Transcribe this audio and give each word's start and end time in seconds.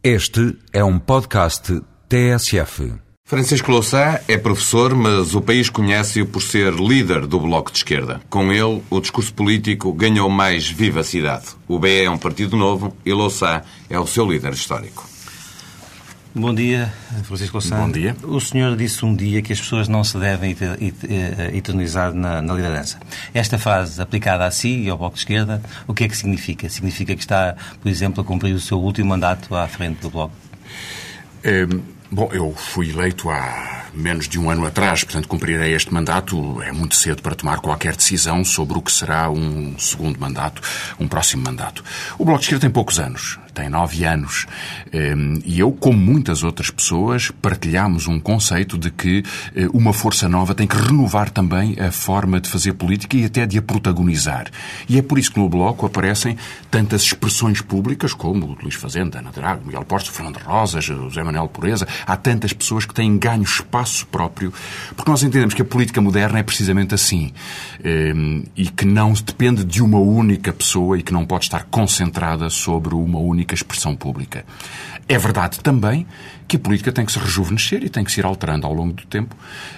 Este 0.00 0.56
é 0.72 0.84
um 0.84 0.96
podcast 0.96 1.82
TSF. 2.08 2.92
Francisco 3.26 3.72
Louçã 3.72 4.20
é 4.28 4.38
professor, 4.38 4.94
mas 4.94 5.34
o 5.34 5.40
país 5.40 5.68
conhece-o 5.68 6.24
por 6.24 6.40
ser 6.40 6.72
líder 6.74 7.26
do 7.26 7.40
Bloco 7.40 7.72
de 7.72 7.78
Esquerda. 7.78 8.20
Com 8.30 8.52
ele, 8.52 8.80
o 8.88 9.00
discurso 9.00 9.34
político 9.34 9.92
ganhou 9.92 10.30
mais 10.30 10.70
vivacidade. 10.70 11.46
O 11.66 11.80
BE 11.80 12.04
é 12.04 12.08
um 12.08 12.16
partido 12.16 12.56
novo 12.56 12.96
e 13.04 13.12
Louçã 13.12 13.60
é 13.90 13.98
o 13.98 14.06
seu 14.06 14.24
líder 14.24 14.52
histórico. 14.52 15.04
Bom 16.34 16.54
dia, 16.54 16.92
Francisco 17.24 17.56
Louçã. 17.56 17.76
Bom 17.78 17.90
dia. 17.90 18.14
O 18.22 18.38
senhor 18.38 18.76
disse 18.76 19.04
um 19.04 19.14
dia 19.14 19.40
que 19.40 19.52
as 19.52 19.60
pessoas 19.60 19.88
não 19.88 20.04
se 20.04 20.18
devem 20.18 20.54
eh, 20.60 21.56
eternizar 21.56 22.12
na, 22.12 22.42
na 22.42 22.54
liderança. 22.54 22.98
Esta 23.32 23.58
frase, 23.58 24.00
aplicada 24.00 24.44
a 24.44 24.50
si 24.50 24.82
e 24.82 24.90
ao 24.90 24.98
Bloco 24.98 25.14
de 25.14 25.22
Esquerda, 25.22 25.62
o 25.86 25.94
que 25.94 26.04
é 26.04 26.08
que 26.08 26.16
significa? 26.16 26.68
Significa 26.68 27.14
que 27.16 27.22
está, 27.22 27.56
por 27.80 27.88
exemplo, 27.88 28.20
a 28.20 28.24
cumprir 28.24 28.54
o 28.54 28.60
seu 28.60 28.78
último 28.78 29.08
mandato 29.08 29.54
à 29.54 29.66
frente 29.66 30.00
do 30.00 30.10
Bloco? 30.10 30.34
É, 31.42 31.66
bom, 32.10 32.28
eu 32.30 32.54
fui 32.54 32.90
eleito 32.90 33.30
há 33.30 33.86
menos 33.94 34.28
de 34.28 34.38
um 34.38 34.50
ano 34.50 34.66
atrás, 34.66 35.02
portanto 35.02 35.26
cumprirei 35.28 35.74
este 35.74 35.92
mandato. 35.92 36.62
É 36.62 36.70
muito 36.72 36.94
cedo 36.94 37.22
para 37.22 37.34
tomar 37.34 37.60
qualquer 37.60 37.96
decisão 37.96 38.44
sobre 38.44 38.76
o 38.76 38.82
que 38.82 38.92
será 38.92 39.30
um 39.30 39.78
segundo 39.78 40.20
mandato, 40.20 40.60
um 41.00 41.08
próximo 41.08 41.42
mandato. 41.42 41.82
O 42.18 42.24
Bloco 42.24 42.40
de 42.40 42.44
Esquerda 42.44 42.60
tem 42.60 42.70
poucos 42.70 42.98
anos 43.00 43.38
tem 43.52 43.68
nove 43.68 44.04
anos. 44.04 44.46
Ehm, 44.92 45.40
e 45.44 45.58
eu, 45.60 45.72
como 45.72 45.98
muitas 45.98 46.42
outras 46.42 46.70
pessoas, 46.70 47.30
partilhamos 47.30 48.06
um 48.06 48.18
conceito 48.20 48.78
de 48.78 48.90
que 48.90 49.22
eh, 49.54 49.68
uma 49.72 49.92
força 49.92 50.28
nova 50.28 50.54
tem 50.54 50.66
que 50.66 50.76
renovar 50.76 51.30
também 51.30 51.76
a 51.80 51.90
forma 51.90 52.40
de 52.40 52.48
fazer 52.48 52.74
política 52.74 53.16
e 53.16 53.24
até 53.24 53.46
de 53.46 53.58
a 53.58 53.62
protagonizar. 53.62 54.46
E 54.88 54.98
é 54.98 55.02
por 55.02 55.18
isso 55.18 55.32
que 55.32 55.38
no 55.38 55.48
Bloco 55.48 55.86
aparecem 55.86 56.36
tantas 56.70 57.02
expressões 57.02 57.60
públicas 57.60 58.12
como 58.12 58.46
o 58.46 58.58
Luís 58.62 58.74
Fazenda, 58.74 59.18
Ana 59.18 59.30
Drago, 59.30 59.66
Miguel 59.66 59.84
Porto, 59.84 60.10
Fernando 60.10 60.38
Rosas, 60.38 60.84
José 60.84 61.22
Manuel 61.22 61.48
Pureza. 61.48 61.86
Há 62.06 62.16
tantas 62.16 62.52
pessoas 62.52 62.84
que 62.84 62.94
têm 62.94 63.18
ganho 63.18 63.42
espaço 63.42 64.06
próprio, 64.06 64.52
porque 64.96 65.10
nós 65.10 65.22
entendemos 65.22 65.54
que 65.54 65.62
a 65.62 65.64
política 65.64 66.00
moderna 66.00 66.38
é 66.38 66.42
precisamente 66.42 66.94
assim. 66.94 67.32
Ehm, 67.84 68.44
e 68.56 68.66
que 68.66 68.84
não 68.84 69.12
depende 69.12 69.64
de 69.64 69.82
uma 69.82 69.98
única 69.98 70.52
pessoa 70.52 70.98
e 70.98 71.02
que 71.02 71.12
não 71.12 71.24
pode 71.24 71.44
estar 71.44 71.64
concentrada 71.64 72.50
sobre 72.50 72.94
uma 72.94 73.18
única 73.18 73.47
única 73.48 73.54
expressão 73.54 73.96
pública. 73.96 74.44
É 75.08 75.16
verdade 75.16 75.60
também 75.60 76.06
que 76.46 76.56
a 76.56 76.58
política 76.58 76.92
tem 76.92 77.04
que 77.04 77.12
se 77.12 77.18
rejuvenescer 77.18 77.82
e 77.82 77.88
tem 77.88 78.04
que 78.04 78.12
se 78.12 78.20
ir 78.20 78.26
alterando 78.26 78.66
ao 78.66 78.72
longo 78.72 78.92
do 78.92 79.04
tempo. 79.04 79.34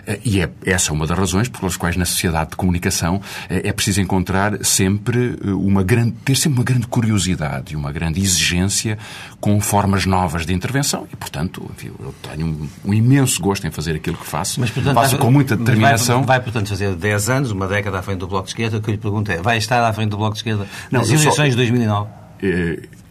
Eh, 0.06 0.20
e 0.24 0.40
é 0.40 0.48
essa 0.64 0.92
uma 0.92 1.06
das 1.06 1.18
razões 1.18 1.48
pelas 1.48 1.76
quais 1.76 1.96
na 1.96 2.04
sociedade 2.04 2.50
de 2.50 2.56
comunicação 2.56 3.20
eh, 3.48 3.62
é 3.64 3.72
preciso 3.72 4.00
encontrar 4.00 4.64
sempre 4.64 5.36
eh, 5.44 5.50
uma 5.50 5.82
grande, 5.82 6.12
ter 6.24 6.36
sempre 6.36 6.58
uma 6.58 6.64
grande 6.64 6.86
curiosidade 6.86 7.72
e 7.72 7.76
uma 7.76 7.90
grande 7.90 8.20
exigência 8.20 8.98
com 9.40 9.60
formas 9.60 10.06
novas 10.06 10.46
de 10.46 10.52
intervenção. 10.52 11.06
E, 11.12 11.16
portanto, 11.16 11.68
enfim, 11.76 11.90
eu 11.98 12.14
tenho 12.22 12.46
um, 12.46 12.68
um, 12.84 12.94
imenso 12.94 13.40
gosto 13.40 13.66
em 13.66 13.70
fazer 13.70 13.96
aquilo 13.96 14.16
que 14.16 14.26
faço. 14.26 14.60
Mas, 14.60 14.70
portanto, 14.70 14.94
faço 14.94 15.16
vai, 15.16 15.26
com 15.26 15.30
muita 15.30 15.56
determinação. 15.56 16.18
Vai, 16.18 16.38
vai, 16.38 16.44
portanto, 16.44 16.68
fazer 16.68 16.94
10 16.94 17.30
anos, 17.30 17.50
uma 17.50 17.66
década 17.66 17.98
à 17.98 18.02
frente 18.02 18.18
do 18.18 18.28
Bloco 18.28 18.44
de 18.44 18.50
Esquerda. 18.50 18.78
O 18.78 18.80
que 18.80 18.90
eu 18.90 18.92
lhe 18.92 19.00
pergunto 19.00 19.30
é, 19.30 19.42
vai 19.42 19.58
estar 19.58 19.84
à 19.84 19.92
frente 19.92 20.10
do 20.10 20.16
Bloco 20.16 20.34
de 20.34 20.40
Esquerda 20.40 20.66
nas 20.90 21.08
Não, 21.08 21.16
eleições 21.16 21.34
só... 21.34 21.44
de 21.48 21.56
2009? 21.56 22.10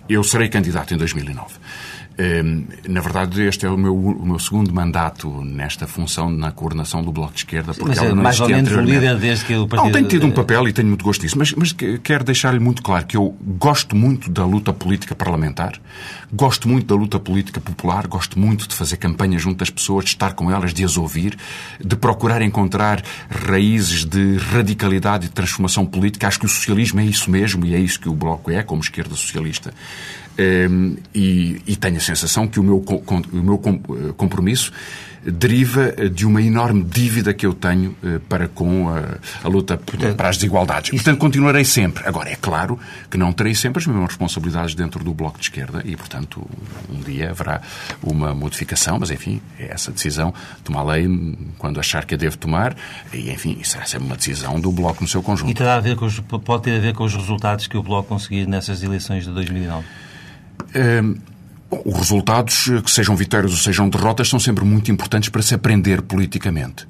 Eu 0.10 0.24
serei 0.24 0.50
candidato 0.50 0.94
em 0.94 0.98
2009. 0.98 1.54
Ehm, 2.20 2.66
na 2.86 3.00
verdade, 3.00 3.42
este 3.44 3.66
é 3.66 3.70
o 3.70 3.78
meu, 3.78 3.96
o 3.96 4.26
meu 4.26 4.38
segundo 4.40 4.74
mandato 4.74 5.42
nesta 5.42 5.88
função 5.88 6.30
na 6.30 6.52
coordenação 6.52 7.02
do 7.02 7.14
Bloco 7.14 7.32
de 7.32 7.40
Esquerda. 7.40 7.74
Porque 7.74 7.88
mas 7.88 7.98
é 7.98 8.14
mais 8.14 8.42
ou 8.42 8.50
menos 8.50 8.74
o 8.74 8.82
líder 8.82 9.18
desde 9.18 9.46
que 9.46 9.56
o 9.56 9.66
partido... 9.66 9.86
Não, 9.86 9.94
tenho 9.94 10.08
tido 10.10 10.26
um 10.26 10.32
papel 10.32 10.68
e 10.68 10.74
tenho 10.74 10.90
muito 10.90 11.06
gosto 11.06 11.22
disso, 11.22 11.38
mas, 11.38 11.54
mas 11.54 11.72
quero 12.04 12.26
deixar-lhe 12.26 12.60
muito 12.60 12.84
claro 12.84 13.06
que 13.06 13.16
eu 13.16 13.34
gosto 13.42 13.96
muito 13.96 14.30
da 14.30 14.44
luta 14.44 14.74
política 14.74 15.16
parlamentar, 15.16 15.80
gosto 16.34 16.68
muito 16.68 16.88
da 16.88 16.96
luta 16.96 17.18
política 17.22 17.62
popular, 17.62 18.06
gosto 18.06 18.38
muito 18.38 18.68
de 18.68 18.76
fazer 18.76 18.98
campanha 18.98 19.40
junto 19.40 19.60
das 19.60 19.70
pessoas, 19.70 20.04
de 20.04 20.12
estar 20.12 20.34
com 20.34 20.52
elas, 20.52 20.74
de 20.74 20.84
as 20.84 20.98
ouvir, 20.98 21.38
de 21.80 21.96
procurar 21.96 22.42
encontrar 22.42 23.02
raízes 23.30 24.04
de 24.04 24.36
radicalidade 24.36 25.28
e 25.28 25.30
transformação 25.30 25.86
política. 25.86 26.28
Acho 26.28 26.42
que 26.42 26.46
o 26.46 26.50
socialismo 26.50 27.00
é 27.00 27.06
isso 27.06 27.32
mesmo 27.32 27.66
e 27.66 27.74
é 27.74 27.80
isso 27.80 27.98
que 27.98 28.10
o 28.10 28.14
Bloco 28.14 28.52
é, 28.52 28.62
como 28.62 28.82
esquerda 28.82 29.16
socialista. 29.16 29.74
Ehm, 30.40 30.96
e, 31.14 31.62
e 31.68 31.76
tenho 31.76 31.98
a 31.98 32.00
sensação 32.00 32.48
que 32.48 32.62
o 32.62 32.64
meu, 32.64 32.78
o 32.78 33.36
meu 33.36 33.62
eh, 33.62 34.14
compromisso 34.16 34.72
deriva 35.22 35.92
de 36.10 36.26
uma 36.26 36.42
enorme 36.42 36.82
dívida 36.82 37.34
que 37.34 37.46
eu 37.46 37.54
tenho 37.54 37.94
eh, 38.02 38.22
para 38.30 38.48
com 38.48 38.88
a, 38.88 39.18
a 39.44 39.48
luta 39.50 39.76
portanto, 39.76 40.16
para 40.16 40.30
as 40.30 40.38
desigualdades. 40.38 40.92
Portanto, 40.92 41.18
continuarei 41.18 41.66
sempre. 41.66 42.08
Agora, 42.08 42.30
é 42.30 42.38
claro 42.38 42.80
que 43.12 43.18
não 43.18 43.34
terei 43.34 43.54
sempre 43.54 43.82
as 43.82 43.88
mesmas 43.88 44.08
responsabilidades 44.08 44.74
dentro 44.76 45.04
do 45.04 45.14
Bloco 45.14 45.38
de 45.40 45.44
Esquerda 45.44 45.82
e, 45.84 45.98
portanto, 45.98 46.50
um 46.90 47.02
dia 47.02 47.32
haverá 47.32 47.62
uma 48.02 48.34
modificação, 48.34 48.98
mas, 48.98 49.12
enfim, 49.12 49.42
é 49.60 49.74
essa 49.74 49.92
decisão 49.92 50.34
tomá-la 50.64 50.96
quando 51.58 51.82
achar 51.82 52.06
que 52.06 52.14
a 52.14 52.18
devo 52.18 52.38
tomar 52.38 52.78
e, 53.14 53.30
enfim, 53.30 53.58
isso 53.60 53.72
será 53.72 53.86
sempre 53.86 54.08
uma 54.08 54.16
decisão 54.16 54.58
do 54.58 54.72
Bloco 54.72 55.02
no 55.02 55.08
seu 55.10 55.22
conjunto. 55.22 55.52
E 55.52 55.54
terá 55.54 55.76
a 55.76 55.82
ver 55.82 55.98
com 55.98 56.06
os, 56.06 56.18
pode 56.22 56.64
ter 56.64 56.78
a 56.78 56.80
ver 56.80 56.94
com 56.94 57.04
os 57.04 57.14
resultados 57.14 57.68
que 57.68 57.76
o 57.76 57.84
Bloco 57.84 58.08
conseguir 58.08 58.48
nessas 58.48 58.82
eleições 58.84 59.26
de 59.26 59.32
2009? 59.32 59.86
Ehm, 60.74 61.16
os 61.72 61.96
resultados, 61.96 62.70
que 62.84 62.90
sejam 62.90 63.16
vitórias 63.16 63.52
ou 63.52 63.58
sejam 63.58 63.90
derrotas, 63.90 64.28
são 64.28 64.40
sempre 64.40 64.66
muito 64.66 64.92
importantes 64.92 65.30
para 65.30 65.42
se 65.42 65.54
aprender 65.54 66.02
politicamente. 66.02 66.88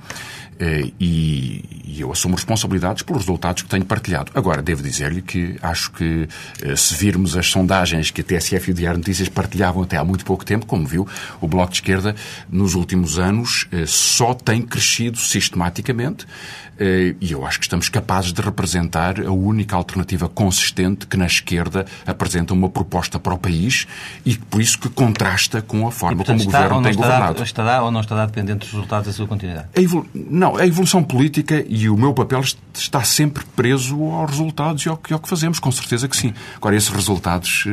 Eh, 0.60 0.92
e, 1.00 1.80
eu 2.00 2.12
assumo 2.12 2.36
responsabilidades 2.36 3.02
pelos 3.04 3.24
resultados 3.24 3.64
que 3.64 3.70
tenho 3.70 3.86
partilhado. 3.86 4.32
Agora, 4.36 4.62
devo 4.62 4.84
dizer-lhe 4.84 5.22
que 5.22 5.58
acho 5.62 5.92
que, 5.92 6.28
eh, 6.62 6.76
se 6.76 6.96
virmos 6.96 7.38
as 7.38 7.48
sondagens 7.48 8.12
que 8.12 8.22
a 8.22 8.24
TSF 8.24 8.70
e 8.70 8.72
o 8.72 8.74
Diário 8.74 8.98
Notícias 8.98 9.30
partilhavam 9.30 9.84
até 9.84 9.98
há 9.98 10.04
muito 10.04 10.26
pouco 10.26 10.46
tempo, 10.46 10.66
como 10.66 10.86
viu, 10.86 11.08
o 11.42 11.48
Bloco 11.48 11.72
de 11.72 11.78
Esquerda, 11.78 12.16
nos 12.50 12.74
últimos 12.74 13.18
anos, 13.18 13.68
eh, 13.72 13.86
só 13.86 14.34
tem 14.34 14.62
crescido 14.62 15.18
sistematicamente. 15.18 16.26
E 16.80 17.32
eu 17.32 17.46
acho 17.46 17.60
que 17.60 17.66
estamos 17.66 17.90
capazes 17.90 18.32
de 18.32 18.42
representar 18.42 19.20
a 19.20 19.32
única 19.32 19.76
alternativa 19.76 20.30
consistente 20.30 21.06
que 21.08 21.18
na 21.18 21.26
esquerda 21.26 21.86
apresenta 22.06 22.54
uma 22.54 22.70
proposta 22.70 23.20
para 23.20 23.34
o 23.34 23.38
país 23.38 23.86
e 24.26 24.38
por 24.38 24.62
isso 24.62 24.80
que 24.80 24.90
contrasta 24.90 25.62
com 25.62 25.88
a 25.88 25.92
forma 25.92 26.14
e, 26.14 26.26
portanto, 26.26 26.46
como 26.46 26.50
o 26.50 26.52
governo 26.52 26.82
tem 26.82 26.92
estará, 26.92 27.08
governado. 27.08 27.44
Estará 27.44 27.84
ou 27.84 27.92
não 27.92 28.02
estará 28.02 28.26
dependente 28.26 28.60
dos 28.60 28.72
resultados 28.72 29.08
da 29.08 29.14
sua 29.14 29.28
continuidade? 29.28 29.68
A 29.76 29.82
evolu... 29.82 30.08
Não, 30.14 30.56
a 30.56 30.66
evolução 30.66 31.04
política 31.04 31.66
e 31.68 31.90
o 31.90 31.98
meu 31.98 32.14
papel 32.14 32.42
está 32.74 33.04
sempre 33.04 33.44
preso 33.56 34.02
aos 34.12 34.32
resultados 34.32 34.86
e 34.86 34.90
ao 34.90 34.98
que, 34.98 35.14
ao 35.14 35.20
que 35.20 35.28
fazemos, 35.28 35.60
com 35.60 35.72
certeza 35.72 36.08
que 36.08 36.16
sim. 36.16 36.34
Agora, 36.56 36.76
esses 36.76 36.90
resultados 36.90 37.66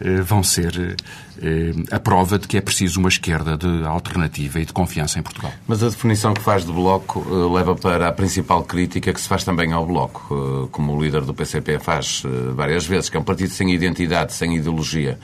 eh, 0.00 0.20
vão 0.22 0.42
ser 0.42 0.96
eh, 1.42 1.72
a 1.90 1.98
prova 1.98 2.38
de 2.38 2.48
que 2.48 2.56
é 2.56 2.60
preciso 2.60 3.00
uma 3.00 3.08
esquerda 3.08 3.56
de 3.56 3.84
alternativa 3.84 4.60
e 4.60 4.64
de 4.64 4.72
confiança 4.72 5.18
em 5.18 5.22
Portugal. 5.22 5.52
Mas 5.66 5.82
a 5.82 5.88
definição 5.88 6.34
que 6.34 6.42
faz 6.42 6.64
de 6.64 6.72
Bloco 6.72 7.26
eh, 7.30 7.54
leva 7.54 7.74
para 7.74 8.08
a 8.08 8.12
principal 8.12 8.49
crítica 8.64 9.12
que 9.12 9.20
se 9.20 9.28
faz 9.28 9.44
também 9.44 9.72
ao 9.72 9.86
Bloco, 9.86 10.68
como 10.72 10.96
o 10.96 11.02
líder 11.02 11.22
do 11.22 11.32
PCP 11.32 11.78
faz 11.78 12.22
várias 12.54 12.84
vezes, 12.84 13.08
que 13.08 13.16
é 13.16 13.20
um 13.20 13.24
partido 13.24 13.50
sem 13.50 13.72
identidade, 13.72 14.32
sem 14.32 14.56
ideologia. 14.56 15.18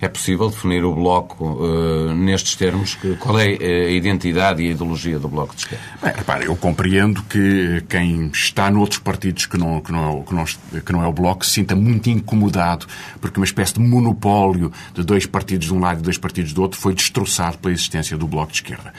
É 0.00 0.08
possível 0.08 0.48
definir 0.50 0.84
o 0.84 0.94
Bloco 0.94 1.58
nestes 2.14 2.54
termos? 2.54 2.98
Qual 3.18 3.38
é 3.38 3.46
a 3.46 3.90
identidade 3.90 4.62
e 4.62 4.68
a 4.68 4.70
ideologia 4.72 5.18
do 5.18 5.28
Bloco 5.28 5.54
de 5.54 5.62
Esquerda? 5.62 5.84
Bem, 6.02 6.12
repare, 6.14 6.46
eu 6.46 6.56
compreendo 6.56 7.22
que 7.22 7.82
quem 7.88 8.26
está 8.26 8.70
noutros 8.70 9.00
partidos 9.00 9.46
que 9.46 9.56
não, 9.56 9.80
que 9.80 9.90
não, 9.90 10.22
que 10.22 10.34
não, 10.34 10.44
que 10.44 10.92
não 10.92 11.02
é 11.02 11.06
o 11.06 11.12
Bloco 11.12 11.44
se 11.44 11.52
sinta 11.52 11.74
muito 11.74 12.10
incomodado, 12.10 12.86
porque 13.20 13.38
uma 13.38 13.46
espécie 13.46 13.74
de 13.74 13.80
monopólio 13.80 14.72
de 14.94 15.02
dois 15.02 15.26
partidos 15.26 15.66
de 15.66 15.74
um 15.74 15.80
lado 15.80 16.00
e 16.00 16.02
dois 16.02 16.18
partidos 16.18 16.52
do 16.52 16.62
outro 16.62 16.78
foi 16.78 16.94
destroçado 16.94 17.58
pela 17.58 17.72
existência 17.72 18.16
do 18.16 18.26
Bloco 18.26 18.52
de 18.52 18.58
Esquerda. 18.58 18.92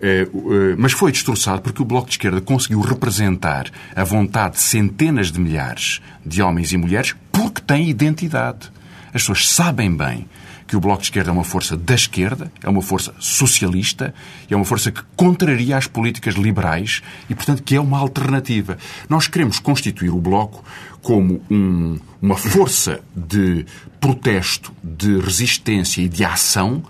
Eh, 0.00 0.26
eh, 0.32 0.74
mas 0.78 0.92
foi 0.92 1.12
destroçado 1.12 1.62
porque 1.62 1.82
o 1.82 1.84
Bloco 1.84 2.06
de 2.06 2.14
Esquerda 2.14 2.40
conseguiu 2.40 2.80
representar 2.80 3.70
a 3.94 4.04
vontade 4.04 4.54
de 4.54 4.62
centenas 4.62 5.30
de 5.30 5.40
milhares 5.40 6.00
de 6.24 6.42
homens 6.42 6.72
e 6.72 6.76
mulheres 6.76 7.14
porque 7.30 7.60
tem 7.60 7.88
identidade. 7.88 8.70
As 9.12 9.22
pessoas 9.22 9.48
sabem 9.48 9.94
bem 9.94 10.28
que 10.66 10.76
o 10.76 10.80
Bloco 10.80 10.98
de 10.98 11.06
Esquerda 11.06 11.30
é 11.30 11.32
uma 11.32 11.42
força 11.42 11.76
da 11.76 11.94
esquerda, 11.96 12.52
é 12.62 12.68
uma 12.68 12.80
força 12.80 13.12
socialista, 13.18 14.14
é 14.48 14.54
uma 14.54 14.64
força 14.64 14.92
que 14.92 15.02
contraria 15.16 15.76
as 15.76 15.88
políticas 15.88 16.34
liberais 16.36 17.02
e, 17.28 17.34
portanto, 17.34 17.64
que 17.64 17.74
é 17.74 17.80
uma 17.80 17.98
alternativa. 17.98 18.78
Nós 19.08 19.26
queremos 19.26 19.58
constituir 19.58 20.10
o 20.10 20.20
Bloco 20.20 20.64
como 21.02 21.42
um, 21.50 21.98
uma 22.22 22.36
força 22.36 23.00
de 23.16 23.66
protesto, 24.00 24.72
de 24.82 25.18
resistência 25.18 26.02
e 26.02 26.08
de 26.08 26.24
ação 26.24 26.84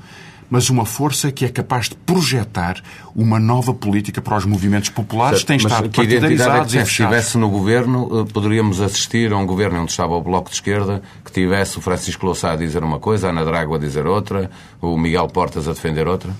mas 0.50 0.68
uma 0.68 0.84
força 0.84 1.30
que 1.30 1.44
é 1.44 1.48
capaz 1.48 1.88
de 1.88 1.94
projetar 1.94 2.82
uma 3.14 3.38
nova 3.38 3.72
política 3.72 4.20
para 4.20 4.36
os 4.36 4.44
movimentos 4.44 4.90
populares 4.90 5.38
certo, 5.38 5.48
têm 5.48 5.56
estado 5.56 5.88
que 5.88 5.96
partidarizados 5.96 6.74
é 6.74 6.78
que, 6.78 6.84
se 6.84 6.90
estivesse 6.90 7.38
no 7.38 7.48
governo, 7.48 8.20
eh, 8.20 8.32
poderíamos 8.32 8.80
assistir 8.80 9.32
a 9.32 9.36
um 9.36 9.46
governo 9.46 9.80
onde 9.82 9.92
estava 9.92 10.14
o 10.14 10.20
Bloco 10.20 10.50
de 10.50 10.56
Esquerda, 10.56 11.00
que 11.24 11.30
tivesse 11.30 11.78
o 11.78 11.80
Francisco 11.80 12.26
Louçã 12.26 12.52
a 12.52 12.56
dizer 12.56 12.82
uma 12.82 12.98
coisa, 12.98 13.28
a 13.28 13.30
Ana 13.30 13.44
Drago 13.44 13.76
a 13.76 13.78
dizer 13.78 14.06
outra, 14.06 14.50
o 14.82 14.98
Miguel 14.98 15.28
Portas 15.28 15.68
a 15.68 15.72
defender 15.72 16.08
outra? 16.08 16.34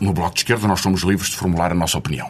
No 0.00 0.12
Bloco 0.12 0.34
de 0.34 0.40
Esquerda 0.40 0.66
nós 0.66 0.80
somos 0.80 1.02
livres 1.02 1.30
de 1.30 1.36
formular 1.36 1.70
a 1.70 1.74
nossa 1.74 1.96
opinião. 1.96 2.28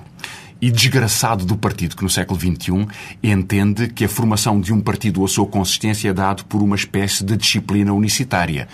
E 0.60 0.70
desgraçado 0.70 1.44
do 1.44 1.56
partido 1.56 1.96
que 1.96 2.02
no 2.02 2.10
século 2.10 2.38
XXI 2.38 2.86
entende 3.22 3.88
que 3.88 4.04
a 4.04 4.08
formação 4.08 4.60
de 4.60 4.72
um 4.72 4.80
partido 4.80 5.20
ou 5.20 5.26
a 5.26 5.28
sua 5.28 5.46
consistência 5.46 6.08
é 6.08 6.12
dado 6.12 6.44
por 6.46 6.62
uma 6.62 6.76
espécie 6.76 7.24
de 7.24 7.36
disciplina 7.36 7.92
unicitária. 7.92 8.68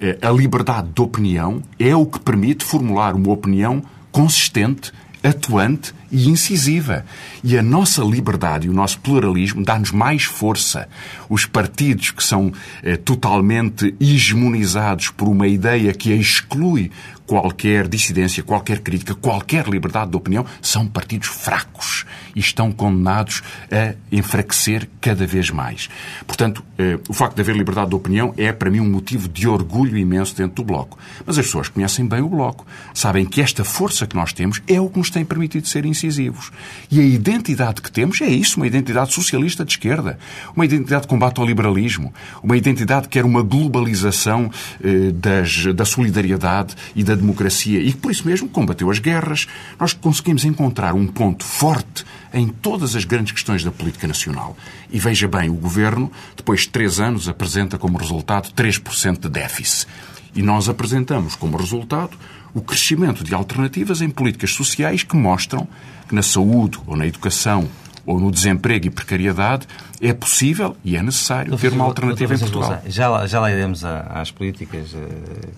Eh, 0.00 0.18
a 0.20 0.30
liberdade 0.30 0.88
de 0.94 1.00
opinião 1.00 1.62
é 1.78 1.94
o 1.94 2.06
que 2.06 2.18
permite 2.18 2.64
formular 2.64 3.14
uma 3.14 3.32
opinião 3.32 3.82
consistente, 4.10 4.92
atuante 5.22 5.94
e 6.10 6.28
incisiva. 6.28 7.04
E 7.42 7.56
a 7.58 7.62
nossa 7.62 8.02
liberdade 8.02 8.66
e 8.66 8.70
o 8.70 8.72
nosso 8.72 8.98
pluralismo 9.00 9.64
dá-nos 9.64 9.92
mais 9.92 10.24
força. 10.24 10.88
Os 11.28 11.44
partidos 11.44 12.10
que 12.10 12.22
são 12.22 12.52
eh, 12.82 12.96
totalmente 12.96 13.94
hegemonizados 14.00 15.10
por 15.10 15.28
uma 15.28 15.46
ideia 15.46 15.92
que 15.92 16.12
exclui 16.12 16.90
qualquer 17.28 17.86
dissidência, 17.86 18.42
qualquer 18.42 18.80
crítica, 18.80 19.14
qualquer 19.14 19.68
liberdade 19.68 20.10
de 20.10 20.16
opinião, 20.16 20.46
são 20.62 20.86
partidos 20.86 21.28
fracos 21.28 22.06
e 22.34 22.40
estão 22.40 22.70
condenados 22.72 23.42
a 23.70 23.94
enfraquecer 24.10 24.88
cada 25.00 25.26
vez 25.26 25.50
mais. 25.50 25.88
Portanto, 26.26 26.64
eh, 26.78 26.98
o 27.08 27.12
facto 27.12 27.34
de 27.34 27.40
haver 27.40 27.56
liberdade 27.56 27.90
de 27.90 27.96
opinião 27.96 28.32
é, 28.36 28.52
para 28.52 28.70
mim, 28.70 28.80
um 28.80 28.88
motivo 28.88 29.28
de 29.28 29.48
orgulho 29.48 29.96
imenso 29.96 30.36
dentro 30.36 30.56
do 30.56 30.64
Bloco. 30.64 30.98
Mas 31.26 31.38
as 31.38 31.46
pessoas 31.46 31.68
conhecem 31.68 32.06
bem 32.06 32.20
o 32.20 32.28
Bloco, 32.28 32.66
sabem 32.94 33.24
que 33.24 33.40
esta 33.40 33.64
força 33.64 34.06
que 34.06 34.16
nós 34.16 34.32
temos 34.32 34.62
é 34.66 34.80
o 34.80 34.88
que 34.88 34.98
nos 34.98 35.10
tem 35.10 35.24
permitido 35.24 35.66
ser 35.66 35.84
incisivos. 35.84 36.50
E 36.90 37.00
a 37.00 37.02
identidade 37.02 37.82
que 37.82 37.90
temos 37.90 38.20
é 38.20 38.28
isso, 38.28 38.56
uma 38.58 38.66
identidade 38.66 39.12
socialista 39.12 39.64
de 39.64 39.72
esquerda, 39.72 40.18
uma 40.54 40.64
identidade 40.64 41.02
de 41.02 41.08
combate 41.08 41.40
ao 41.40 41.46
liberalismo, 41.46 42.12
uma 42.42 42.56
identidade 42.56 43.08
que 43.08 43.18
quer 43.18 43.24
uma 43.24 43.42
globalização 43.42 44.50
eh, 44.82 45.10
das, 45.12 45.66
da 45.74 45.84
solidariedade 45.84 46.74
e 46.94 47.02
da 47.02 47.14
democracia 47.14 47.80
e 47.80 47.92
que, 47.92 47.98
por 47.98 48.10
isso 48.10 48.26
mesmo, 48.26 48.48
combateu 48.48 48.90
as 48.90 48.98
guerras. 48.98 49.46
Nós 49.78 49.92
conseguimos 49.92 50.44
encontrar 50.44 50.94
um 50.94 51.06
ponto 51.06 51.44
forte 51.44 52.04
em 52.32 52.48
todas 52.48 52.94
as 52.94 53.04
grandes 53.04 53.32
questões 53.32 53.64
da 53.64 53.70
política 53.70 54.06
nacional. 54.06 54.56
E 54.90 54.98
veja 54.98 55.28
bem, 55.28 55.48
o 55.48 55.54
governo, 55.54 56.10
depois 56.36 56.62
de 56.62 56.68
três 56.68 57.00
anos, 57.00 57.28
apresenta 57.28 57.78
como 57.78 57.98
resultado 57.98 58.50
3% 58.52 59.20
de 59.20 59.28
déficit. 59.28 59.86
E 60.34 60.42
nós 60.42 60.68
apresentamos 60.68 61.34
como 61.34 61.56
resultado 61.56 62.16
o 62.54 62.60
crescimento 62.60 63.24
de 63.24 63.34
alternativas 63.34 64.00
em 64.00 64.10
políticas 64.10 64.52
sociais 64.52 65.02
que 65.02 65.16
mostram 65.16 65.66
que 66.08 66.14
na 66.14 66.22
saúde 66.22 66.78
ou 66.86 66.96
na 66.96 67.06
educação 67.06 67.68
ou 68.06 68.18
no 68.18 68.30
desemprego 68.30 68.86
e 68.86 68.90
precariedade, 68.90 69.66
é 70.00 70.12
possível 70.12 70.76
e 70.84 70.96
é 70.96 71.02
necessário 71.02 71.56
ter 71.56 71.72
uma 71.72 71.84
alternativa 71.84 72.34
em 72.34 72.38
Portugal. 72.38 72.82
Já 72.86 73.08
lá, 73.08 73.26
já 73.26 73.40
lá 73.40 73.50
iremos 73.50 73.84
às 73.84 74.30
políticas 74.30 74.92
uh, 74.92 74.98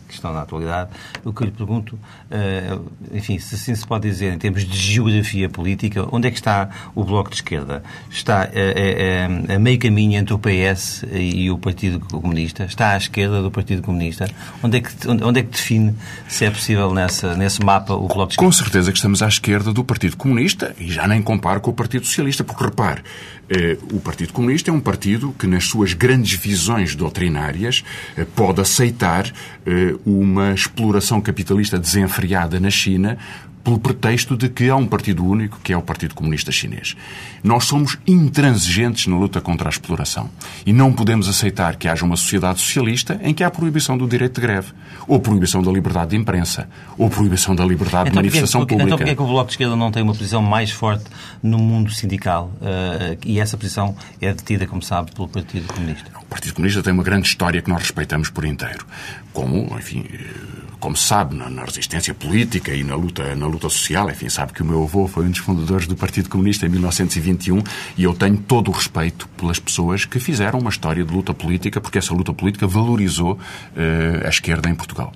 que 0.09 0.15
estão 0.15 0.33
na 0.33 0.43
atualidade. 0.43 0.91
O 1.25 1.33
que 1.33 1.43
eu 1.43 1.47
lhe 1.47 1.53
pergunto, 1.53 1.95
uh, 1.97 2.85
enfim, 3.13 3.39
se 3.39 3.55
assim 3.55 3.75
se 3.75 3.87
pode 3.87 4.09
dizer, 4.09 4.33
em 4.33 4.39
termos 4.39 4.65
de 4.65 4.77
geografia 4.77 5.49
política, 5.49 6.07
onde 6.11 6.29
é 6.29 6.31
que 6.31 6.39
está 6.39 6.71
o 6.95 7.05
Bloco 7.05 7.31
de 7.31 7.37
Esquerda? 7.37 7.83
Está 8.11 8.49
uh, 8.49 9.55
a 9.55 9.59
meio 9.59 9.79
caminho 9.79 10.19
entre 10.19 10.35
o 10.35 10.39
PS 10.39 11.05
e 11.13 11.51
o 11.51 11.59
Partido 11.59 12.01
Comunista? 12.01 12.65
Está 12.65 12.91
à 12.91 12.97
esquerda 12.97 13.43
do 13.43 13.51
Partido 13.51 13.83
Comunista? 13.83 14.29
Onde 14.63 14.79
é 14.79 14.81
que, 14.81 15.09
onde, 15.09 15.41
é 15.41 15.43
que 15.43 15.51
define 15.51 15.95
se 16.29 16.45
é 16.45 16.51
possível 16.51 16.95
nessa, 16.95 17.35
nesse 17.37 17.63
mapa 17.63 17.95
o 17.95 18.09
Bloco 18.09 18.29
de 18.29 18.35
Esquerda? 18.35 18.47
Com 18.47 18.53
certeza 18.53 18.91
que 18.91 18.99
estamos 18.99 19.23
à 19.23 19.29
esquerda 19.29 19.73
do 19.73 19.85
Partido 19.85 20.17
Comunista 20.17 20.75
e 20.79 20.91
já 20.91 21.07
nem 21.07 21.21
comparo 21.21 21.61
com 21.61 21.71
o 21.71 21.75
Partido 21.75 22.07
Socialista 22.07 22.43
porque 22.43 22.65
repare, 22.65 23.03
eh, 23.03 23.40
o 23.93 23.99
Partido 23.99 24.33
Comunista 24.33 24.71
é 24.71 24.73
um 24.73 24.81
partido 24.81 25.35
que, 25.37 25.47
nas 25.47 25.65
suas 25.65 25.93
grandes 25.93 26.39
visões 26.39 26.95
doutrinárias, 26.95 27.85
eh, 28.17 28.25
pode 28.25 28.61
aceitar 28.61 29.31
eh, 29.67 29.95
uma 30.07 30.53
exploração 30.53 31.21
capitalista 31.21 31.77
desenfreada 31.77 32.61
na 32.61 32.71
China 32.71 33.19
pelo 33.63 33.79
pretexto 33.79 34.37
de 34.37 34.49
que 34.49 34.69
há 34.69 34.77
um 34.77 34.87
partido 34.87 35.25
único, 35.25 35.59
que 35.63 35.73
é 35.73 35.77
o 35.77 35.83
Partido 35.83 36.15
Comunista 36.15 36.51
Chinês. 36.51 36.97
Nós 37.43 37.65
somos 37.65 37.99
intransigentes 38.07 39.07
na 39.07 39.17
luta 39.17 39.41
contra 39.41 39.69
a 39.69 39.71
exploração. 39.71 40.31
E 40.65 40.73
não 40.73 40.93
podemos 40.93 41.29
aceitar 41.29 41.77
que 41.77 41.89
haja 41.89 42.05
uma 42.05 42.17
sociedade 42.17 42.61
socialista 42.61 43.21
em 43.23 43.35
que 43.35 43.45
há 43.45 43.51
proibição 43.51 43.97
do 43.97 44.07
direito 44.07 44.35
de 44.35 44.41
greve, 44.41 44.73
ou 45.07 45.21
proibição 45.21 45.63
da 45.63 45.71
liberdade 45.71 46.11
de 46.11 46.17
imprensa, 46.17 46.69
ou 46.97 47.11
proibição 47.11 47.55
da 47.55 47.65
liberdade 47.65 48.11
então, 48.11 48.23
de 48.23 48.29
manifestação 48.29 48.63
porque, 48.63 48.75
pública. 48.75 48.89
Então 48.89 48.99
porquê 48.99 49.11
é 49.13 49.15
que 49.15 49.23
o 49.23 49.27
Bloco 49.27 49.47
de 49.47 49.53
Esquerda 49.53 49.77
não 49.77 49.91
tem 49.91 50.03
uma 50.03 50.13
posição 50.13 50.43
mais 50.43 50.71
forte 50.71 51.05
no 51.43 51.59
mundo 51.59 51.91
sindical? 51.91 52.53
Uh, 52.61 53.19
e 53.25 53.41
essa 53.41 53.57
posição 53.57 53.95
é 54.21 54.33
detida, 54.33 54.67
como 54.67 54.83
sabe, 54.83 55.13
pelo 55.13 55.29
Partido 55.29 55.67
Comunista? 55.73 56.11
O 56.21 56.25
Partido 56.27 56.55
Comunista 56.55 56.83
tem 56.83 56.93
uma 56.93 57.03
grande 57.03 57.29
história 57.29 57.61
que 57.61 57.69
nós 57.69 57.83
respeitamos 57.83 58.31
por 58.31 58.45
inteiro. 58.45 58.87
Como, 59.33 59.77
enfim 59.77 60.05
como 60.81 60.97
se 60.97 61.05
sabe, 61.05 61.37
na, 61.37 61.49
na, 61.51 61.65
resistência 61.65 62.15
política 62.15 62.75
e 62.75 62.83
na 62.83 62.95
luta, 62.95 63.37
na 63.37 63.47
luta 63.47 63.69
social. 63.69 64.11
Enfim, 64.11 64.29
sabe 64.29 64.53
que 64.55 64.63
o 64.63 64.65
meu 64.65 64.83
avô 64.83 65.07
foi 65.07 65.27
um 65.27 65.31
dos 65.31 65.39
fundadores 65.39 65.87
do 65.87 65.95
Partido 65.95 66.29
Comunista 66.29 66.67
em 66.67 66.71
1921 66.71 67.63
e 67.97 68.05
eu 68.05 68.15
tenho 68.15 68.39
todo 68.39 68.69
o 68.69 68.73
respeito 68.73 69.29
pelas 69.37 69.59
pessoas 69.59 70.07
que 70.07 70.19
fizeram 70.19 70.59
uma 70.59 70.71
história 70.71 71.05
de 71.05 71.13
luta 71.13 71.35
política, 71.35 71.81
porque 71.81 71.99
essa 71.99 72.15
luta 72.15 72.33
política 72.33 72.67
valorizou 72.67 73.35
uh, 73.35 74.27
a 74.27 74.29
esquerda 74.29 74.71
em 74.71 74.75
Portugal. 74.75 75.13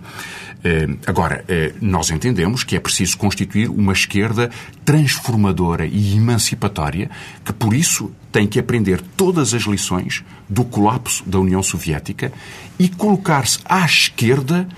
Uh, 0.59 0.99
agora, 1.07 1.45
uh, 1.45 1.77
nós 1.81 2.11
entendemos 2.11 2.63
que 2.63 2.77
é 2.77 2.81
preciso 2.81 3.17
constituir 3.17 3.71
uma 3.71 3.93
esquerda 3.93 4.51
transformadora 4.85 5.87
e 5.87 6.17
emancipatória, 6.17 7.11
que 7.43 7.53
por 7.53 7.73
isso 7.73 8.13
tem 8.31 8.47
que 8.47 8.59
aprender 8.59 9.01
todas 9.17 9.55
as 9.55 9.63
lições 9.63 10.23
do 10.49 10.65
colapso 10.65 11.23
da 11.27 11.39
União 11.39 11.63
Soviética 11.63 12.33
e 12.79 12.89
colocar-se 12.89 13.61
à 13.65 13.85
esquerda 13.85 14.69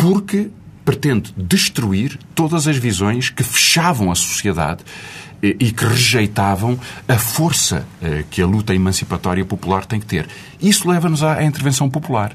porque 0.00 0.48
pretende 0.82 1.30
destruir 1.36 2.18
todas 2.34 2.66
as 2.66 2.78
visões 2.78 3.28
que 3.28 3.42
fechavam 3.42 4.10
a 4.10 4.14
sociedade 4.14 4.82
eh, 5.42 5.54
e 5.60 5.70
que 5.70 5.84
rejeitavam 5.84 6.80
a 7.06 7.18
força 7.18 7.86
eh, 8.00 8.24
que 8.30 8.40
a 8.40 8.46
luta 8.46 8.74
emancipatória 8.74 9.44
popular 9.44 9.84
tem 9.84 10.00
que 10.00 10.06
ter. 10.06 10.26
Isso 10.58 10.88
leva-nos 10.88 11.22
à 11.22 11.44
intervenção 11.44 11.90
popular. 11.90 12.32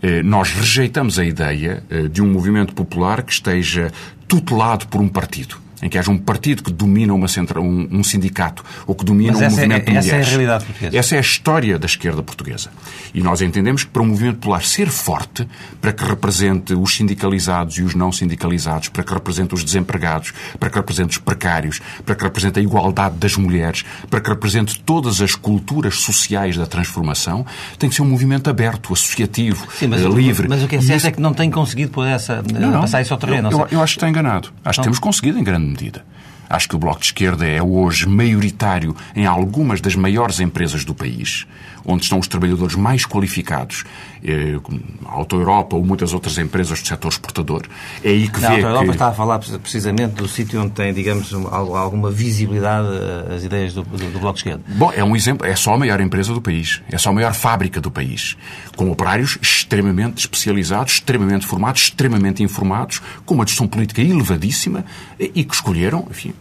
Eh, 0.00 0.22
nós 0.22 0.52
rejeitamos 0.52 1.18
a 1.18 1.24
ideia 1.24 1.82
de 2.12 2.22
um 2.22 2.30
movimento 2.30 2.72
popular 2.74 3.24
que 3.24 3.32
esteja 3.32 3.90
tutelado 4.28 4.86
por 4.86 5.00
um 5.00 5.08
partido 5.08 5.60
em 5.82 5.88
que 5.88 5.98
haja 5.98 6.10
um 6.10 6.18
partido 6.18 6.62
que 6.62 6.72
domina 6.72 7.14
uma 7.14 7.28
centra, 7.28 7.60
um, 7.60 7.88
um, 7.90 8.04
sindicato 8.04 8.64
ou 8.86 8.94
que 8.94 9.04
domina 9.04 9.32
Mas 9.32 9.40
um 9.40 9.56
movimento 9.56 9.72
é, 9.72 9.84
de 9.84 9.90
mulheres. 9.90 10.08
Essa 10.08 10.16
é 10.16 10.20
a 10.20 10.24
realidade 10.24 10.64
portuguesa. 10.64 10.98
Essa 10.98 11.14
é 11.14 11.18
a 11.18 11.20
história 11.20 11.78
da 11.78 11.86
esquerda 11.86 12.22
portuguesa. 12.22 12.70
E 13.14 13.22
nós 13.22 13.40
entendemos 13.40 13.84
que 13.84 13.90
para 13.90 14.02
um 14.02 14.06
movimento 14.06 14.36
popular 14.36 14.62
ser 14.62 14.88
forte, 14.88 15.46
para 15.80 15.92
que 15.92 16.04
represente 16.04 16.74
os 16.74 16.94
sindicalizados 16.94 17.78
e 17.78 17.82
os 17.82 17.94
não 17.94 18.12
sindicalizados, 18.12 18.88
para 18.88 19.02
que 19.02 19.12
represente 19.12 19.54
os 19.54 19.64
desempregados, 19.64 20.32
para 20.58 20.70
que 20.70 20.76
represente 20.76 21.10
os 21.10 21.18
precários, 21.18 21.80
para 22.04 22.14
que 22.14 22.24
represente 22.24 22.58
a 22.58 22.62
igualdade 22.62 23.16
das 23.16 23.36
mulheres, 23.36 23.84
para 24.08 24.20
que 24.20 24.28
represente 24.28 24.78
todas 24.80 25.20
as 25.20 25.34
culturas 25.34 25.96
sociais 25.96 26.56
da 26.56 26.66
transformação, 26.66 27.44
tem 27.78 27.88
que 27.88 27.96
ser 27.96 28.02
um 28.02 28.08
movimento 28.08 28.50
aberto, 28.50 28.92
associativo, 28.92 29.66
Sim, 29.78 29.88
mas, 29.88 30.02
livre. 30.02 30.48
Mas 30.48 30.62
o 30.62 30.68
que 30.68 30.76
é 30.76 30.80
certo 30.80 30.98
isso... 30.98 31.06
é 31.06 31.10
que 31.12 31.20
não 31.20 31.32
tem 31.32 31.50
conseguido 31.50 31.90
por 31.90 32.06
essa, 32.06 32.42
não, 32.52 32.70
não, 32.70 32.80
passar 32.82 33.00
isso 33.00 33.12
ao 33.12 33.18
terreno. 33.18 33.50
Eu, 33.50 33.60
eu, 33.60 33.68
eu 33.70 33.82
acho 33.82 33.94
que 33.94 33.98
está 33.98 34.08
enganado. 34.08 34.50
Acho 34.64 34.80
que 34.80 34.84
temos 34.84 34.98
conseguido 34.98 35.38
em 35.38 35.44
grande 35.44 35.69
medida. 35.70 36.04
Acho 36.48 36.68
que 36.68 36.74
o 36.74 36.78
Bloco 36.78 36.98
de 36.98 37.06
Esquerda 37.06 37.46
é 37.46 37.62
hoje 37.62 38.08
maioritário 38.08 38.96
em 39.14 39.24
algumas 39.24 39.80
das 39.80 39.94
maiores 39.94 40.40
empresas 40.40 40.84
do 40.84 40.94
país 40.94 41.46
onde 41.84 42.04
estão 42.04 42.18
os 42.18 42.28
trabalhadores 42.28 42.74
mais 42.74 43.04
qualificados, 43.04 43.84
eh, 44.24 44.58
a 45.06 45.12
Auto 45.12 45.36
Europa 45.36 45.76
ou 45.76 45.84
muitas 45.84 46.12
outras 46.12 46.38
empresas 46.38 46.80
do 46.80 46.88
setor 46.88 47.08
exportador. 47.08 47.62
É 48.02 48.10
aí 48.10 48.28
que 48.28 48.40
Não, 48.40 48.40
vê 48.40 48.46
a 48.46 48.50
Auto 48.50 48.66
Europa 48.66 48.84
que... 48.84 48.90
está 48.92 49.08
a 49.08 49.12
falar 49.12 49.38
precisamente 49.38 50.14
do 50.14 50.28
sítio 50.28 50.60
onde 50.60 50.72
tem, 50.72 50.92
digamos, 50.92 51.32
alguma 51.32 52.10
visibilidade 52.10 52.88
eh, 52.88 53.34
as 53.34 53.44
ideias 53.44 53.74
do, 53.74 53.82
do, 53.82 53.96
do, 53.96 54.18
Bloco 54.18 54.34
de 54.34 54.40
Esquerda. 54.40 54.62
Bom, 54.68 54.92
é 54.94 55.02
um 55.02 55.16
exemplo, 55.16 55.46
é 55.46 55.56
só 55.56 55.74
a 55.74 55.78
maior 55.78 56.00
empresa 56.00 56.32
do 56.32 56.40
país, 56.40 56.80
é 56.90 56.98
só 56.98 57.10
a 57.10 57.12
maior 57.12 57.34
fábrica 57.34 57.80
do 57.80 57.90
país, 57.90 58.36
com 58.76 58.90
operários 58.90 59.38
extremamente 59.40 60.20
especializados, 60.20 60.94
extremamente 60.94 61.46
formados, 61.46 61.82
extremamente 61.82 62.42
informados, 62.42 63.00
com 63.24 63.34
uma 63.34 63.46
gestão 63.46 63.66
política 63.66 64.00
elevadíssima 64.02 64.84
e 65.18 65.44
que 65.44 65.54
escolheram, 65.54 66.06
enfim, 66.10 66.32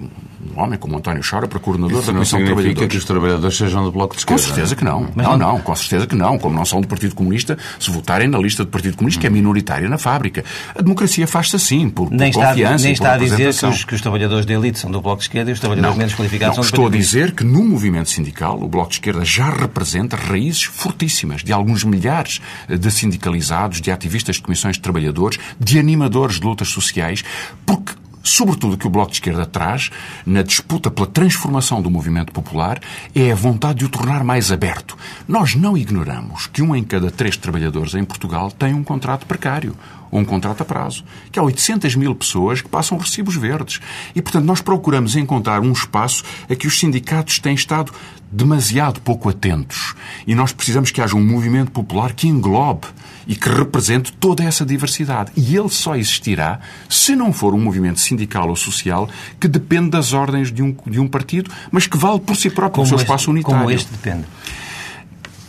um 0.55 0.61
homem 0.61 0.77
como 0.79 0.97
António 0.97 1.21
Chora 1.27 1.47
para 1.47 1.59
coordenador 1.59 1.99
Isso 1.99 2.07
da 2.07 2.13
Comissão 2.13 2.39
de 2.39 2.45
Trabalhadores. 2.45 2.89
que 2.89 2.97
os 2.97 3.05
trabalhadores 3.05 3.57
sejam 3.57 3.83
do 3.83 3.91
Bloco 3.91 4.15
de 4.15 4.21
Esquerda? 4.21 4.41
Com 4.41 4.47
certeza 4.47 4.75
que 4.75 4.83
não. 4.83 5.07
Mas 5.15 5.27
não, 5.37 5.53
não, 5.53 5.59
com 5.59 5.75
certeza 5.75 6.07
que 6.07 6.15
não. 6.15 6.37
Como 6.37 6.55
não 6.55 6.65
são 6.65 6.81
do 6.81 6.87
Partido 6.87 7.15
Comunista, 7.15 7.57
se 7.79 7.89
votarem 7.91 8.27
na 8.27 8.37
lista 8.37 8.63
do 8.63 8.69
Partido 8.69 8.97
Comunista, 8.97 9.21
que 9.21 9.27
é 9.27 9.29
minoritária 9.29 9.87
na 9.89 9.97
fábrica. 9.97 10.43
A 10.75 10.81
democracia 10.81 11.27
faz-se 11.27 11.55
assim, 11.55 11.89
por, 11.89 12.07
por 12.07 12.15
nem 12.15 12.31
confiança. 12.31 12.75
Está, 12.75 12.83
nem 12.83 12.93
está 12.93 13.13
a 13.13 13.17
dizer 13.17 13.53
que 13.53 13.65
os, 13.65 13.83
que 13.83 13.95
os, 13.95 14.01
trabalhadores 14.01 14.45
da 14.45 14.53
elite 14.53 14.79
são 14.79 14.91
do 14.91 15.01
Bloco 15.01 15.17
de 15.17 15.23
Esquerda 15.23 15.49
e 15.49 15.53
os 15.53 15.59
trabalhadores 15.59 15.95
não, 15.95 15.97
menos 15.97 16.15
qualificados 16.15 16.57
não, 16.57 16.63
são 16.63 16.71
do 16.71 16.75
Estou 16.75 16.87
a 16.87 16.89
dizer 16.89 17.31
que 17.33 17.43
no 17.43 17.63
movimento 17.63 18.09
sindical 18.09 18.61
o 18.61 18.67
Bloco 18.67 18.89
de 18.89 18.95
Esquerda 18.95 19.25
já 19.25 19.49
representa 19.49 20.15
raízes 20.15 20.63
fortíssimas 20.63 21.43
de 21.43 21.51
alguns 21.51 21.83
milhares 21.83 22.41
de 22.67 22.91
sindicalizados, 22.91 23.81
de 23.81 23.91
ativistas 23.91 24.37
de 24.37 24.41
comissões 24.41 24.75
de 24.75 24.81
trabalhadores, 24.81 25.39
de 25.59 25.79
animadores 25.79 26.39
de 26.39 26.45
lutas 26.45 26.69
sociais, 26.69 27.23
porque 27.65 27.93
sobretudo, 28.23 28.77
que 28.77 28.87
o 28.87 28.89
Bloco 28.89 29.11
de 29.11 29.17
Esquerda 29.17 29.45
traz 29.45 29.89
na 30.25 30.41
disputa 30.41 30.91
pela 30.91 31.07
transformação 31.07 31.81
do 31.81 31.89
movimento 31.89 32.31
popular 32.31 32.79
é 33.13 33.31
a 33.31 33.35
vontade 33.35 33.79
de 33.79 33.85
o 33.85 33.89
tornar 33.89 34.23
mais 34.23 34.51
aberto. 34.51 34.97
Nós 35.27 35.55
não 35.55 35.77
ignoramos 35.77 36.47
que 36.47 36.61
um 36.61 36.75
em 36.75 36.83
cada 36.83 37.11
três 37.11 37.37
trabalhadores 37.37 37.93
em 37.93 38.03
Portugal 38.03 38.51
tem 38.51 38.73
um 38.73 38.83
contrato 38.83 39.25
precário 39.25 39.75
ou 40.11 40.19
um 40.19 40.25
contrato 40.25 40.61
a 40.61 40.65
prazo, 40.65 41.03
que 41.31 41.39
há 41.39 41.43
800 41.43 41.95
mil 41.95 42.15
pessoas 42.15 42.61
que 42.61 42.69
passam 42.69 42.97
recibos 42.97 43.35
verdes. 43.35 43.79
E, 44.15 44.21
portanto, 44.21 44.45
nós 44.45 44.61
procuramos 44.61 45.15
encontrar 45.15 45.61
um 45.61 45.71
espaço 45.71 46.23
a 46.49 46.55
que 46.55 46.67
os 46.67 46.79
sindicatos 46.79 47.39
têm 47.39 47.53
estado 47.53 47.91
demasiado 48.31 49.01
pouco 49.01 49.29
atentos. 49.29 49.95
E 50.27 50.35
nós 50.35 50.51
precisamos 50.51 50.91
que 50.91 51.01
haja 51.01 51.15
um 51.15 51.25
movimento 51.25 51.71
popular 51.71 52.13
que 52.13 52.27
englobe 52.27 52.87
e 53.27 53.35
que 53.35 53.49
represente 53.49 54.11
toda 54.13 54.43
essa 54.43 54.65
diversidade. 54.65 55.31
E 55.35 55.55
ele 55.55 55.69
só 55.69 55.95
existirá 55.95 56.59
se 56.87 57.15
não 57.15 57.33
for 57.33 57.53
um 57.53 57.59
movimento 57.59 57.99
sindical 57.99 58.49
ou 58.49 58.55
social 58.55 59.09
que 59.39 59.47
depende 59.47 59.89
das 59.89 60.13
ordens 60.13 60.51
de 60.51 60.61
um, 60.61 60.75
de 60.85 60.99
um 60.99 61.07
partido, 61.07 61.51
mas 61.71 61.87
que 61.87 61.97
vale 61.97 62.19
por 62.19 62.35
si 62.35 62.49
próprio 62.49 62.75
como 62.75 62.85
o 62.85 62.87
seu 62.87 62.95
este, 62.97 63.05
espaço 63.05 63.31
unitário. 63.31 63.59
Como 63.59 63.71
este 63.71 63.91
depende. 63.91 64.25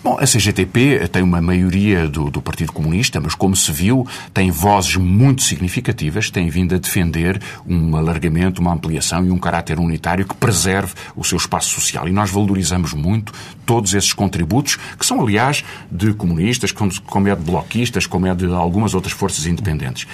Bom, 0.02 0.16
a 0.18 0.24
CGTP 0.24 1.08
tem 1.08 1.22
uma 1.22 1.42
maioria 1.42 2.08
do, 2.08 2.30
do, 2.30 2.40
Partido 2.40 2.72
Comunista, 2.72 3.20
mas 3.20 3.34
como 3.34 3.54
se 3.54 3.70
viu, 3.70 4.06
tem 4.32 4.50
vozes 4.50 4.96
muito 4.96 5.42
significativas, 5.42 6.30
tem 6.30 6.48
vindo 6.48 6.74
a 6.74 6.78
defender 6.78 7.38
um 7.66 7.94
alargamento, 7.94 8.62
uma 8.62 8.72
ampliação 8.72 9.26
e 9.26 9.30
um 9.30 9.36
caráter 9.36 9.78
unitário 9.78 10.24
que 10.24 10.34
preserve 10.34 10.94
o 11.14 11.22
seu 11.22 11.36
espaço 11.36 11.68
social. 11.68 12.08
E 12.08 12.12
nós 12.12 12.30
valorizamos 12.30 12.94
muito 12.94 13.30
todos 13.66 13.92
esses 13.92 14.14
contributos, 14.14 14.76
que 14.98 15.04
são, 15.04 15.20
aliás, 15.20 15.62
de 15.92 16.14
comunistas, 16.14 16.72
como, 16.72 16.98
como 17.02 17.28
é 17.28 17.36
de 17.36 17.42
bloquistas, 17.42 18.06
como 18.06 18.26
é 18.26 18.34
de 18.34 18.46
algumas 18.46 18.94
outras 18.94 19.12
forças 19.12 19.44
independentes. 19.44 20.06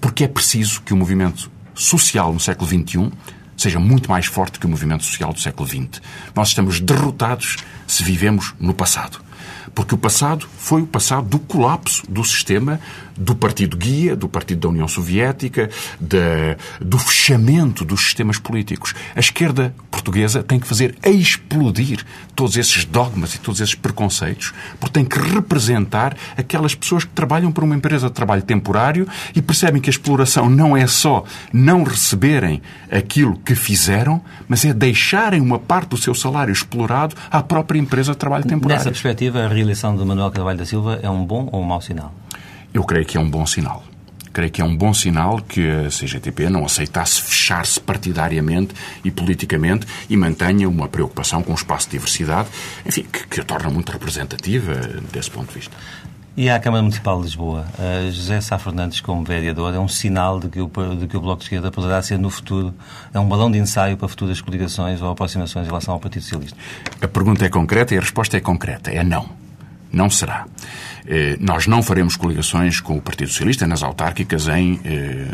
Porque 0.00 0.24
é 0.24 0.28
preciso 0.28 0.80
que 0.80 0.94
o 0.94 0.96
movimento 0.96 1.50
social 1.74 2.32
no 2.32 2.40
século 2.40 2.66
XXI 2.66 3.12
seja 3.58 3.78
muito 3.78 4.10
mais 4.10 4.24
forte 4.24 4.58
que 4.58 4.64
o 4.64 4.70
movimento 4.70 5.04
social 5.04 5.34
do 5.34 5.40
século 5.40 5.68
XX. 5.68 6.00
Nós 6.34 6.48
estamos 6.48 6.80
derrotados 6.80 7.58
se 7.86 8.02
vivemos 8.02 8.54
no 8.58 8.72
passado. 8.72 9.23
Porque 9.74 9.94
o 9.94 9.98
passado 9.98 10.46
foi 10.58 10.82
o 10.82 10.86
passado 10.86 11.28
do 11.28 11.38
colapso 11.38 12.02
do 12.08 12.24
sistema 12.24 12.80
do 13.16 13.34
partido 13.34 13.76
guia, 13.76 14.16
do 14.16 14.28
partido 14.28 14.60
da 14.60 14.68
União 14.68 14.88
Soviética, 14.88 15.70
de, 16.00 16.56
do 16.80 16.98
fechamento 16.98 17.84
dos 17.84 18.00
sistemas 18.00 18.38
políticos. 18.38 18.94
A 19.14 19.20
esquerda 19.20 19.74
portuguesa 19.90 20.42
tem 20.42 20.58
que 20.58 20.66
fazer 20.66 20.96
explodir 21.04 22.04
todos 22.34 22.56
esses 22.56 22.84
dogmas 22.84 23.34
e 23.34 23.38
todos 23.38 23.60
esses 23.60 23.74
preconceitos, 23.74 24.52
porque 24.80 24.94
tem 24.94 25.04
que 25.04 25.18
representar 25.18 26.16
aquelas 26.36 26.74
pessoas 26.74 27.04
que 27.04 27.10
trabalham 27.10 27.52
para 27.52 27.64
uma 27.64 27.76
empresa 27.76 28.08
de 28.08 28.12
trabalho 28.12 28.42
temporário 28.42 29.06
e 29.34 29.40
percebem 29.40 29.80
que 29.80 29.88
a 29.88 29.92
exploração 29.92 30.50
não 30.50 30.76
é 30.76 30.86
só 30.86 31.24
não 31.52 31.84
receberem 31.84 32.60
aquilo 32.90 33.36
que 33.44 33.54
fizeram, 33.54 34.20
mas 34.48 34.64
é 34.64 34.74
deixarem 34.74 35.40
uma 35.40 35.58
parte 35.58 35.90
do 35.90 35.96
seu 35.96 36.14
salário 36.14 36.52
explorado 36.52 37.14
à 37.30 37.42
própria 37.42 37.78
empresa 37.78 38.12
de 38.12 38.18
trabalho 38.18 38.44
temporário. 38.44 38.80
Nessa 38.80 38.90
perspectiva, 38.90 39.44
a 39.44 39.48
reeleição 39.64 39.96
de 39.96 40.04
Manuel 40.04 40.30
Carvalho 40.30 40.58
da 40.58 40.66
Silva 40.66 41.00
é 41.02 41.08
um 41.08 41.24
bom 41.24 41.48
ou 41.50 41.62
um 41.62 41.64
mau 41.64 41.80
sinal? 41.80 42.12
Eu 42.72 42.84
creio 42.84 43.06
que 43.06 43.16
é 43.16 43.20
um 43.20 43.28
bom 43.28 43.46
sinal. 43.46 43.82
Creio 44.30 44.50
que 44.50 44.60
é 44.60 44.64
um 44.64 44.76
bom 44.76 44.92
sinal 44.92 45.40
que 45.40 45.66
a 45.70 45.88
CGTP 45.88 46.50
não 46.50 46.64
aceitasse 46.64 47.22
fechar-se 47.22 47.80
partidariamente 47.80 48.74
e 49.04 49.10
politicamente 49.10 49.86
e 50.10 50.16
mantenha 50.16 50.68
uma 50.68 50.88
preocupação 50.88 51.42
com 51.42 51.52
o 51.52 51.54
espaço 51.54 51.86
de 51.86 51.92
diversidade, 51.92 52.48
enfim, 52.84 53.06
que, 53.10 53.26
que 53.26 53.40
a 53.40 53.44
torna 53.44 53.70
muito 53.70 53.90
representativa 53.90 54.74
desse 55.12 55.30
ponto 55.30 55.48
de 55.48 55.54
vista. 55.54 55.74
E 56.36 56.50
à 56.50 56.58
Câmara 56.58 56.82
Municipal 56.82 57.16
de 57.18 57.22
Lisboa, 57.26 57.64
uh, 57.78 58.10
José 58.10 58.40
Sá 58.40 58.58
Fernandes, 58.58 59.00
como 59.00 59.24
vereador, 59.24 59.72
é 59.72 59.78
um 59.78 59.86
sinal 59.86 60.40
de 60.40 60.48
que, 60.48 60.60
o, 60.60 60.68
de 60.98 61.06
que 61.06 61.16
o 61.16 61.20
Bloco 61.20 61.38
de 61.38 61.44
Esquerda 61.44 61.70
poderá 61.70 62.02
ser 62.02 62.18
no 62.18 62.28
futuro, 62.28 62.74
é 63.14 63.20
um 63.20 63.28
balão 63.28 63.50
de 63.50 63.58
ensaio 63.58 63.96
para 63.96 64.08
futuras 64.08 64.40
coligações 64.40 65.00
ou 65.00 65.10
aproximações 65.10 65.64
em 65.64 65.68
relação 65.68 65.94
ao 65.94 66.00
Partido 66.00 66.22
Socialista? 66.22 66.58
A 67.00 67.06
pergunta 67.06 67.46
é 67.46 67.48
concreta 67.48 67.94
e 67.94 67.98
a 67.98 68.00
resposta 68.00 68.36
é 68.36 68.40
concreta, 68.40 68.90
é 68.90 69.04
não. 69.04 69.43
Não 69.94 70.10
será. 70.10 70.46
Eh, 71.06 71.36
nós 71.38 71.66
não 71.66 71.82
faremos 71.82 72.16
coligações 72.16 72.80
com 72.80 72.96
o 72.96 73.00
Partido 73.00 73.28
Socialista 73.28 73.66
nas 73.66 73.82
autárquicas 73.82 74.48
em 74.48 74.80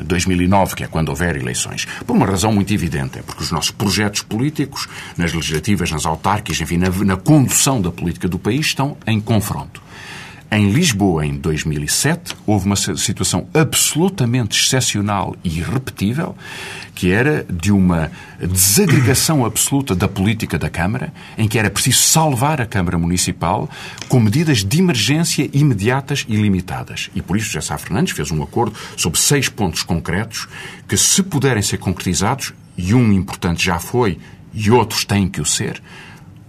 2009, 0.02 0.72
eh, 0.72 0.76
que 0.76 0.84
é 0.84 0.86
quando 0.86 1.08
houver 1.08 1.36
eleições. 1.36 1.86
Por 2.06 2.14
uma 2.14 2.26
razão 2.26 2.52
muito 2.52 2.72
evidente, 2.74 3.18
é 3.18 3.22
porque 3.22 3.42
os 3.42 3.50
nossos 3.50 3.70
projetos 3.70 4.22
políticos, 4.22 4.88
nas 5.16 5.32
legislativas, 5.32 5.90
nas 5.90 6.04
autárquicas, 6.04 6.60
enfim, 6.60 6.76
na, 6.76 6.90
na 6.90 7.16
condução 7.16 7.80
da 7.80 7.90
política 7.90 8.28
do 8.28 8.38
país, 8.38 8.66
estão 8.66 8.96
em 9.06 9.20
confronto. 9.20 9.80
Em 10.52 10.72
Lisboa, 10.72 11.24
em 11.24 11.36
2007, 11.36 12.34
houve 12.44 12.66
uma 12.66 12.74
situação 12.74 13.46
absolutamente 13.54 14.58
excepcional 14.58 15.36
e 15.44 15.58
irrepetível, 15.58 16.36
que 16.92 17.12
era 17.12 17.46
de 17.48 17.70
uma 17.70 18.10
desagregação 18.40 19.44
absoluta 19.46 19.94
da 19.94 20.08
política 20.08 20.58
da 20.58 20.68
Câmara, 20.68 21.12
em 21.38 21.46
que 21.46 21.56
era 21.56 21.70
preciso 21.70 22.02
salvar 22.02 22.60
a 22.60 22.66
Câmara 22.66 22.98
Municipal 22.98 23.70
com 24.08 24.18
medidas 24.18 24.64
de 24.64 24.80
emergência 24.80 25.48
imediatas 25.52 26.26
e 26.28 26.34
limitadas. 26.34 27.10
E 27.14 27.22
por 27.22 27.36
isso 27.36 27.46
José 27.46 27.60
Sá 27.60 27.78
Fernandes 27.78 28.12
fez 28.12 28.32
um 28.32 28.42
acordo 28.42 28.76
sobre 28.96 29.20
seis 29.20 29.48
pontos 29.48 29.84
concretos 29.84 30.48
que, 30.88 30.96
se 30.96 31.22
puderem 31.22 31.62
ser 31.62 31.78
concretizados, 31.78 32.52
e 32.76 32.92
um 32.92 33.12
importante 33.12 33.64
já 33.64 33.78
foi 33.78 34.18
e 34.52 34.68
outros 34.70 35.04
têm 35.04 35.28
que 35.28 35.40
o 35.40 35.44
ser, 35.44 35.80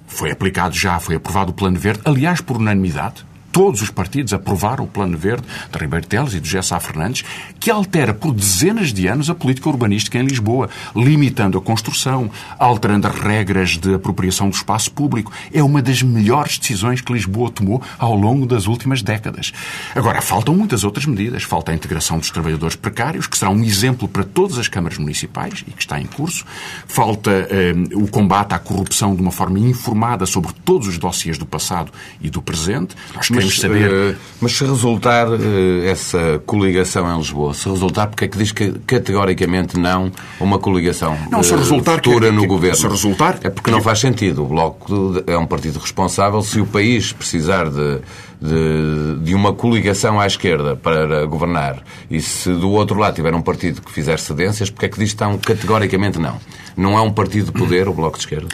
foi 0.08 0.31
aplicado 0.31 0.75
já, 0.75 1.00
foi 1.00 1.15
aprovado 1.15 1.51
o 1.51 1.53
Plano 1.53 1.77
Verde, 1.77 2.01
aliás, 2.05 2.41
por 2.41 2.58
unanimidade, 2.58 3.24
todos 3.51 3.81
os 3.81 3.89
partidos 3.89 4.34
aprovaram 4.34 4.84
o 4.84 4.88
Plano 4.88 5.17
Verde 5.17 5.46
de 5.72 5.77
Ribeiro 5.77 6.08
Teles 6.08 6.34
e 6.34 6.39
de 6.39 6.50
Gessá 6.50 6.79
Fernandes, 6.79 7.24
que 7.60 7.70
altera 7.70 8.13
por 8.13 8.34
dezenas 8.34 8.93
de 8.93 9.08
anos 9.08 9.29
a 9.29 9.36
política 9.36 9.70
urbanística 9.70 10.17
em 10.17 10.25
Lisboa, 10.25 10.70
limitando 10.96 11.58
a 11.58 11.62
construção, 11.62 12.29
alterando 12.58 13.08
as 13.08 13.15
regras 13.15 13.77
de 13.77 13.93
apropriação 13.96 14.50
do 14.50 14.55
espaço 14.55 14.91
público. 14.91 15.31
É 15.53 15.63
uma 15.63 15.81
das 15.81 16.01
melhores 16.01 16.58
decisões 16.58 17.01
que 17.01 17.13
Lisboa 17.13 17.51
tomou 17.51 17.81
ao 17.98 18.15
longo 18.15 18.46
das 18.46 18.67
últimas 18.67 19.01
décadas. 19.01 19.51
Agora, 19.96 20.22
faltam 20.22 20.55
muitas 20.55 20.84
outras 20.84 21.05
medidas. 21.05 21.43
Falta 21.43 21.72
a 21.72 21.75
integração 21.75 22.17
dos 22.17 22.29
trabalhadores 22.29 22.75
precários, 22.75 23.27
que 23.27 23.38
será 23.38 23.51
um 23.51 23.63
exemplo 23.63 24.08
para 24.08 24.24
todas 24.24 24.58
as 24.58 24.67
câmaras 24.67 24.98
municipais 24.98 25.63
e 25.67 25.72
que 25.72 25.81
está 25.81 26.00
em 26.00 26.05
curso. 26.05 26.46
Falta 26.88 27.31
eh, 27.50 27.74
o 27.93 28.08
combate 28.08 28.53
à 28.53 28.60
corrupção 28.60 29.15
de 29.15 29.22
uma 29.22 29.31
forma 29.31 29.60
informada 29.60 30.25
sobre 30.25 30.51
todos 30.65 30.88
os 30.88 30.98
dossiês 30.98 31.38
do 31.38 31.46
passado 31.46 31.91
e 32.22 32.29
do 32.29 32.41
presente. 32.41 32.96
Nós 33.13 33.27
mas, 33.45 33.57
saber. 33.57 33.91
Uh, 33.91 34.15
mas 34.39 34.51
se 34.53 34.63
resultar 34.65 35.27
uh, 35.29 35.86
essa 35.86 36.41
coligação 36.45 37.13
em 37.13 37.17
Lisboa, 37.17 37.53
se 37.53 37.69
resultar, 37.69 38.07
porque 38.07 38.25
é 38.25 38.27
que 38.27 38.38
diz 38.38 38.51
que 38.51 38.71
categoricamente 38.86 39.77
não 39.77 40.12
uma 40.39 40.60
coligação 40.60 41.17
não, 41.29 41.43
se 41.43 41.55
resultar, 41.55 41.95
futura 41.95 42.27
que, 42.27 42.36
no 42.36 42.41
que, 42.41 42.48
governo? 42.48 42.77
Se 42.77 42.88
resultar. 42.88 43.39
É 43.43 43.50
porque 43.50 43.71
não 43.71 43.81
faz 43.81 44.00
sentido. 44.00 44.43
O 44.43 44.48
Bloco 44.48 45.24
é 45.27 45.38
um 45.38 45.45
partido 45.45 45.79
responsável. 45.79 46.41
Se 46.41 46.60
o 46.60 46.65
país 46.65 47.13
precisar 47.13 47.69
de, 47.69 48.00
de, 48.41 49.19
de, 49.24 49.36
uma 49.36 49.53
coligação 49.53 50.19
à 50.19 50.25
esquerda 50.25 50.75
para 50.75 51.25
governar 51.25 51.83
e 52.10 52.19
se 52.19 52.51
do 52.51 52.71
outro 52.71 52.98
lado 52.98 53.15
tiver 53.15 53.33
um 53.36 53.41
partido 53.41 53.81
que 53.81 53.91
fizer 53.91 54.17
cedências, 54.17 54.69
porque 54.69 54.88
é 54.88 54.89
que 54.89 55.00
diz 55.00 55.13
tão 55.13 55.38
categoricamente 55.38 56.17
não? 56.19 56.39
Não 56.75 56.98
é 56.98 57.01
um 57.01 57.12
partido 57.12 57.51
de 57.51 57.51
poder, 57.51 57.88
o 57.88 57.93
Bloco 57.93 58.17
de 58.17 58.24
Esquerda? 58.24 58.48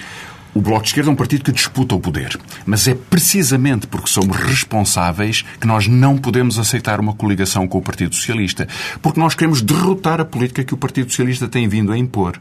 O 0.58 0.62
Bloco 0.62 0.82
de 0.82 0.88
Esquerda 0.88 1.12
é 1.12 1.14
um 1.14 1.16
partido 1.16 1.44
que 1.44 1.52
disputa 1.52 1.94
o 1.94 2.00
poder. 2.00 2.36
Mas 2.66 2.88
é 2.88 2.96
precisamente 2.96 3.86
porque 3.86 4.10
somos 4.10 4.36
responsáveis 4.36 5.46
que 5.62 5.68
nós 5.68 5.88
não 5.88 6.18
podemos 6.18 6.58
aceitar 6.58 7.00
uma 7.00 7.14
coligação 7.14 7.68
com 7.68 7.78
o 7.78 7.82
Partido 7.82 8.16
Socialista. 8.16 8.68
Porque 9.00 9.20
nós 9.20 9.36
queremos 9.36 9.62
derrotar 9.62 10.20
a 10.20 10.26
política 10.26 10.64
que 10.64 10.74
o 10.74 10.78
Partido 10.78 11.12
Socialista 11.12 11.48
tem 11.48 11.68
vindo 11.68 11.92
a 11.92 11.98
impor. 11.98 12.40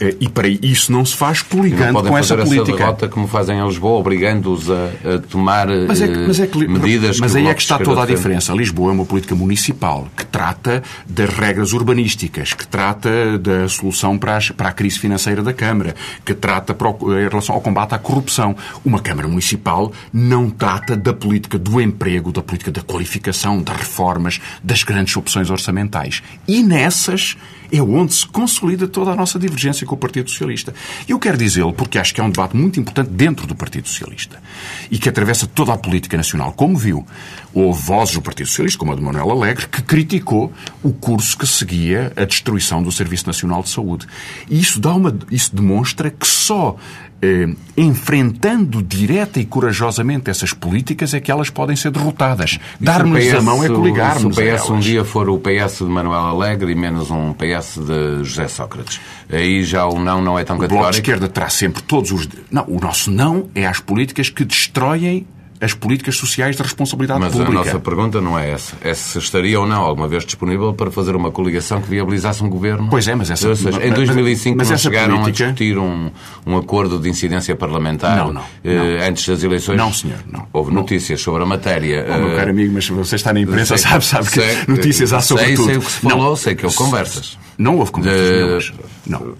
Eh, 0.00 0.16
e 0.20 0.28
para 0.30 0.48
isso 0.48 0.90
não 0.90 1.04
se 1.04 1.14
faz 1.14 1.42
coligando 1.42 2.02
com 2.02 2.16
essa 2.16 2.34
política. 2.34 2.62
Essa 2.62 2.78
derrota 2.78 3.08
como 3.08 3.28
fazem 3.28 3.58
em 3.58 3.66
Lisboa, 3.66 4.00
obrigando-os 4.00 4.70
a, 4.70 5.16
a, 5.16 5.18
tomar 5.18 5.68
mas 5.86 6.00
é 6.00 6.08
que, 6.08 6.16
mas 6.16 6.40
é 6.40 6.46
que, 6.46 6.66
medidas 6.66 7.20
Mas 7.20 7.32
que 7.32 7.38
aí 7.38 7.46
é 7.46 7.52
que 7.52 7.60
está 7.60 7.78
toda 7.78 8.04
a 8.04 8.06
diferença. 8.06 8.54
Lisboa 8.54 8.90
é 8.90 8.94
uma 8.94 9.04
política 9.04 9.34
municipal 9.34 10.08
que 10.16 10.24
trata 10.24 10.82
das 11.06 11.28
regras 11.28 11.74
urbanísticas, 11.74 12.54
que 12.54 12.66
trata 12.66 13.38
da 13.38 13.68
solução 13.68 14.16
para, 14.16 14.38
as, 14.38 14.50
para 14.50 14.70
a 14.70 14.72
crise 14.72 14.98
financeira 14.98 15.42
da 15.42 15.52
Câmara, 15.52 15.94
que 16.24 16.32
trata 16.32 16.74
em 16.74 17.28
relação 17.28 17.49
relação 17.50 17.54
ao 17.54 17.60
combate 17.60 17.94
à 17.94 17.98
corrupção. 17.98 18.56
Uma 18.84 19.00
Câmara 19.00 19.28
Municipal 19.28 19.92
não 20.12 20.48
trata 20.48 20.96
da 20.96 21.12
política 21.12 21.58
do 21.58 21.80
emprego, 21.80 22.32
da 22.32 22.42
política 22.42 22.70
da 22.70 22.82
qualificação, 22.82 23.62
das 23.62 23.76
reformas, 23.76 24.40
das 24.62 24.82
grandes 24.82 25.16
opções 25.16 25.50
orçamentais. 25.50 26.22
E 26.46 26.62
nessas 26.62 27.36
é 27.72 27.80
onde 27.80 28.14
se 28.14 28.26
consolida 28.26 28.88
toda 28.88 29.12
a 29.12 29.16
nossa 29.16 29.38
divergência 29.38 29.86
com 29.86 29.94
o 29.94 29.98
Partido 29.98 30.28
Socialista. 30.28 30.74
E 31.08 31.12
eu 31.12 31.18
quero 31.18 31.36
dizê-lo 31.36 31.72
porque 31.72 31.98
acho 31.98 32.12
que 32.12 32.20
é 32.20 32.24
um 32.24 32.30
debate 32.30 32.56
muito 32.56 32.80
importante 32.80 33.10
dentro 33.10 33.46
do 33.46 33.54
Partido 33.54 33.86
Socialista 33.86 34.42
e 34.90 34.98
que 34.98 35.08
atravessa 35.08 35.46
toda 35.46 35.72
a 35.72 35.78
política 35.78 36.16
nacional. 36.16 36.52
Como 36.52 36.76
viu, 36.76 37.06
houve 37.54 37.80
vozes 37.80 38.14
do 38.14 38.22
Partido 38.22 38.48
Socialista, 38.48 38.78
como 38.78 38.92
a 38.92 38.96
de 38.96 39.02
Manuel 39.02 39.30
Alegre, 39.30 39.68
que 39.68 39.82
criticou 39.82 40.52
o 40.82 40.92
curso 40.92 41.38
que 41.38 41.46
seguia 41.46 42.12
a 42.16 42.24
destruição 42.24 42.82
do 42.82 42.90
Serviço 42.90 43.26
Nacional 43.26 43.62
de 43.62 43.68
Saúde. 43.68 44.06
E 44.48 44.58
isso, 44.58 44.80
dá 44.80 44.92
uma, 44.92 45.16
isso 45.30 45.54
demonstra 45.54 46.10
que 46.10 46.26
só 46.26 46.76
eh, 47.22 47.48
enfrentando 47.76 48.82
direta 48.82 49.38
e 49.40 49.44
corajosamente 49.44 50.30
essas 50.30 50.52
políticas 50.52 51.12
é 51.14 51.20
que 51.20 51.30
elas 51.30 51.50
podem 51.50 51.76
ser 51.76 51.90
derrotadas. 51.90 52.58
Dar-nos 52.80 53.34
a 53.34 53.40
mão 53.40 53.62
é 53.62 53.68
coligarmos 53.68 54.34
Se 54.34 54.42
o 54.42 54.56
PS 54.56 54.70
um 54.70 54.78
dia 54.78 55.04
for 55.04 55.28
o 55.28 55.38
PS 55.38 55.78
de 55.78 55.84
Manuel 55.84 56.20
Alegre 56.20 56.72
e 56.72 56.74
menos 56.74 57.10
um 57.10 57.32
PS 57.32 57.78
de 57.78 58.24
José 58.24 58.48
Sócrates, 58.48 59.00
aí 59.30 59.62
já 59.64 59.86
o 59.86 59.98
não 59.98 60.22
não 60.22 60.38
é 60.38 60.44
tão 60.44 60.56
categórico? 60.56 60.74
O 60.74 60.78
Bloco 60.78 60.92
de 60.92 60.98
Esquerda 60.98 61.28
terá 61.28 61.48
sempre 61.48 61.82
todos 61.82 62.10
os... 62.10 62.28
Não, 62.50 62.64
o 62.66 62.80
nosso 62.80 63.10
não 63.10 63.48
é 63.54 63.66
às 63.66 63.80
políticas 63.80 64.28
que 64.28 64.44
destroem 64.44 65.26
as 65.60 65.74
políticas 65.74 66.16
sociais 66.16 66.56
de 66.56 66.62
responsabilidade 66.62 67.20
Mas 67.20 67.32
pública. 67.32 67.52
Mas 67.52 67.60
a 67.60 67.72
nossa 67.72 67.80
pergunta 67.80 68.20
não 68.20 68.38
é 68.38 68.50
essa. 68.50 68.76
É 68.80 68.94
se 68.94 69.18
estaria 69.18 69.60
ou 69.60 69.66
não 69.66 69.82
alguma 69.82 70.08
vez 70.08 70.24
disponível 70.24 70.72
para 70.72 70.90
fazer 70.90 71.14
uma 71.14 71.30
coligação 71.30 71.82
que 71.82 71.88
viabilizasse 71.90 72.42
um 72.42 72.48
governo. 72.48 72.88
Pois 72.90 73.06
é, 73.06 73.14
mas 73.14 73.30
essa... 73.30 73.48
Ou 73.48 73.56
seja, 73.56 73.84
em 73.84 73.92
2005 73.92 74.56
mas 74.56 74.68
não 74.68 74.74
essa 74.74 74.82
chegaram 74.82 75.20
política... 75.20 75.44
a 75.44 75.52
discutir 75.52 75.78
um, 75.78 76.10
um 76.46 76.56
acordo 76.56 76.98
de 76.98 77.08
incidência 77.10 77.54
parlamentar 77.54 78.16
não, 78.16 78.32
não, 78.32 78.42
eh, 78.64 78.98
não. 79.00 79.06
antes 79.08 79.28
das 79.28 79.42
eleições? 79.42 79.76
Não, 79.76 79.92
senhor. 79.92 80.18
Não. 80.30 80.46
Houve 80.52 80.72
notícias 80.72 81.20
sobre 81.20 81.42
a 81.42 81.46
matéria. 81.46 82.06
Oh, 82.08 82.18
meu 82.18 82.32
eh, 82.32 82.36
caro 82.36 82.50
amigo, 82.50 82.72
mas 82.74 82.88
você 82.88 83.16
está 83.16 83.32
na 83.32 83.40
imprensa, 83.40 83.76
sei, 83.76 83.90
sabe, 83.90 84.04
sabe 84.04 84.30
que 84.30 84.40
sei, 84.40 84.58
notícias 84.66 85.12
há 85.12 85.20
sobre 85.20 85.44
sei, 85.44 85.54
tudo. 85.54 85.66
Sei 85.66 85.76
o 85.76 85.80
que 85.80 85.90
se 85.90 86.00
falou, 86.00 86.30
não. 86.30 86.36
sei 86.36 86.54
que 86.54 86.64
houve 86.64 86.76
conversas. 86.76 87.38
Não 87.58 87.76
houve 87.76 87.92
conversas 87.92 88.26
De- 88.26 88.32
nenhumas. 88.42 88.72
Não. 89.06 89.34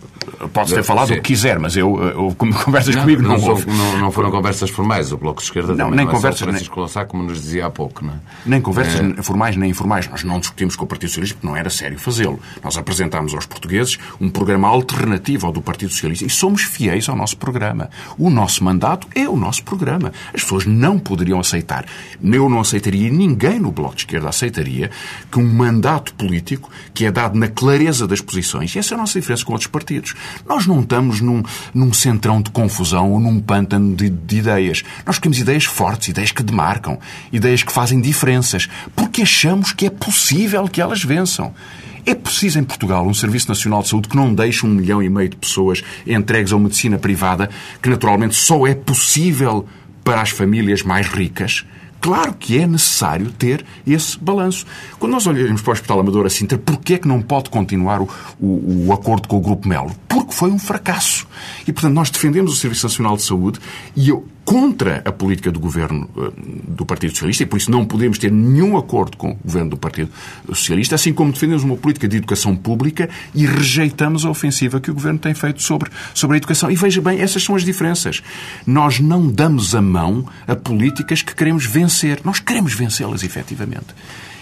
Pode 0.53 0.75
ter 0.75 0.83
falado 0.83 1.09
Sim. 1.09 1.15
o 1.15 1.17
que 1.17 1.23
quiser, 1.23 1.59
mas 1.59 1.77
eu, 1.77 1.99
eu 1.99 2.35
conversas 2.65 2.95
comigo 2.95 3.23
não, 3.23 3.37
não, 3.37 3.45
houve. 3.49 3.67
não- 3.67 3.99
não 3.99 4.11
foram 4.11 4.31
conversas 4.31 4.69
formais. 4.71 5.11
O 5.13 5.17
Bloco 5.17 5.39
de 5.41 5.45
Esquerda 5.47 5.69
Não, 5.69 5.77
também 5.87 5.97
nem 5.97 6.05
não 6.05 6.10
conversas, 6.11 6.41
Francisco 6.41 6.81
Louçã, 6.81 7.05
como 7.05 7.23
nos 7.23 7.41
dizia 7.41 7.67
há 7.67 7.71
pouco. 7.71 8.05
Não 8.05 8.15
é? 8.15 8.17
Nem 8.47 8.61
conversas 8.61 9.01
formais 9.25 9.57
nem 9.57 9.71
informais. 9.71 10.09
Nós 10.09 10.25
não 10.25 10.41
discutimos 10.41 10.77
com 10.77 10.85
o 10.85 10.87
Partido 10.87 11.09
Socialista 11.09 11.37
porque 11.37 11.47
não 11.47 11.57
era 11.57 11.71
sério 11.71 11.99
fazê-lo. 11.99 12.41
Nós 12.63 12.77
apresentámos 12.77 13.35
aos 13.35 13.47
portugueses 13.47 13.99
um 14.21 14.31
programa 14.31 14.69
alternativo 14.69 15.47
ao 15.47 15.53
do 15.53 15.63
Partido 15.63 15.93
Socialista 15.93 16.25
e 16.25 16.31
somos 16.31 16.63
fiéis 16.63 17.09
ao 17.09 17.17
nosso 17.17 17.37
programa. 17.37 17.91
O 18.19 18.31
nosso 18.31 18.65
mandato 18.65 19.07
é 19.15 19.29
o 19.29 19.37
nosso 19.37 19.63
programa. 19.63 20.13
As 20.35 20.43
pessoas 20.43 20.67
não 20.67 20.99
poderiam 20.99 21.41
aceitar. 21.41 21.85
Eu 22.23 22.49
não 22.49 22.61
aceitaria, 22.61 23.11
ninguém 23.11 23.59
no 23.59 23.71
Bloco 23.71 23.95
de 23.95 24.03
Esquerda 24.03 24.29
aceitaria, 24.29 24.91
que 25.31 25.39
um 25.39 25.53
mandato 25.53 26.15
político 26.15 26.71
que 26.95 27.05
é 27.05 27.11
dado 27.11 27.39
na 27.39 27.49
clareza 27.49 28.07
das 28.07 28.21
posições, 28.21 28.75
e 28.75 28.79
essa 28.79 28.95
é 28.95 28.97
a 28.97 28.99
nossa 28.99 29.19
diferença 29.19 29.45
com 29.45 29.53
outros 29.53 29.71
partidos. 29.71 30.15
Nós 30.47 30.67
não 30.67 30.81
estamos 30.81 31.21
num, 31.21 31.43
num 31.75 31.93
centrão 31.93 32.41
de 32.41 32.51
confusão 32.51 33.13
ou 33.13 33.21
num 33.21 33.41
pântano 33.41 33.95
de, 33.95 34.09
de 34.09 34.39
ideias. 34.39 34.83
Nós 35.05 35.19
queremos 35.19 35.39
ideias 35.39 35.65
fortes, 35.65 36.00
ideias 36.09 36.33
que 36.33 36.43
demarcam, 36.43 36.99
ideias 37.33 37.63
que 37.63 37.73
fazem 37.73 38.01
diferenças, 38.01 38.69
porque 38.95 39.23
achamos 39.23 39.73
que 39.73 39.87
é 39.87 39.91
possível 39.91 40.67
que 40.69 40.81
elas 40.81 41.03
vençam. 41.03 41.55
É 42.07 42.15
preciso 42.15 42.59
em 42.59 42.65
Portugal 42.65 43.07
um 43.07 43.13
Serviço 43.13 43.49
Nacional 43.49 43.83
de 43.83 43.89
Saúde 43.89 44.09
que 44.09 44.17
não 44.17 44.35
deixe 44.35 44.65
um 44.65 44.71
milhão 44.71 45.03
e 45.03 45.09
meio 45.11 45.29
de 45.29 45.37
pessoas 45.37 45.83
entregues 46.07 46.53
a 46.53 46.57
uma 46.57 46.65
medicina 46.65 46.99
privada, 46.99 47.51
que 47.83 47.89
naturalmente 47.89 48.35
só 48.35 48.67
é 48.67 48.75
possível 48.75 49.67
para 50.03 50.23
as 50.23 50.31
famílias 50.31 50.83
mais 50.83 51.07
ricas. 51.07 51.65
Claro 52.01 52.33
que 52.33 52.59
é 52.59 52.67
necessário 52.67 53.31
ter 53.31 53.65
esse 53.87 54.19
balanço. 54.19 54.65
Quando 54.99 55.13
nós 55.13 55.27
olhamos 55.27 55.61
para 55.61 55.71
o 55.71 55.73
Hospital 55.75 56.01
Amadora 56.01 56.31
Sintra, 56.31 56.57
porquê 56.57 56.95
é 56.95 56.99
que 56.99 57.07
não 57.07 57.21
pode 57.21 57.51
continuar 57.51 58.01
o, 58.01 58.09
o, 58.41 58.87
o 58.87 58.93
acordo 58.93 59.29
com 59.29 59.37
o 59.37 59.41
Grupo 59.41 59.69
Melo? 59.69 59.93
Porque 60.09 60.33
foi 60.33 60.51
um 60.51 60.59
fracasso. 60.59 61.27
E, 61.69 61.73
portanto, 61.73 61.93
nós 61.93 62.09
defendemos 62.09 62.55
o 62.55 62.57
Serviço 62.57 62.87
Nacional 62.87 63.17
de 63.17 63.23
Saúde 63.23 63.61
e 63.95 64.09
eu, 64.09 64.27
contra 64.45 65.03
a 65.05 65.13
política 65.13 65.51
do 65.51 65.61
governo 65.61 66.09
eh, 66.17 66.33
do 66.69 66.85
Partido 66.85 67.11
Socialista, 67.11 67.43
e 67.43 67.47
por 67.47 67.57
isso 67.57 67.71
não 67.71 67.85
podemos 67.85 68.19
ter 68.19 68.33
nenhum 68.33 68.77
acordo 68.77 69.17
com 69.17 69.33
o 69.33 69.39
governo 69.45 69.71
do 69.71 69.77
Partido 69.77 70.11
Socialista, 70.49 70.95
assim 70.95 71.13
como 71.13 71.33
defendemos 71.33 71.63
uma 71.63 71.77
política 71.77 72.09
de 72.09 72.17
educação 72.17 72.57
pública 72.57 73.09
e 73.35 73.47
rejeitamos 73.47 74.25
a 74.25 74.31
ofensiva 74.31 74.81
que 74.81 74.91
o 74.91 74.95
governo 74.95 75.19
tem 75.19 75.35
feito 75.35 75.63
sobre, 75.63 75.91
sobre 76.15 76.37
a 76.37 76.39
educação. 76.39 76.71
E 76.71 76.77
veja 76.77 77.01
bem, 77.01 77.21
essas 77.21 77.43
são 77.43 77.55
as 77.55 77.65
diferenças. 77.65 78.23
Nós 78.67 78.99
não 79.01 79.29
damos 79.29 79.75
a 79.75 79.83
mão 79.83 80.27
a 80.47 80.57
políticas 80.57 81.23
que 81.23 81.35
queremos 81.35 81.67
vencer. 81.67 82.21
Nós 82.25 82.41
queremos 82.41 82.75
vencê-las, 82.75 83.23
efetivamente. 83.23 83.95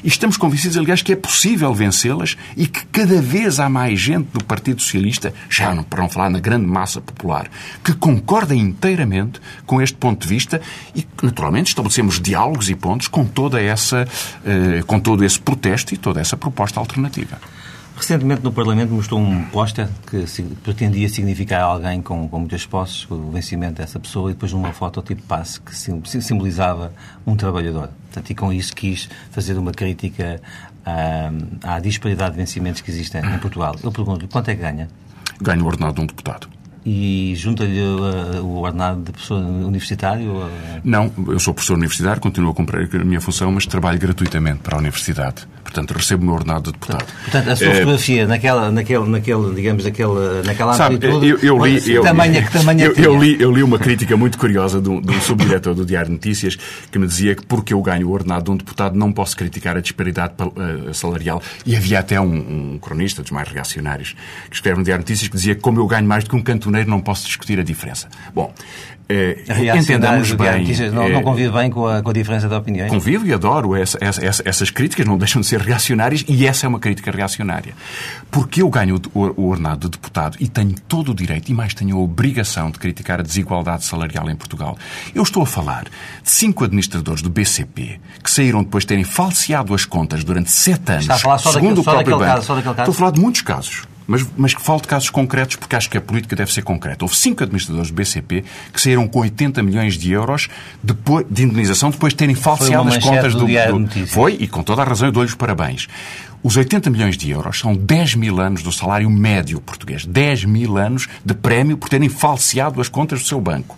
E 0.02 0.08
estamos 0.08 0.36
convencidos, 0.36 0.76
aliás, 0.76 1.02
que 1.02 1.12
é 1.12 1.16
possível 1.16 1.72
vencê-las 1.74 2.36
e 2.56 2.66
que 2.66 2.84
cada 2.86 3.20
vez 3.20 3.60
há 3.60 3.68
mais 3.68 4.00
gente 4.00 4.28
do 4.32 4.44
Partido 4.44 4.80
Socialista, 4.80 5.32
já 5.48 5.74
não, 5.74 5.82
para 5.82 6.02
não 6.02 6.08
falar 6.08 6.30
na 6.30 6.40
grande 6.40 6.66
massa 6.66 7.00
popular, 7.00 7.48
que 7.84 7.92
concorda 7.94 8.54
inteiramente 8.54 9.40
com 9.66 9.82
este 9.82 9.96
ponto 9.96 10.22
de 10.22 10.28
vista 10.28 10.60
e 10.94 11.06
naturalmente, 11.22 11.68
estabelecemos 11.68 12.20
diálogos 12.20 12.68
e 12.70 12.74
pontos 12.74 13.08
com 13.08 13.24
toda 13.24 13.60
essa, 13.60 14.06
eh, 14.44 14.82
com 14.86 15.00
todo 15.00 15.24
esse 15.24 15.38
protesto 15.38 15.94
e 15.94 15.96
toda 15.96 16.20
essa 16.20 16.36
proposta 16.36 16.80
alternativa. 16.80 17.38
Recentemente 17.98 18.42
no 18.44 18.52
Parlamento 18.52 18.90
mostrou 18.92 19.18
um 19.20 19.44
póster 19.46 19.88
que 20.08 20.24
pretendia 20.62 21.08
significar 21.08 21.62
alguém 21.62 22.00
com, 22.00 22.28
com 22.28 22.38
muitas 22.38 22.64
posses, 22.64 23.10
o 23.10 23.30
vencimento 23.32 23.74
dessa 23.74 23.98
pessoa, 23.98 24.30
e 24.30 24.34
depois 24.34 24.52
uma 24.52 24.72
foto 24.72 25.02
tipo 25.02 25.22
passe 25.24 25.60
que 25.60 25.74
sim- 25.76 26.00
sim- 26.04 26.20
simbolizava 26.20 26.92
um 27.26 27.34
trabalhador. 27.34 27.90
Portanto, 28.04 28.30
e 28.30 28.34
com 28.36 28.52
isso 28.52 28.74
quis 28.74 29.08
fazer 29.32 29.58
uma 29.58 29.72
crítica 29.72 30.40
à, 30.86 31.74
à 31.74 31.80
disparidade 31.80 32.32
de 32.32 32.36
vencimentos 32.38 32.80
que 32.80 32.90
existem 32.90 33.20
em 33.20 33.38
Portugal. 33.38 33.74
Eu 33.82 33.90
pergunto-lhe 33.90 34.28
quanto 34.28 34.48
é 34.48 34.54
que 34.54 34.62
ganha? 34.62 34.88
Ganho 35.42 35.64
o 35.64 35.66
ordenado 35.66 35.94
de 35.96 36.00
um 36.02 36.06
deputado. 36.06 36.48
E 36.86 37.34
junta-lhe 37.36 37.80
uh, 37.82 38.42
o 38.44 38.62
ordenado 38.62 39.02
de 39.02 39.10
professor 39.12 39.42
universitário? 39.42 40.36
uh, 40.36 40.48
Não, 40.84 41.12
eu 41.26 41.38
sou 41.40 41.52
professor 41.52 41.74
universitário, 41.74 42.20
continuo 42.22 42.52
a 42.52 42.54
cumprir 42.54 42.88
a 43.00 43.04
minha 43.04 43.20
função, 43.20 43.50
mas 43.50 43.66
trabalho 43.66 43.98
gratuitamente 43.98 44.60
para 44.60 44.76
a 44.76 44.78
universidade. 44.78 45.46
Portanto, 45.68 45.92
recebo 45.92 46.22
o 46.22 46.26
meu 46.26 46.34
ordenado 46.34 46.64
de 46.64 46.72
deputado. 46.72 47.04
Portanto, 47.24 47.50
a 47.50 47.56
sua 47.56 47.66
Eh, 47.66 47.74
fotografia 47.74 48.26
naquela, 48.26 48.70
naquela, 48.72 49.06
naquele, 49.06 49.54
digamos, 49.54 49.84
naquela, 49.84 50.42
naquela 50.42 50.72
Sabe, 50.72 50.94
amplitude... 50.96 51.26
eu, 51.28 51.38
eu 51.40 51.66
li, 51.66 51.92
eu, 51.92 52.02
eu, 52.04 52.94
eu 52.96 53.22
li, 53.22 53.36
eu 53.38 53.52
li 53.52 53.62
uma 53.62 53.78
crítica 53.78 54.16
muito 54.16 54.38
curiosa 54.38 54.80
de 54.80 54.88
um, 54.88 54.98
de 55.00 55.10
um 55.14 55.20
subdiretor 55.20 55.74
do 55.74 55.84
Diário 55.84 56.06
de 56.08 56.14
Notícias 56.14 56.56
que 56.90 56.98
me 56.98 57.06
dizia 57.06 57.34
que 57.34 57.44
porque 57.44 57.74
eu 57.74 57.82
ganho 57.82 58.08
o 58.08 58.12
ordenado 58.12 58.44
de 58.46 58.50
um 58.52 58.56
deputado 58.56 58.96
não 58.96 59.12
posso 59.12 59.36
criticar 59.36 59.76
a 59.76 59.80
disparidade 59.80 60.32
pa- 60.36 60.50
eh, 60.56 60.92
salarial. 60.94 61.42
E 61.66 61.76
havia 61.76 61.98
até 61.98 62.18
um, 62.18 62.74
um 62.74 62.78
cronista 62.78 63.20
dos 63.20 63.30
mais 63.30 63.48
reacionários 63.48 64.16
que 64.48 64.56
escreve 64.56 64.78
no 64.78 64.84
Diário 64.84 65.04
de 65.04 65.10
Notícias 65.10 65.28
que 65.28 65.36
dizia 65.36 65.54
que 65.54 65.60
como 65.60 65.78
eu 65.78 65.86
ganho 65.86 66.06
mais 66.08 66.24
do 66.24 66.30
que 66.30 66.36
um 66.36 66.42
cantoneiro 66.42 66.88
não 66.88 67.00
posso 67.00 67.26
discutir 67.26 67.58
a 67.60 67.62
diferença. 67.62 68.08
Bom, 68.34 68.52
reacionária 69.08 69.80
entendamos 69.80 70.32
bem... 70.32 70.90
não, 70.92 71.02
eh, 71.04 71.12
não 71.12 71.22
convive 71.22 71.50
bem 71.50 71.70
com 71.70 71.86
a, 71.86 72.02
com 72.02 72.10
a 72.10 72.12
diferença 72.12 72.46
de 72.48 72.54
opiniões? 72.54 72.90
Convivo 72.90 73.26
e 73.26 73.32
adoro 73.32 73.74
essa- 73.74 73.96
essa- 74.00 74.24
essa- 74.24 74.42
essas 74.44 74.70
críticas, 74.70 75.06
não 75.06 75.16
deixam 75.16 75.40
de 75.40 75.46
ser 75.46 75.60
reacionárias 75.60 76.24
e 76.28 76.46
essa 76.46 76.66
é 76.66 76.68
uma 76.68 76.78
crítica 76.78 77.10
reacionária. 77.10 77.72
Porque 78.30 78.60
eu 78.60 78.68
ganho 78.68 79.00
o, 79.14 79.20
o 79.40 79.48
ordenado 79.48 79.88
de 79.88 79.96
deputado 79.96 80.36
e 80.38 80.46
tenho 80.48 80.74
todo 80.86 81.12
o 81.12 81.14
direito 81.14 81.48
e 81.50 81.54
mais 81.54 81.72
tenho 81.72 81.96
a 81.96 82.00
obrigação 82.00 82.70
de 82.70 82.78
criticar 82.78 83.20
a 83.20 83.22
desigualdade 83.22 83.84
salarial 83.84 84.28
em 84.28 84.36
Portugal. 84.36 84.76
Eu 85.14 85.22
estou 85.22 85.42
a 85.42 85.46
falar 85.46 85.84
de 85.84 85.90
cinco 86.30 86.64
administradores 86.64 87.22
do 87.22 87.30
BCP 87.30 88.00
que 88.22 88.30
saíram 88.30 88.62
depois 88.62 88.84
de 88.84 88.88
terem 88.88 89.04
falseado 89.04 89.72
as 89.74 89.84
contas 89.86 90.22
durante 90.22 90.50
sete 90.50 90.90
anos. 90.92 91.04
Está 91.04 91.14
a 91.14 91.18
falar 91.18 91.38
só 91.38 91.52
segundo 91.52 91.76
daquele- 91.76 91.80
o 91.80 91.84
próprio 91.94 92.18
banco. 92.18 92.32
caso, 92.34 92.46
só 92.46 92.54
daquele 92.54 92.74
caso? 92.74 92.90
Estou 92.90 92.92
a 92.92 92.98
falar 92.98 93.10
de 93.12 93.20
muitos 93.20 93.40
casos. 93.42 93.82
Mas, 94.08 94.26
mas 94.38 94.54
que 94.54 94.62
falo 94.62 94.80
de 94.80 94.88
casos 94.88 95.10
concretos 95.10 95.56
porque 95.56 95.76
acho 95.76 95.90
que 95.90 95.98
a 95.98 96.00
política 96.00 96.34
deve 96.34 96.50
ser 96.50 96.62
concreta. 96.62 97.04
Houve 97.04 97.14
cinco 97.14 97.44
administradores 97.44 97.90
do 97.90 97.94
BCP 97.94 98.42
que 98.72 98.80
saíram 98.80 99.06
com 99.06 99.20
80 99.20 99.62
milhões 99.62 99.98
de 99.98 100.10
euros 100.10 100.48
depois, 100.82 101.26
de 101.28 101.42
indenização 101.42 101.90
depois 101.90 102.14
de 102.14 102.16
terem 102.16 102.34
falseado 102.34 102.88
as 102.88 102.96
contas 102.96 103.34
do 103.34 103.46
do, 103.46 103.46
do-. 103.46 104.06
Foi, 104.06 104.34
e 104.40 104.48
com 104.48 104.62
toda 104.62 104.80
a 104.80 104.84
razão 104.86 105.08
eu 105.08 105.12
dou-lhes 105.12 105.34
parabéns. 105.34 105.88
Os 106.42 106.56
80 106.56 106.88
milhões 106.88 107.18
de 107.18 107.30
euros 107.30 107.58
são 107.58 107.76
10 107.76 108.14
mil 108.14 108.40
anos 108.40 108.62
do 108.62 108.72
salário 108.72 109.10
médio 109.10 109.60
português. 109.60 110.06
10 110.06 110.46
mil 110.46 110.78
anos 110.78 111.06
de 111.22 111.34
prémio 111.34 111.76
por 111.76 111.90
terem 111.90 112.08
falseado 112.08 112.80
as 112.80 112.88
contas 112.88 113.20
do 113.20 113.26
seu 113.26 113.40
banco. 113.40 113.76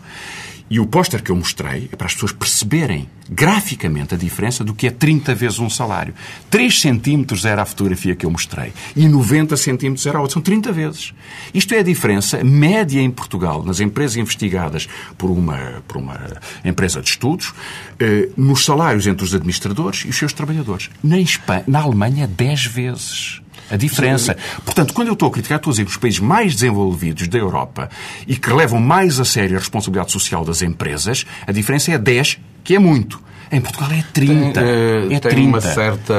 E 0.70 0.78
o 0.78 0.87
póster 0.87 1.20
que 1.20 1.33
eu 1.33 1.37
mostrei 1.37 1.88
é 1.92 1.96
para 1.96 2.06
as 2.06 2.14
pessoas 2.14 2.30
perceberem 2.30 3.09
graficamente 3.28 4.14
a 4.14 4.16
diferença 4.16 4.62
do 4.62 4.72
que 4.72 4.87
é 4.87 4.90
30 4.90 5.35
vezes 5.35 5.59
um 5.59 5.68
salário. 5.68 6.14
3 6.48 6.80
centímetros 6.80 7.44
era 7.44 7.62
a 7.62 7.64
fotografia 7.64 8.14
que 8.14 8.24
eu 8.24 8.30
mostrei 8.30 8.72
e 8.94 9.09
90 9.09 9.56
centímetros 9.56 10.06
era 10.06 10.18
a 10.18 10.20
outra. 10.20 10.35
São 10.35 10.42
30 10.42 10.70
vezes. 10.70 11.12
Isto 11.52 11.74
é 11.74 11.80
a 11.80 11.83
diferença 11.83 12.44
média 12.44 13.00
em 13.00 13.11
Portugal, 13.11 13.64
nas 13.64 13.80
empresas 13.80 14.16
investigadas 14.16 14.88
por 15.18 15.28
uma, 15.28 15.83
por 15.88 15.96
uma 15.96 16.40
empresa 16.64 17.00
de 17.00 17.11
estudos, 17.11 17.52
eh, 17.98 18.28
nos 18.37 18.64
salários 18.64 19.09
entre 19.09 19.24
os 19.24 19.35
administradores 19.35 20.04
e 20.04 20.09
os 20.09 20.16
seus 20.16 20.33
trabalhadores. 20.33 20.88
Na, 21.02 21.18
Espanha, 21.18 21.64
na 21.66 21.80
Alemanha, 21.80 22.28
10 22.28 22.66
vezes. 22.66 23.42
A 23.70 23.76
diferença. 23.76 24.37
Portanto, 24.64 24.92
quando 24.92 25.09
eu 25.09 25.14
estou 25.14 25.28
a 25.28 25.33
criticar, 25.33 25.59
estou 25.59 25.70
a 25.70 25.72
dizer 25.72 25.85
que 25.85 25.90
os 25.90 25.96
países 25.96 26.20
mais 26.20 26.54
desenvolvidos 26.54 27.28
da 27.28 27.38
Europa 27.38 27.88
e 28.26 28.37
que 28.37 28.52
levam 28.52 28.80
mais 28.80 29.20
a 29.20 29.24
sério 29.24 29.56
a 29.56 29.61
responsabilidade 29.61 30.11
social 30.11 30.44
das 30.44 30.61
empresas, 30.61 31.24
a 31.46 31.52
diferença 31.52 31.92
é 31.92 31.98
10, 31.98 32.38
que 32.64 32.74
é 32.74 32.78
muito. 32.78 33.22
Em 33.52 33.60
Portugal 33.60 33.90
é 33.90 34.04
30. 34.12 34.52
Tem, 34.52 34.64
uh, 34.64 35.12
é 35.12 35.18
tem 35.18 35.30
30. 35.30 35.48
uma 35.48 35.60
certa, 35.60 36.14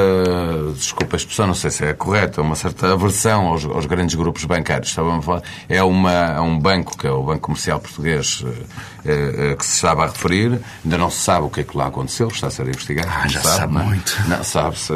desculpa 0.75 1.15
a 1.15 1.17
expressão, 1.17 1.47
não 1.47 1.53
sei 1.53 1.71
se 1.71 1.85
é 1.85 1.93
correta, 1.93 2.41
uma 2.41 2.55
certa 2.55 2.91
aversão 2.91 3.47
aos, 3.47 3.63
aos 3.63 3.85
grandes 3.85 4.15
grupos 4.15 4.43
bancários. 4.43 4.89
Estava 4.89 5.17
a 5.17 5.21
falar, 5.21 5.41
é 5.69 5.81
uma, 5.81 6.11
é 6.11 6.41
um 6.41 6.59
banco, 6.59 6.97
que 6.97 7.07
é 7.07 7.11
o 7.11 7.23
Banco 7.23 7.39
Comercial 7.39 7.79
Português, 7.79 8.41
uh, 8.41 8.47
uh, 8.47 9.57
que 9.57 9.65
se 9.65 9.75
estava 9.75 10.03
a 10.03 10.07
referir. 10.07 10.59
Ainda 10.83 10.97
não 10.97 11.09
se 11.09 11.19
sabe 11.19 11.45
o 11.45 11.49
que 11.49 11.61
é 11.61 11.63
que 11.63 11.77
lá 11.77 11.87
aconteceu, 11.87 12.27
está 12.27 12.47
a 12.47 12.51
ser 12.51 12.67
investigado. 12.67 13.07
Ah, 13.09 13.27
já 13.27 13.41
sabe, 13.41 13.57
sabe 13.57 13.73
não 13.75 13.81
é? 13.81 13.85
muito. 13.85 14.23
Não, 14.27 14.43
sabe-se, 14.43 14.93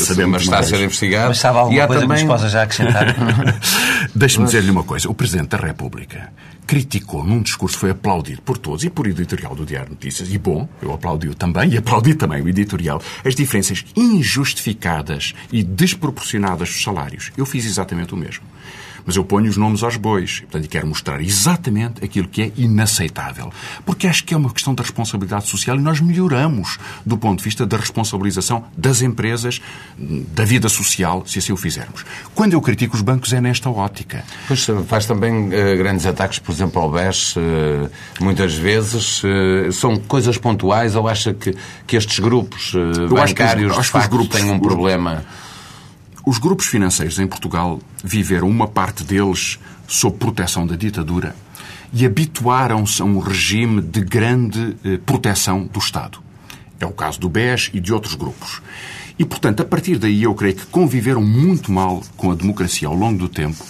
saber 0.00 0.26
mas 0.26 0.42
está 0.42 0.58
a 0.58 0.62
ser 0.64 0.80
investigado. 0.82 1.28
Mas 1.28 1.38
sabe 1.38 1.58
alguma 1.58 1.80
e 1.80 1.86
coisa 1.86 2.02
também... 2.02 2.16
que 2.16 2.24
nos 2.24 2.32
possa 2.32 2.48
já 2.48 2.62
acrescentar? 2.62 3.14
Deixe-me 4.16 4.46
dizer-lhe 4.46 4.70
uma 4.70 4.82
coisa. 4.82 5.08
O 5.08 5.14
Presidente 5.14 5.50
da 5.50 5.58
República 5.58 6.32
criticou 6.66 7.24
num 7.24 7.42
discurso, 7.42 7.78
foi 7.78 7.90
aplaudido 7.90 8.42
por 8.42 8.56
todos 8.58 8.84
e 8.84 8.90
por 8.90 9.06
editorial 9.06 9.54
do 9.54 9.66
Diário 9.66 9.88
de 9.88 9.94
Notícias, 9.94 10.32
e 10.32 10.38
bom, 10.38 10.68
eu 10.80 10.92
aplaudi-o 10.92 11.34
também, 11.34 11.70
e 11.70 11.78
aplaudi 11.78 12.14
também 12.14 12.40
o 12.42 12.48
editorial, 12.48 13.02
as 13.24 13.34
diferenças 13.34 13.84
injustificadas 13.96 15.34
e 15.50 15.62
desproporcionadas 15.62 16.68
dos 16.68 16.82
salários. 16.82 17.30
Eu 17.36 17.44
fiz 17.44 17.66
exatamente 17.66 18.14
o 18.14 18.16
mesmo. 18.16 18.44
Mas 19.04 19.16
eu 19.16 19.24
ponho 19.24 19.48
os 19.48 19.56
nomes 19.56 19.82
aos 19.82 19.96
bois. 19.96 20.40
Portanto, 20.40 20.64
e 20.64 20.68
quero 20.68 20.86
mostrar 20.86 21.20
exatamente 21.20 22.04
aquilo 22.04 22.28
que 22.28 22.42
é 22.42 22.52
inaceitável. 22.56 23.52
Porque 23.84 24.06
acho 24.06 24.24
que 24.24 24.34
é 24.34 24.36
uma 24.36 24.50
questão 24.52 24.74
da 24.74 24.82
responsabilidade 24.82 25.48
social 25.48 25.76
e 25.76 25.80
nós 25.80 26.00
melhoramos 26.00 26.78
do 27.04 27.16
ponto 27.16 27.38
de 27.38 27.44
vista 27.44 27.66
da 27.66 27.76
responsabilização 27.76 28.64
das 28.76 29.02
empresas, 29.02 29.60
da 29.98 30.44
vida 30.44 30.68
social, 30.68 31.24
se 31.26 31.38
assim 31.38 31.52
o 31.52 31.56
fizermos. 31.56 32.04
Quando 32.34 32.54
eu 32.54 32.60
critico 32.60 32.96
os 32.96 33.02
bancos 33.02 33.32
é 33.32 33.40
nesta 33.40 33.70
ótica. 33.70 34.24
Pois 34.46 34.66
faz 34.86 35.06
também 35.06 35.46
uh, 35.46 35.76
grandes 35.76 36.06
ataques, 36.06 36.38
por 36.38 36.52
exemplo, 36.52 36.80
ao 36.80 36.90
BES, 36.90 37.36
uh, 37.36 37.40
muitas 38.20 38.54
vezes. 38.54 39.22
Uh, 39.22 39.72
são 39.72 39.96
coisas 39.96 40.38
pontuais 40.38 40.94
ou 40.94 41.08
acha 41.08 41.32
que, 41.32 41.54
que 41.86 41.96
estes 41.96 42.18
grupos 42.18 42.72
bancários, 43.08 43.72
acho 43.72 43.74
que 43.74 43.80
os, 43.80 43.86
de 43.86 43.92
facto, 43.92 44.10
grupos, 44.10 44.40
têm 44.40 44.50
um 44.50 44.58
problema... 44.58 45.24
Os 46.24 46.38
grupos 46.38 46.66
financeiros 46.66 47.18
em 47.18 47.26
Portugal 47.26 47.80
viveram 48.04 48.48
uma 48.48 48.68
parte 48.68 49.02
deles 49.02 49.58
sob 49.88 50.18
proteção 50.18 50.64
da 50.64 50.76
ditadura 50.76 51.34
e 51.92 52.06
habituaram-se 52.06 53.02
a 53.02 53.04
um 53.04 53.18
regime 53.18 53.82
de 53.82 54.00
grande 54.00 54.76
eh, 54.84 55.00
proteção 55.04 55.66
do 55.66 55.80
Estado. 55.80 56.20
É 56.78 56.86
o 56.86 56.92
caso 56.92 57.18
do 57.18 57.28
BES 57.28 57.70
e 57.74 57.80
de 57.80 57.92
outros 57.92 58.14
grupos. 58.14 58.62
E, 59.18 59.24
portanto, 59.24 59.62
a 59.62 59.64
partir 59.64 59.98
daí 59.98 60.22
eu 60.22 60.32
creio 60.32 60.54
que 60.54 60.66
conviveram 60.66 61.20
muito 61.20 61.72
mal 61.72 62.00
com 62.16 62.30
a 62.30 62.36
democracia 62.36 62.86
ao 62.86 62.94
longo 62.94 63.18
do 63.18 63.28
tempo, 63.28 63.62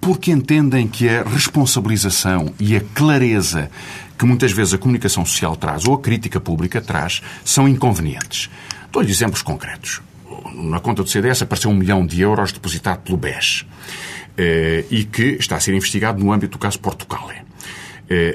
porque 0.00 0.32
entendem 0.32 0.88
que 0.88 1.06
a 1.06 1.22
responsabilização 1.22 2.54
e 2.58 2.74
a 2.76 2.80
clareza 2.94 3.70
que 4.18 4.24
muitas 4.24 4.52
vezes 4.52 4.72
a 4.72 4.78
comunicação 4.78 5.26
social 5.26 5.54
traz 5.54 5.86
ou 5.86 5.94
a 5.94 6.00
crítica 6.00 6.40
pública 6.40 6.80
traz 6.80 7.20
são 7.44 7.68
inconvenientes. 7.68 8.48
Dou-lhe 8.90 9.10
exemplos 9.10 9.42
concretos 9.42 10.00
na 10.54 10.80
conta 10.80 11.02
do 11.02 11.08
CDS 11.08 11.42
apareceu 11.42 11.70
um 11.70 11.74
milhão 11.74 12.06
de 12.06 12.20
euros 12.20 12.52
depositado 12.52 13.00
pelo 13.02 13.16
BES 13.16 13.66
e 14.90 15.04
que 15.04 15.36
está 15.38 15.56
a 15.56 15.60
ser 15.60 15.74
investigado 15.74 16.22
no 16.22 16.32
âmbito 16.32 16.52
do 16.52 16.58
caso 16.58 16.78
Portugal. 16.80 17.30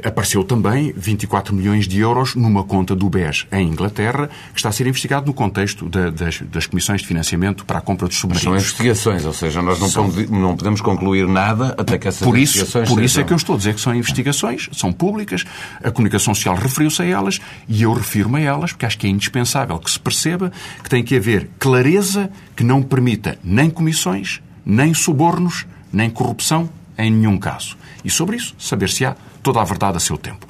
Apareceu 0.05 0.41
também 0.43 0.93
24 0.95 1.53
milhões 1.53 1.85
de 1.85 1.99
euros 1.99 2.33
numa 2.33 2.63
conta 2.63 2.95
do 2.95 3.09
BES 3.09 3.45
em 3.51 3.67
Inglaterra, 3.67 4.29
que 4.53 4.59
está 4.59 4.69
a 4.69 4.71
ser 4.71 4.88
investigado 4.88 5.25
no 5.25 5.33
contexto 5.33 5.89
da, 5.89 6.09
das, 6.09 6.41
das, 6.41 6.65
comissões 6.65 7.01
de 7.01 7.07
financiamento 7.07 7.65
para 7.65 7.79
a 7.79 7.81
compra 7.81 8.07
dos 8.07 8.17
submarinos. 8.17 8.43
São 8.43 8.55
investigações, 8.55 9.25
ou 9.25 9.33
seja, 9.33 9.61
nós 9.61 9.77
não, 9.77 9.89
são... 9.89 10.09
podemos, 10.09 10.31
não 10.31 10.55
podemos 10.55 10.81
concluir 10.81 11.27
nada 11.27 11.75
até 11.77 11.97
que 11.97 12.07
essas 12.07 12.25
por 12.25 12.38
isso, 12.38 12.57
investigações 12.57 12.89
Por 12.89 13.03
isso 13.03 13.19
é 13.19 13.23
que 13.25 13.33
eu 13.33 13.38
estou 13.38 13.55
a 13.55 13.57
dizer 13.57 13.73
que 13.73 13.81
são 13.81 13.93
investigações, 13.93 14.69
são 14.71 14.93
públicas, 14.93 15.43
a 15.83 15.91
comunicação 15.91 16.33
social 16.33 16.55
referiu-se 16.55 17.01
a 17.01 17.05
elas 17.05 17.41
e 17.67 17.83
eu 17.83 17.91
refiro-me 17.91 18.39
a 18.39 18.41
elas 18.41 18.71
porque 18.71 18.85
acho 18.85 18.97
que 18.97 19.07
é 19.07 19.09
indispensável 19.09 19.77
que 19.77 19.91
se 19.91 19.99
perceba 19.99 20.53
que 20.81 20.89
tem 20.89 21.03
que 21.03 21.17
haver 21.17 21.49
clareza 21.59 22.29
que 22.55 22.63
não 22.63 22.81
permita 22.81 23.38
nem 23.43 23.69
comissões, 23.69 24.41
nem 24.65 24.93
subornos, 24.93 25.65
nem 25.91 26.09
corrupção 26.09 26.69
em 26.97 27.11
nenhum 27.11 27.38
caso. 27.38 27.77
E 28.05 28.09
sobre 28.09 28.38
isso, 28.38 28.55
saber-se-á 28.57 29.15
toda 29.45 29.62
a 29.62 29.63
verdade 29.63 29.97
a 29.97 29.99
seu 29.99 30.17
tempo. 30.17 30.47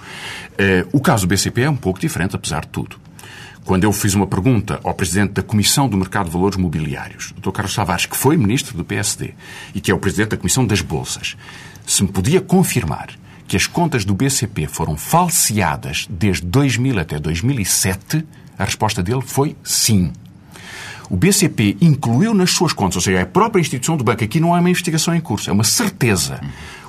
O 0.93 1.01
caso 1.01 1.27
do 1.27 1.29
BCP 1.29 1.63
é 1.63 1.69
um 1.69 1.75
pouco 1.75 1.99
diferente, 1.99 2.33
apesar 2.33 2.61
de 2.61 2.69
tudo. 2.69 2.95
Quando 3.65 3.83
eu 3.83 3.91
fiz 3.91 4.13
uma 4.13 4.25
pergunta 4.25 4.79
ao 4.83 4.93
Presidente 4.93 5.33
da 5.33 5.43
Comissão 5.43 5.89
do 5.89 5.97
Mercado 5.97 6.27
de 6.27 6.31
Valores 6.31 6.55
Mobiliários, 6.55 7.33
Dr. 7.37 7.51
Carlos 7.51 7.75
Tavares, 7.75 8.05
que 8.05 8.15
foi 8.15 8.37
Ministro 8.37 8.77
do 8.77 8.85
PSD 8.85 9.33
e 9.73 9.81
que 9.81 9.91
é 9.91 9.93
o 9.93 9.99
Presidente 9.99 10.29
da 10.29 10.37
Comissão 10.37 10.65
das 10.65 10.79
Bolsas, 10.79 11.35
se 11.85 12.03
me 12.03 12.09
podia 12.09 12.39
confirmar 12.39 13.09
que 13.47 13.57
as 13.57 13.67
contas 13.67 14.05
do 14.05 14.15
BCP 14.15 14.65
foram 14.67 14.95
falseadas 14.95 16.07
desde 16.09 16.45
2000 16.45 16.99
até 16.99 17.19
2007, 17.19 18.25
a 18.57 18.63
resposta 18.63 19.03
dele 19.03 19.21
foi 19.21 19.57
sim. 19.61 20.13
O 21.09 21.17
BCP 21.17 21.77
incluiu 21.81 22.33
nas 22.33 22.51
suas 22.51 22.71
contas, 22.71 22.95
ou 22.95 23.01
seja, 23.01 23.21
a 23.21 23.25
própria 23.25 23.61
instituição 23.61 23.97
do 23.97 24.03
banco, 24.03 24.23
aqui 24.23 24.39
não 24.39 24.55
é 24.55 24.59
uma 24.59 24.69
investigação 24.69 25.13
em 25.13 25.19
curso, 25.19 25.49
é 25.49 25.53
uma 25.53 25.63
certeza. 25.63 26.39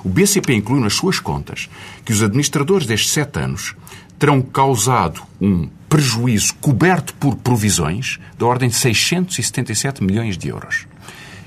O 0.03 0.09
BCP 0.09 0.53
incluiu 0.53 0.81
nas 0.81 0.93
suas 0.93 1.19
contas 1.19 1.69
que 2.05 2.11
os 2.11 2.21
administradores 2.21 2.87
destes 2.87 3.11
sete 3.11 3.39
anos 3.39 3.75
terão 4.17 4.41
causado 4.41 5.21
um 5.39 5.69
prejuízo 5.89 6.55
coberto 6.55 7.13
por 7.15 7.35
provisões 7.35 8.19
da 8.37 8.45
ordem 8.45 8.69
de 8.69 8.75
677 8.75 10.03
milhões 10.03 10.37
de 10.37 10.49
euros. 10.49 10.87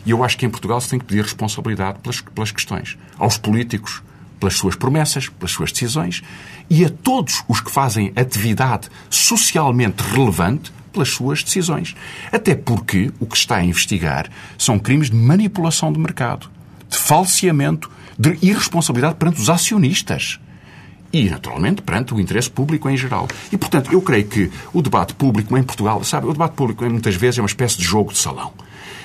E 0.06 0.10
eu 0.10 0.24
acho 0.24 0.38
que 0.38 0.46
em 0.46 0.50
Portugal 0.50 0.80
se 0.80 0.88
tem 0.88 0.98
que 0.98 1.04
pedir 1.04 1.22
responsabilidade 1.22 1.98
pelas, 1.98 2.20
pelas 2.20 2.50
questões. 2.50 2.96
Aos 3.18 3.36
políticos, 3.36 4.02
pelas 4.38 4.54
suas 4.54 4.74
promessas, 4.74 5.28
pelas 5.28 5.52
suas 5.52 5.70
decisões 5.70 6.22
e 6.68 6.84
a 6.84 6.88
todos 6.88 7.44
os 7.46 7.60
que 7.60 7.70
fazem 7.70 8.12
atividade 8.16 8.88
socialmente 9.10 10.02
relevante 10.02 10.72
pelas 10.92 11.10
suas 11.10 11.42
decisões. 11.42 11.94
Até 12.32 12.54
porque 12.54 13.12
o 13.20 13.26
que 13.26 13.36
está 13.36 13.56
a 13.56 13.64
investigar 13.64 14.28
são 14.56 14.78
crimes 14.78 15.10
de 15.10 15.16
manipulação 15.16 15.92
de 15.92 15.98
mercado, 15.98 16.50
de 16.88 16.96
falseamento, 16.96 17.90
de 18.20 18.36
irresponsabilidade 18.42 19.14
perante 19.14 19.40
os 19.40 19.48
acionistas 19.48 20.38
e, 21.10 21.30
naturalmente, 21.30 21.80
perante 21.80 22.12
o 22.12 22.20
interesse 22.20 22.50
público 22.50 22.86
em 22.90 22.96
geral. 22.96 23.26
E, 23.50 23.56
portanto, 23.56 23.90
eu 23.90 24.02
creio 24.02 24.26
que 24.26 24.50
o 24.74 24.82
debate 24.82 25.14
público 25.14 25.56
em 25.56 25.62
Portugal, 25.62 26.04
sabe, 26.04 26.26
o 26.26 26.32
debate 26.32 26.52
público 26.52 26.84
muitas 26.84 27.14
vezes 27.16 27.38
é 27.38 27.42
uma 27.42 27.46
espécie 27.46 27.78
de 27.78 27.82
jogo 27.82 28.12
de 28.12 28.18
salão, 28.18 28.52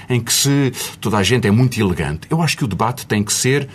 em 0.09 0.19
que 0.19 0.33
se 0.33 0.73
toda 0.99 1.17
a 1.17 1.23
gente 1.23 1.47
é 1.47 1.51
muito 1.51 1.79
elegante. 1.79 2.27
Eu 2.29 2.41
acho 2.41 2.57
que 2.57 2.65
o 2.65 2.67
debate 2.67 3.07
tem 3.07 3.23
que 3.23 3.31
ser 3.31 3.69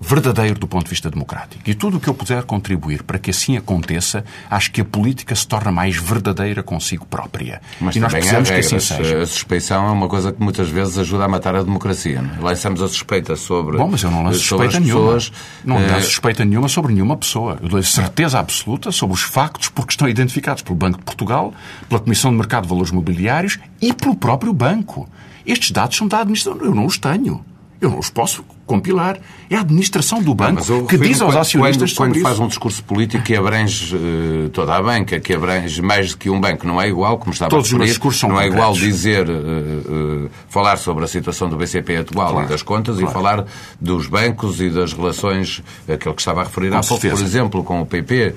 verdadeiro 0.00 0.58
do 0.58 0.66
ponto 0.66 0.84
de 0.84 0.90
vista 0.90 1.10
democrático. 1.10 1.62
E 1.66 1.74
tudo 1.74 1.96
o 1.96 2.00
que 2.00 2.08
eu 2.08 2.14
puder 2.14 2.42
contribuir 2.44 3.02
para 3.02 3.18
que 3.18 3.30
assim 3.30 3.56
aconteça, 3.56 4.24
acho 4.50 4.70
que 4.70 4.80
a 4.80 4.84
política 4.84 5.34
se 5.34 5.46
torna 5.46 5.72
mais 5.72 5.96
verdadeira 5.96 6.62
consigo 6.62 7.06
própria. 7.06 7.60
Mas 7.80 7.96
e 7.96 8.00
nós 8.00 8.12
precisamos 8.12 8.50
que 8.50 8.56
assim 8.56 8.78
seja. 8.78 9.22
A 9.22 9.26
suspeição 9.26 9.86
é 9.86 9.90
uma 9.90 10.08
coisa 10.08 10.32
que 10.32 10.42
muitas 10.42 10.68
vezes 10.68 10.98
ajuda 10.98 11.24
a 11.24 11.28
matar 11.28 11.56
a 11.56 11.62
democracia. 11.62 12.20
Não? 12.20 12.34
é? 12.34 12.40
Lançamos 12.40 12.82
a 12.82 12.88
suspeita 12.88 13.36
sobre. 13.36 13.78
Bom, 13.78 13.88
mas 13.88 14.02
eu 14.02 14.10
não 14.10 14.22
lanço 14.22 14.40
suspeita 14.40 14.80
nenhuma. 14.80 15.14
pessoas. 15.14 15.32
Não 15.64 15.76
lanço 15.76 16.06
suspeita 16.06 16.44
nenhuma 16.44 16.68
sobre 16.68 16.92
nenhuma 16.92 17.16
pessoa. 17.16 17.58
Eu 17.62 17.68
dou 17.68 17.82
certeza 17.82 18.38
absoluta 18.38 18.92
sobre 18.92 19.14
os 19.14 19.22
factos, 19.22 19.68
porque 19.68 19.92
estão 19.92 20.08
identificados 20.08 20.62
pelo 20.62 20.76
Banco 20.76 20.98
de 20.98 21.04
Portugal, 21.04 21.54
pela 21.88 22.00
Comissão 22.00 22.30
de 22.30 22.36
Mercado 22.36 22.64
de 22.64 22.68
Valores 22.68 22.90
Mobiliários 22.90 23.58
e 23.80 23.92
pelo 23.92 24.14
próprio 24.14 24.52
banco. 24.52 25.08
Estes 25.44 25.70
dados 25.70 25.96
são 25.96 26.08
da 26.08 26.20
administração. 26.20 26.60
Eu 26.60 26.74
não 26.74 26.86
os 26.86 26.98
tenho. 26.98 27.44
Eu 27.80 27.90
não 27.90 27.98
os 27.98 28.10
posso 28.10 28.44
compilar. 28.66 29.18
É 29.48 29.54
a 29.56 29.60
administração 29.60 30.20
do 30.20 30.34
banco 30.34 30.60
eu 30.68 30.84
que 30.86 30.98
diz 30.98 31.20
aos 31.20 31.32
quando- 31.32 31.40
acionistas 31.40 31.92
quando, 31.92 32.12
quando 32.14 32.22
faz 32.22 32.34
isso. 32.34 32.42
um 32.44 32.48
discurso 32.48 32.82
político 32.84 33.22
que 33.22 33.36
abrange 33.36 33.94
eh, 33.94 34.48
toda 34.52 34.74
a 34.76 34.82
banca, 34.82 35.20
que 35.20 35.32
abrange 35.32 35.80
mais 35.80 36.10
do 36.10 36.18
que 36.18 36.28
um 36.28 36.40
banco, 36.40 36.66
não 36.66 36.82
é 36.82 36.88
igual, 36.88 37.16
como 37.16 37.32
estava 37.32 37.48
Todos 37.50 37.68
a 37.68 37.72
referir, 37.74 37.88
discursos 37.90 38.20
são 38.20 38.28
não 38.30 38.40
é 38.40 38.46
igual 38.48 38.72
dizer, 38.72 39.28
eh, 39.28 39.32
eh, 39.32 40.28
falar 40.48 40.76
sobre 40.78 41.04
a 41.04 41.06
situação 41.06 41.48
do 41.48 41.56
BCP 41.56 41.96
atual 41.98 42.32
Claro, 42.32 42.46
e 42.46 42.50
das 42.50 42.62
contas 42.62 42.96
claro. 42.96 43.10
e 43.10 43.12
falar 43.14 43.44
dos 43.80 44.08
bancos 44.08 44.60
e 44.60 44.68
das 44.68 44.92
relações, 44.92 45.62
aquilo 45.88 46.14
que 46.14 46.20
estava 46.20 46.40
a 46.40 46.44
referir 46.44 46.74
há 46.74 46.80
pouco, 46.80 47.08
por 47.08 47.20
exemplo, 47.22 47.62
com 47.62 47.80
o 47.82 47.86
PP, 47.86 48.34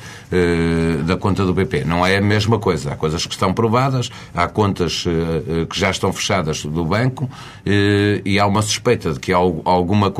da 1.05 1.17
conta 1.17 1.43
do 1.43 1.53
PP. 1.55 1.83
Não 1.85 2.05
é 2.05 2.17
a 2.17 2.21
mesma 2.21 2.59
coisa. 2.59 2.93
Há 2.93 2.95
coisas 2.95 3.25
que 3.25 3.33
estão 3.33 3.51
provadas, 3.51 4.11
há 4.35 4.47
contas 4.47 5.05
que 5.69 5.79
já 5.79 5.89
estão 5.89 6.13
fechadas 6.13 6.63
do 6.63 6.85
banco 6.85 7.27
e 7.65 8.39
há 8.39 8.45
uma 8.45 8.61
suspeita 8.61 9.11
de 9.13 9.19
que 9.19 9.33
al- 9.33 9.61
alguma 9.65 10.11
coisa 10.11 10.18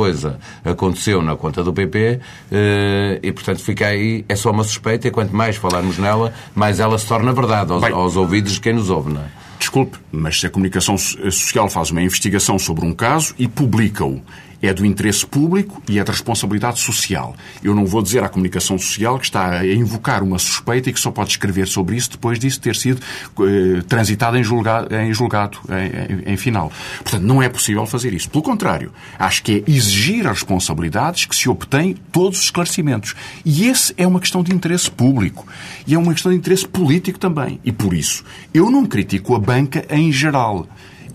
aconteceu 0.63 1.21
na 1.21 1.35
conta 1.35 1.63
do 1.63 1.73
PP 1.73 2.19
eh, 2.51 3.19
e, 3.21 3.31
portanto, 3.31 3.61
fica 3.61 3.87
aí, 3.87 4.23
é 4.27 4.35
só 4.35 4.51
uma 4.51 4.63
suspeita 4.63 5.07
e 5.07 5.11
quanto 5.11 5.35
mais 5.35 5.55
falarmos 5.55 5.97
nela, 5.97 6.33
mais 6.55 6.79
ela 6.79 6.97
se 6.97 7.05
torna 7.05 7.33
verdade 7.33 7.71
aos, 7.71 7.81
Bem. 7.81 7.91
aos 7.91 8.15
ouvidos 8.15 8.53
de 8.53 8.61
quem 8.61 8.73
nos 8.73 8.89
ouve, 8.89 9.11
não 9.13 9.21
é? 9.21 9.25
Desculpe, 9.59 9.97
mas 10.11 10.39
se 10.39 10.47
a 10.47 10.49
comunicação 10.49 10.97
so- 10.97 11.17
social 11.31 11.69
faz 11.69 11.91
uma 11.91 12.01
investigação 12.01 12.57
sobre 12.57 12.85
um 12.85 12.93
caso 12.93 13.33
e 13.37 13.47
publica-o 13.47 14.21
é 14.61 14.73
do 14.73 14.85
interesse 14.85 15.25
público 15.25 15.81
e 15.87 15.99
é 15.99 16.03
da 16.03 16.11
responsabilidade 16.11 16.79
social. 16.79 17.35
Eu 17.63 17.73
não 17.73 17.85
vou 17.85 18.01
dizer 18.01 18.23
à 18.23 18.29
comunicação 18.29 18.77
social 18.77 19.17
que 19.17 19.25
está 19.25 19.59
a 19.59 19.67
invocar 19.67 20.23
uma 20.23 20.37
suspeita 20.37 20.89
e 20.89 20.93
que 20.93 20.99
só 20.99 21.11
pode 21.11 21.31
escrever 21.31 21.67
sobre 21.67 21.95
isso 21.95 22.11
depois 22.11 22.39
disso 22.39 22.59
ter 22.59 22.75
sido 22.75 23.01
eh, 23.39 23.81
transitado 23.87 24.37
em 24.37 24.43
julgado, 24.43 24.93
em, 24.93 25.13
julgado 25.13 25.59
em, 25.69 26.29
em, 26.29 26.33
em 26.33 26.37
final. 26.37 26.71
Portanto, 27.03 27.23
não 27.23 27.41
é 27.41 27.49
possível 27.49 27.85
fazer 27.85 28.13
isso. 28.13 28.29
Pelo 28.29 28.43
contrário, 28.43 28.91
acho 29.17 29.43
que 29.43 29.63
é 29.67 29.71
exigir 29.71 30.27
as 30.27 30.39
responsabilidades 30.39 31.25
que 31.25 31.35
se 31.35 31.49
obtêm 31.49 31.95
todos 32.11 32.39
os 32.39 32.45
esclarecimentos. 32.45 33.15
E 33.45 33.67
esse 33.67 33.93
é 33.97 34.05
uma 34.05 34.19
questão 34.19 34.43
de 34.43 34.53
interesse 34.53 34.89
público. 34.89 35.47
E 35.87 35.93
é 35.93 35.97
uma 35.97 36.13
questão 36.13 36.31
de 36.31 36.37
interesse 36.37 36.67
político 36.67 37.19
também. 37.19 37.59
E 37.63 37.71
por 37.71 37.93
isso, 37.93 38.23
eu 38.53 38.69
não 38.69 38.85
critico 38.85 39.35
a 39.35 39.39
banca 39.39 39.85
em 39.89 40.11
geral 40.11 40.67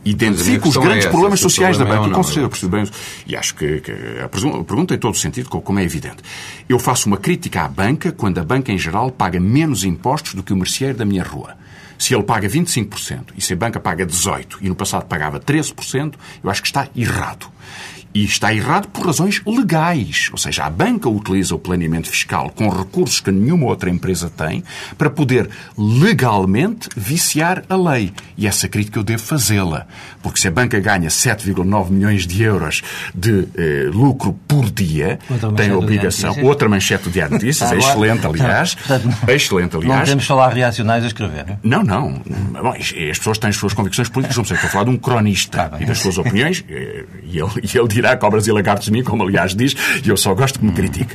identifico 0.05 0.69
os 0.69 0.77
grandes 0.77 1.07
é 1.07 1.11
problemas 1.11 1.41
sociais 1.41 1.79
da 1.79 1.85
banca. 1.85 2.09
É 2.09 2.13
com 2.13 2.23
certeza, 2.23 2.49
percebo 2.49 2.77
bem. 2.77 2.89
E 3.27 3.37
acho 3.37 3.55
que, 3.55 3.81
que 3.81 3.93
a 4.23 4.29
pergunta 4.29 4.89
tem 4.89 4.99
todo 4.99 5.15
o 5.15 5.19
sentido, 5.19 5.49
como 5.49 5.79
é 5.79 5.85
evidente. 5.85 6.19
Eu 6.69 6.79
faço 6.79 7.07
uma 7.07 7.17
crítica 7.17 7.63
à 7.63 7.69
banca 7.69 8.13
quando 8.13 8.39
a 8.39 8.45
banca, 8.45 8.71
em 8.71 8.79
geral, 8.79 9.11
paga 9.11 9.41
menos 9.41 9.85
impostos 9.85 10.35
do 10.35 10.43
que 10.43 10.53
o 10.53 10.57
merceeiro 10.57 10.99
da 10.99 11.05
minha 11.05 11.23
rua. 11.23 11.57
Se 11.99 12.15
ele 12.15 12.25
paga 12.25 12.49
25% 12.49 13.27
e 13.37 13.41
se 13.41 13.53
a 13.53 13.57
banca 13.57 13.81
paga 13.81 14.05
18% 14.05 14.57
e 14.61 14.69
no 14.69 14.75
passado 14.75 15.07
pagava 15.07 15.41
13%, 15.41 16.15
eu 16.43 16.51
acho 16.51 16.61
que 16.61 16.69
está 16.69 16.89
errado. 16.95 17.47
E 18.15 18.25
está 18.25 18.55
errado 18.55 18.87
por 18.89 19.07
razões 19.07 19.43
legais. 19.45 20.29
Ou 20.31 20.39
seja, 20.39 20.65
a 20.65 20.71
banca 20.71 21.09
utiliza 21.09 21.55
o 21.55 21.59
planeamento 21.59 22.09
fiscal 22.09 22.49
com 22.51 22.69
recursos 22.69 23.21
que 23.21 23.33
nenhuma 23.33 23.67
outra 23.67 23.91
empresa 23.91 24.31
tem 24.31 24.63
para 24.97 25.11
poder 25.11 25.51
legalmente 25.77 26.89
viciar 26.97 27.65
a 27.69 27.77
lei. 27.77 28.13
E 28.39 28.47
essa 28.47 28.69
crítica 28.69 29.01
eu 29.01 29.03
devo 29.03 29.23
fazê-la. 29.23 29.87
Porque 30.23 30.39
se 30.39 30.47
a 30.47 30.51
banca 30.51 30.79
ganha 30.79 31.09
7,9 31.09 31.91
milhões 31.91 32.27
de 32.27 32.43
euros 32.43 32.83
de 33.15 33.49
eh, 33.57 33.91
lucro 33.93 34.39
por 34.47 34.71
dia, 34.71 35.19
tem 35.57 35.71
a 35.71 35.77
obrigação. 35.77 36.37
Outra 36.45 36.69
manchete 36.69 37.05
do 37.05 37.11
Diário 37.11 37.37
de 37.37 37.45
Notícias, 37.45 37.73
é 37.73 37.79
excelente, 37.79 38.27
aliás. 38.27 38.77
excelente, 39.27 39.77
aliás. 39.77 40.01
Não 40.01 40.07
temos 40.07 40.27
falar 40.27 40.53
reacionais 40.53 41.03
a 41.03 41.07
escrever. 41.09 41.59
Não, 41.63 41.83
não. 41.83 42.23
Bom, 42.53 42.75
as 42.79 43.19
pessoas 43.19 43.39
têm 43.39 43.51
as 43.51 43.57
suas 43.57 43.73
convicções 43.73 44.09
políticas, 44.09 44.37
não 44.37 44.45
sei, 44.45 44.55
estou 44.55 44.69
a 44.69 44.71
falar 44.71 44.85
de 44.85 44.91
um 44.91 44.97
cronista 44.97 45.69
tá 45.69 45.81
e 45.81 45.85
das 45.85 45.99
suas 45.99 46.17
opiniões, 46.19 46.65
eh, 46.69 47.05
e 47.25 47.39
ele, 47.39 47.51
e 47.63 47.79
ele 47.79 47.89
dirá 47.89 48.04
cobras 48.17 48.47
e 48.47 48.53
lagartos 48.53 48.87
de 48.87 48.93
mim, 48.93 49.03
como 49.03 49.23
aliás 49.23 49.55
diz, 49.55 49.75
e 50.05 50.09
eu 50.09 50.17
só 50.17 50.35
gosto 50.35 50.59
que 50.59 50.65
me 50.65 50.73
critique. 50.73 51.15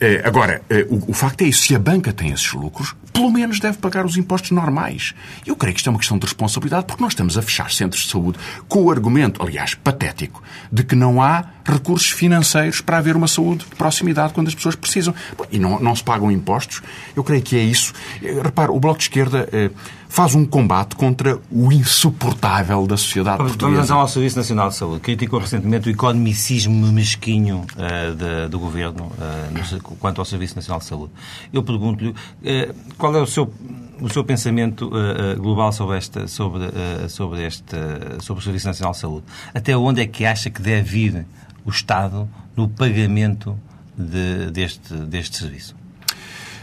Eh, 0.00 0.22
agora, 0.24 0.62
eh, 0.70 0.86
o, 0.88 1.10
o 1.10 1.12
facto 1.12 1.42
é 1.42 1.44
isso. 1.46 1.62
Se 1.62 1.74
a 1.74 1.78
banca 1.78 2.12
tem 2.12 2.30
esses 2.30 2.52
lucros, 2.52 2.94
pelo 3.12 3.30
menos 3.30 3.60
deve 3.60 3.78
pagar 3.78 4.06
os 4.06 4.16
impostos 4.16 4.50
normais. 4.50 5.14
Eu 5.46 5.56
creio 5.56 5.74
que 5.74 5.80
isto 5.80 5.88
é 5.88 5.90
uma 5.90 5.98
questão 5.98 6.18
de 6.18 6.24
responsabilidade, 6.24 6.86
porque 6.86 7.02
nós 7.02 7.12
estamos 7.12 7.36
a 7.36 7.42
fechar 7.42 7.70
centros 7.70 8.02
de 8.02 8.10
saúde 8.10 8.38
com 8.68 8.84
o 8.84 8.90
argumento, 8.90 9.42
aliás, 9.42 9.74
patético, 9.74 10.42
de 10.72 10.82
que 10.84 10.94
não 10.94 11.22
há 11.22 11.44
recursos 11.70 12.10
financeiros 12.10 12.80
para 12.80 12.98
haver 12.98 13.16
uma 13.16 13.28
saúde 13.28 13.64
de 13.64 13.76
proximidade 13.76 14.32
quando 14.32 14.48
as 14.48 14.54
pessoas 14.54 14.74
precisam. 14.74 15.14
E 15.50 15.58
não, 15.58 15.80
não 15.80 15.94
se 15.94 16.02
pagam 16.02 16.30
impostos. 16.30 16.82
Eu 17.14 17.24
creio 17.24 17.42
que 17.42 17.56
é 17.56 17.62
isso. 17.62 17.92
Eh, 18.22 18.40
repare, 18.42 18.70
o 18.70 18.80
Bloco 18.80 18.98
de 18.98 19.04
Esquerda 19.04 19.48
eh, 19.52 19.70
faz 20.10 20.34
um 20.34 20.44
combate 20.44 20.96
contra 20.96 21.38
o 21.50 21.72
insuportável 21.72 22.84
da 22.86 22.96
sociedade 22.96 23.38
Vamos, 23.38 23.52
portuguesa. 23.52 23.86
Vamos 23.86 24.02
ao 24.02 24.08
Serviço 24.08 24.36
Nacional 24.36 24.68
de 24.68 24.74
Saúde. 24.74 25.00
Criticou 25.00 25.38
recentemente 25.38 25.88
o 25.88 25.90
economicismo 25.90 26.92
mesquinho 26.92 27.64
uh, 27.76 28.14
de, 28.14 28.48
do 28.48 28.58
Governo 28.58 29.04
uh, 29.04 29.72
no, 29.72 29.80
quanto 29.96 30.20
ao 30.20 30.24
Serviço 30.24 30.56
Nacional 30.56 30.80
de 30.80 30.86
Saúde. 30.86 31.12
Eu 31.52 31.62
pergunto-lhe 31.62 32.10
uh, 32.10 32.74
qual 32.98 33.14
é 33.16 33.22
o 33.22 33.26
seu 33.26 33.52
o 34.00 34.08
seu 34.08 34.24
pensamento 34.24 34.88
uh, 34.88 35.40
global 35.40 35.72
sobre, 35.72 35.96
esta, 35.98 36.26
sobre, 36.26 36.64
uh, 36.64 37.08
sobre, 37.08 37.46
este, 37.46 37.76
sobre 38.20 38.40
o 38.40 38.44
Serviço 38.44 38.66
Nacional 38.66 38.92
de 38.92 38.98
Saúde. 38.98 39.24
Até 39.54 39.76
onde 39.76 40.00
é 40.00 40.06
que 40.06 40.24
acha 40.24 40.50
que 40.50 40.62
deve 40.62 40.98
ir 40.98 41.26
o 41.64 41.70
Estado 41.70 42.28
no 42.56 42.68
pagamento 42.68 43.58
de, 43.96 44.50
deste, 44.50 44.94
deste 44.94 45.38
serviço? 45.38 45.76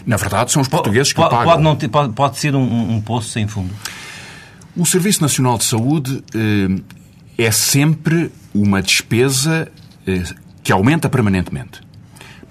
Na 0.06 0.16
verdade, 0.16 0.52
são 0.52 0.62
os 0.62 0.70
portugueses 0.70 1.12
que 1.12 1.18
pode, 1.18 1.32
pagam. 1.32 1.52
Pode, 1.52 1.64
não 1.64 1.76
ter, 1.76 1.90
pode, 1.90 2.14
pode 2.14 2.38
ser 2.38 2.56
um, 2.56 2.96
um, 2.96 3.02
poço 3.02 3.30
sem 3.30 3.46
fundo? 3.46 3.74
O 4.76 4.86
Serviço 4.86 5.22
Nacional 5.22 5.58
de 5.58 5.66
Saúde 5.66 6.24
eh, 6.34 6.82
é 7.38 7.52
sempre 7.52 8.32
uma 8.54 8.82
despesa 8.82 9.70
eh, 10.08 10.24
que 10.64 10.72
aumenta 10.72 11.10
permanentemente. 11.10 11.82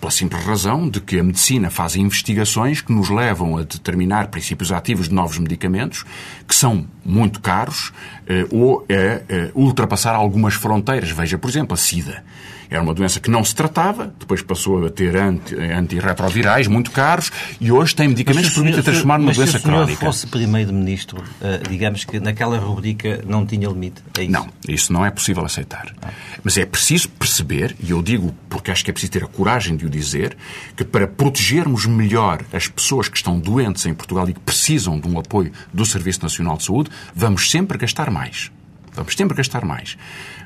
Pela 0.01 0.11
simples 0.11 0.45
razão 0.45 0.89
de 0.89 1.01
que 1.01 1.19
a 1.19 1.25
medicina 1.25 1.71
faz 1.71 1.97
investigações 1.97 2.81
que 2.81 2.93
nos 2.93 3.09
levam 3.09 3.57
a 3.57 3.63
determinar 3.63 4.29
princípios 4.29 4.71
ativos 4.71 5.09
de 5.09 5.15
novos 5.15 5.39
medicamentos 5.39 6.05
que 6.47 6.55
são 6.55 6.87
muito 7.07 7.41
caros 7.41 7.93
eh, 8.27 8.47
ou 8.51 8.87
a, 8.91 9.49
a 9.49 9.51
ultrapassar 9.55 10.15
algumas 10.15 10.55
fronteiras. 10.55 11.11
Veja, 11.11 11.39
por 11.39 11.49
exemplo, 11.49 11.75
a 11.75 11.77
SIDA. 11.77 12.25
Era 12.69 12.83
uma 12.83 12.93
doença 12.93 13.21
que 13.21 13.31
não 13.31 13.45
se 13.45 13.55
tratava, 13.55 14.13
depois 14.19 14.43
passou 14.43 14.87
a 14.87 14.91
ter 14.91 15.17
anti, 15.17 15.55
antirretrovirais 15.55 16.67
muito 16.67 16.91
caros 16.91 17.31
e 17.61 17.71
hoje 17.71 17.95
tem 17.95 18.09
medicamentos 18.09 18.51
que 18.51 18.55
permitem 18.57 18.83
transformar 18.83 19.19
numa 19.19 19.33
doença 19.33 19.61
crónica. 19.61 19.87
se 19.87 19.93
o 19.93 19.99
senhor 19.99 20.13
fosse 20.13 20.27
primeiro-ministro, 20.27 21.23
eh, 21.41 21.61
digamos 21.69 22.05
que 22.05 22.19
naquela 22.19 22.59
rubrica 22.59 23.23
não 23.27 23.47
tinha 23.47 23.69
limite, 23.69 24.03
é 24.19 24.23
isso? 24.23 24.33
Não, 24.33 24.49
isso 24.69 24.93
não 24.93 25.07
é 25.07 25.11
possível 25.11 25.45
aceitar. 25.45 25.95
Ah. 26.03 26.11
Mas 26.43 26.59
é 26.59 26.67
preciso 26.67 27.09
perceber, 27.11 27.77
e 27.81 27.91
eu 27.91 28.03
digo 28.03 28.35
porque 28.49 28.71
acho 28.71 28.85
que 28.85 28.91
é 28.91 28.93
preciso 28.93 29.13
ter 29.13 29.25
a 29.25 29.29
coragem 29.29 29.77
de 29.77 29.87
o 29.87 29.91
dizer, 29.91 30.37
que 30.77 30.85
para 30.85 31.07
protegermos 31.07 31.87
melhor 31.87 32.43
as 32.53 32.67
pessoas 32.67 33.09
que 33.09 33.17
estão 33.17 33.39
doentes 33.39 33.87
em 33.87 33.95
Portugal 33.95 34.29
e 34.29 34.33
que 34.33 34.41
precisam 34.41 34.99
de 34.99 35.07
um 35.07 35.19
apoio 35.19 35.53
do 35.73 35.85
Serviço 35.87 36.23
Nacional 36.23 36.57
de 36.57 36.65
Saúde, 36.65 36.91
vamos 37.15 37.51
sempre 37.51 37.79
gastar 37.79 38.11
mais. 38.11 38.51
Vamos 38.95 39.15
sempre 39.15 39.37
gastar 39.37 39.65
mais. 39.65 39.97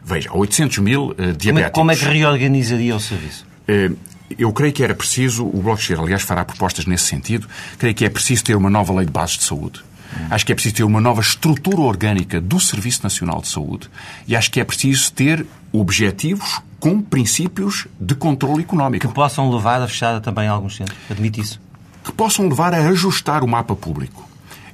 Veja, 0.04 0.30
800 0.32 0.78
mil 0.78 1.10
uh, 1.10 1.32
diabéticos. 1.36 1.74
Como 1.74 1.92
é, 1.92 1.96
que 1.96 2.04
reorganizaria 2.04 2.94
o 2.96 3.00
serviço? 3.00 3.46
Uh, 3.68 3.96
eu 4.38 4.52
creio 4.52 4.72
que 4.72 4.82
era 4.82 4.94
preciso, 4.94 5.44
o 5.44 5.60
Bloco 5.62 5.76
de 5.76 5.82
Esquerda, 5.82 6.02
aliás, 6.02 6.22
fará 6.22 6.44
propostas 6.44 6.86
nesse 6.86 7.04
sentido, 7.04 7.48
creio 7.78 7.94
que 7.94 8.04
é 8.04 8.08
preciso 8.08 8.44
ter 8.44 8.54
uma 8.54 8.70
nova 8.70 8.92
lei 8.92 9.04
de 9.04 9.12
bases 9.12 9.38
de 9.38 9.44
saúde. 9.44 9.82
Hum. 10.16 10.26
Acho 10.30 10.46
que 10.46 10.52
é 10.52 10.54
preciso 10.54 10.74
ter 10.76 10.84
uma 10.84 11.00
nova 11.00 11.20
estrutura 11.20 11.80
orgânica 11.80 12.40
do 12.40 12.58
Serviço 12.58 13.02
Nacional 13.02 13.40
de 13.40 13.48
Saúde 13.48 13.88
e 14.26 14.34
acho 14.34 14.50
que 14.50 14.60
é 14.60 14.64
preciso 14.64 15.12
ter 15.12 15.46
objetivos 15.72 16.60
com 16.78 17.00
princípios 17.00 17.86
de 18.00 18.14
controle 18.14 18.62
económico. 18.62 19.06
Que 19.06 19.14
possam 19.14 19.50
levar 19.50 19.82
a 19.82 19.86
fechar 19.86 20.20
também 20.20 20.48
alguns 20.48 20.76
centros. 20.76 20.98
Admite 21.10 21.40
isso? 21.40 21.60
Que 22.02 22.12
possam 22.12 22.48
levar 22.48 22.72
a 22.72 22.78
ajustar 22.88 23.44
o 23.44 23.48
mapa 23.48 23.76
público. 23.76 24.29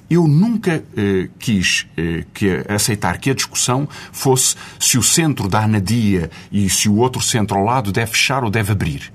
Eu 0.08 0.28
nunca 0.28 0.84
eh, 0.96 1.28
quis 1.38 1.86
eh, 1.96 2.24
que, 2.32 2.64
aceitar 2.68 3.18
que 3.18 3.30
a 3.30 3.34
discussão 3.34 3.88
fosse 4.12 4.54
se 4.78 4.96
o 4.96 5.02
centro 5.02 5.48
da 5.48 5.64
anadia 5.64 6.30
e 6.50 6.70
se 6.70 6.88
o 6.88 6.96
outro 6.96 7.20
centro 7.20 7.56
ao 7.56 7.64
lado 7.64 7.90
deve 7.90 8.12
fechar 8.12 8.44
ou 8.44 8.50
deve 8.50 8.70
abrir. 8.72 9.12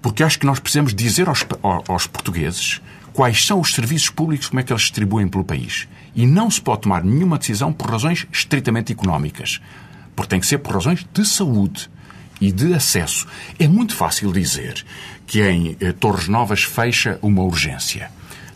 Porque 0.00 0.22
acho 0.22 0.38
que 0.38 0.46
nós 0.46 0.58
precisamos 0.58 0.94
dizer 0.94 1.28
aos, 1.28 1.46
aos 1.86 2.06
portugueses 2.06 2.80
quais 3.12 3.44
são 3.44 3.60
os 3.60 3.74
serviços 3.74 4.10
públicos, 4.10 4.48
como 4.48 4.60
é 4.60 4.62
que 4.62 4.72
eles 4.72 4.82
distribuem 4.82 5.28
pelo 5.28 5.44
país. 5.44 5.86
E 6.14 6.26
não 6.26 6.50
se 6.50 6.60
pode 6.60 6.82
tomar 6.82 7.04
nenhuma 7.04 7.38
decisão 7.38 7.72
por 7.72 7.90
razões 7.90 8.26
estritamente 8.32 8.92
económicas. 8.92 9.60
Porque 10.16 10.30
tem 10.30 10.40
que 10.40 10.46
ser 10.46 10.58
por 10.58 10.74
razões 10.74 11.06
de 11.12 11.26
saúde 11.26 11.90
e 12.40 12.50
de 12.50 12.74
acesso. 12.74 13.26
É 13.58 13.68
muito 13.68 13.94
fácil 13.94 14.32
dizer 14.32 14.84
que 15.26 15.42
em 15.42 15.76
eh, 15.80 15.92
Torres 15.92 16.28
Novas 16.28 16.64
fecha 16.64 17.18
uma 17.22 17.42
urgência. 17.42 18.10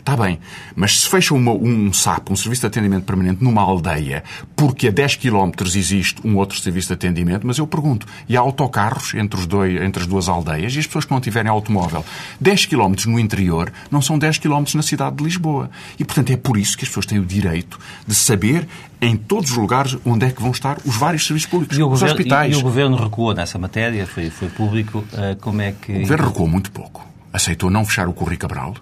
Está 0.07 0.23
bem, 0.23 0.39
mas 0.73 1.01
se 1.01 1.09
fecha 1.09 1.33
uma, 1.33 1.51
um 1.51 1.91
SAP, 1.91 2.31
um 2.31 2.35
Serviço 2.37 2.61
de 2.61 2.67
Atendimento 2.67 3.03
Permanente, 3.03 3.43
numa 3.43 3.61
aldeia, 3.61 4.23
porque 4.55 4.87
a 4.87 4.91
10 4.91 5.17
km 5.17 5.51
existe 5.75 6.25
um 6.25 6.37
outro 6.37 6.57
Serviço 6.57 6.87
de 6.87 6.93
Atendimento, 6.93 7.45
mas 7.45 7.57
eu 7.57 7.67
pergunto, 7.67 8.07
e 8.29 8.37
há 8.37 8.39
autocarros 8.39 9.13
entre, 9.15 9.37
os 9.37 9.45
dois, 9.45 9.81
entre 9.81 10.03
as 10.03 10.07
duas 10.07 10.29
aldeias 10.29 10.73
e 10.73 10.79
as 10.79 10.87
pessoas 10.87 11.03
que 11.03 11.11
não 11.11 11.19
tiverem 11.19 11.51
automóvel? 11.51 12.05
10 12.39 12.67
km 12.67 12.93
no 13.07 13.19
interior 13.19 13.69
não 13.91 14.01
são 14.01 14.17
10 14.17 14.37
km 14.37 14.63
na 14.75 14.81
cidade 14.81 15.17
de 15.17 15.25
Lisboa. 15.25 15.69
E, 15.99 16.05
portanto, 16.05 16.31
é 16.31 16.37
por 16.37 16.57
isso 16.57 16.77
que 16.77 16.85
as 16.85 16.87
pessoas 16.87 17.05
têm 17.05 17.19
o 17.19 17.25
direito 17.25 17.77
de 18.07 18.15
saber 18.15 18.65
em 19.01 19.17
todos 19.17 19.51
os 19.51 19.57
lugares 19.57 19.97
onde 20.05 20.25
é 20.25 20.31
que 20.31 20.41
vão 20.41 20.51
estar 20.51 20.77
os 20.85 20.95
vários 20.95 21.27
serviços 21.27 21.49
públicos, 21.49 21.77
e 21.77 21.83
os 21.83 21.89
governo, 21.89 22.15
hospitais. 22.15 22.53
E, 22.53 22.57
e, 22.57 22.61
o 22.61 22.63
Governo 22.63 22.95
recuou 22.95 23.33
nessa 23.33 23.59
matéria, 23.59 24.07
foi, 24.07 24.29
foi 24.29 24.47
público. 24.47 24.99
Uh, 24.99 25.35
como 25.41 25.61
é 25.61 25.73
que... 25.73 25.91
O 25.91 25.99
Governo 25.99 26.27
recuou 26.27 26.47
muito 26.47 26.71
pouco. 26.71 27.05
Aceitou 27.33 27.69
não 27.69 27.83
fechar 27.83 28.07
o 28.07 28.13
Correio 28.13 28.39
Cabral, 28.39 28.73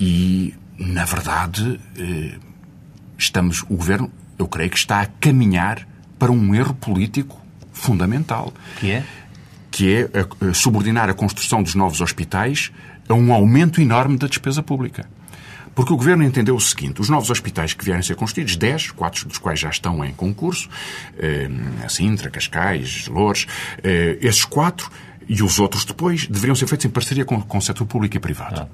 e, 0.00 0.54
na 0.78 1.04
verdade, 1.04 1.80
uh, 1.98 2.40
estamos, 3.18 3.62
o 3.62 3.76
governo, 3.76 4.10
eu 4.38 4.46
creio 4.46 4.70
que 4.70 4.76
está 4.76 5.00
a 5.00 5.06
caminhar 5.06 5.86
para 6.18 6.32
um 6.32 6.54
erro 6.54 6.74
político 6.74 7.40
fundamental. 7.72 8.52
Que 8.78 8.92
é? 8.92 9.04
Que 9.70 9.94
é 9.94 10.10
a, 10.42 10.50
a 10.50 10.54
subordinar 10.54 11.08
a 11.08 11.14
construção 11.14 11.62
dos 11.62 11.74
novos 11.74 12.00
hospitais 12.00 12.72
a 13.08 13.14
um 13.14 13.32
aumento 13.32 13.80
enorme 13.80 14.16
da 14.16 14.26
despesa 14.26 14.62
pública. 14.62 15.08
Porque 15.74 15.92
o 15.92 15.96
Governo 15.96 16.24
entendeu 16.24 16.56
o 16.56 16.60
seguinte: 16.60 17.02
os 17.02 17.10
novos 17.10 17.30
hospitais 17.30 17.74
que 17.74 17.84
vierem 17.84 18.00
a 18.00 18.02
ser 18.02 18.16
construídos, 18.16 18.56
10, 18.56 18.92
quatro 18.92 19.28
dos 19.28 19.36
quais 19.36 19.60
já 19.60 19.68
estão 19.68 20.02
em 20.02 20.12
concurso, 20.12 20.70
eh, 21.18 21.48
Sintra, 21.88 22.30
Cascais, 22.30 23.06
Loures, 23.08 23.46
eh, 23.84 24.18
esses 24.22 24.46
quatro 24.46 24.90
e 25.28 25.42
os 25.42 25.58
outros 25.58 25.84
depois 25.84 26.26
deveriam 26.26 26.54
ser 26.54 26.66
feitos 26.66 26.86
em 26.86 26.88
parceria 26.88 27.26
com, 27.26 27.42
com 27.42 27.58
o 27.58 27.62
setor 27.62 27.86
público 27.86 28.16
e 28.16 28.20
privado. 28.20 28.62
Ah. 28.62 28.68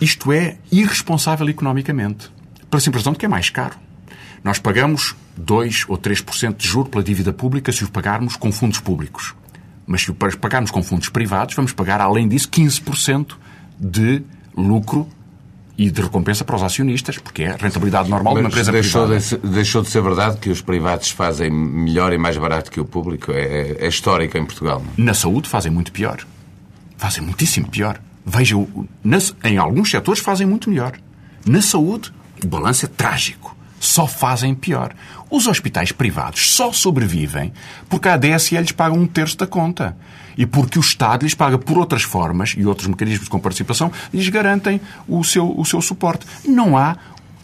Isto 0.00 0.32
é 0.32 0.56
irresponsável 0.70 1.48
economicamente. 1.48 2.30
Pela 2.70 2.80
simples 2.80 3.02
razão 3.02 3.12
de 3.12 3.18
que 3.18 3.26
é 3.26 3.28
mais 3.28 3.50
caro. 3.50 3.76
Nós 4.44 4.58
pagamos 4.58 5.16
2 5.36 5.86
ou 5.88 5.98
3% 5.98 6.56
de 6.56 6.68
juro 6.68 6.88
pela 6.88 7.02
dívida 7.02 7.32
pública 7.32 7.72
se 7.72 7.84
o 7.84 7.90
pagarmos 7.90 8.36
com 8.36 8.52
fundos 8.52 8.78
públicos. 8.78 9.34
Mas 9.86 10.02
se 10.02 10.10
o 10.10 10.14
pagarmos 10.14 10.70
com 10.70 10.82
fundos 10.82 11.08
privados, 11.08 11.54
vamos 11.54 11.72
pagar, 11.72 12.00
além 12.00 12.28
disso, 12.28 12.48
15% 12.50 13.36
de 13.78 14.22
lucro 14.56 15.08
e 15.78 15.90
de 15.90 16.00
recompensa 16.00 16.44
para 16.44 16.56
os 16.56 16.62
acionistas, 16.62 17.18
porque 17.18 17.42
é 17.42 17.50
a 17.50 17.56
rentabilidade 17.56 18.08
normal 18.08 18.34
Mas 18.34 18.40
de 18.40 18.46
uma 18.46 18.50
empresa 18.50 18.72
deixou 18.72 19.06
privada. 19.06 19.20
De, 19.20 19.54
deixou 19.54 19.82
de 19.82 19.88
ser 19.88 20.02
verdade 20.02 20.38
que 20.38 20.48
os 20.48 20.62
privados 20.62 21.10
fazem 21.10 21.50
melhor 21.50 22.12
e 22.12 22.18
mais 22.18 22.36
barato 22.36 22.70
que 22.70 22.80
o 22.80 22.84
público? 22.84 23.30
É, 23.32 23.76
é 23.78 23.88
histórico 23.88 24.38
em 24.38 24.44
Portugal. 24.44 24.82
Não? 24.96 25.04
Na 25.04 25.14
saúde 25.14 25.48
fazem 25.48 25.70
muito 25.70 25.92
pior. 25.92 26.26
Fazem 26.96 27.22
muitíssimo 27.22 27.68
pior. 27.68 28.00
Vejam, 28.28 28.88
nas, 29.04 29.32
em 29.44 29.56
alguns 29.56 29.88
setores 29.88 30.20
fazem 30.20 30.44
muito 30.44 30.68
melhor. 30.68 30.94
Na 31.46 31.62
saúde, 31.62 32.12
o 32.42 32.48
balanço 32.48 32.84
é 32.84 32.88
trágico. 32.88 33.56
Só 33.78 34.08
fazem 34.08 34.52
pior. 34.52 34.92
Os 35.30 35.46
hospitais 35.46 35.92
privados 35.92 36.50
só 36.50 36.72
sobrevivem 36.72 37.52
porque 37.88 38.08
a 38.08 38.14
ADSL 38.14 38.62
lhes 38.62 38.72
paga 38.72 38.96
um 38.96 39.06
terço 39.06 39.38
da 39.38 39.46
conta. 39.46 39.96
E 40.36 40.44
porque 40.44 40.76
o 40.76 40.80
Estado 40.80 41.22
lhes 41.22 41.34
paga 41.34 41.56
por 41.56 41.78
outras 41.78 42.02
formas 42.02 42.54
e 42.58 42.66
outros 42.66 42.88
mecanismos 42.88 43.28
com 43.28 43.38
participação 43.38 43.92
lhes 44.12 44.28
garantem 44.28 44.80
o 45.06 45.22
seu, 45.22 45.54
o 45.56 45.64
seu 45.64 45.80
suporte. 45.80 46.26
Não 46.44 46.76
há. 46.76 46.96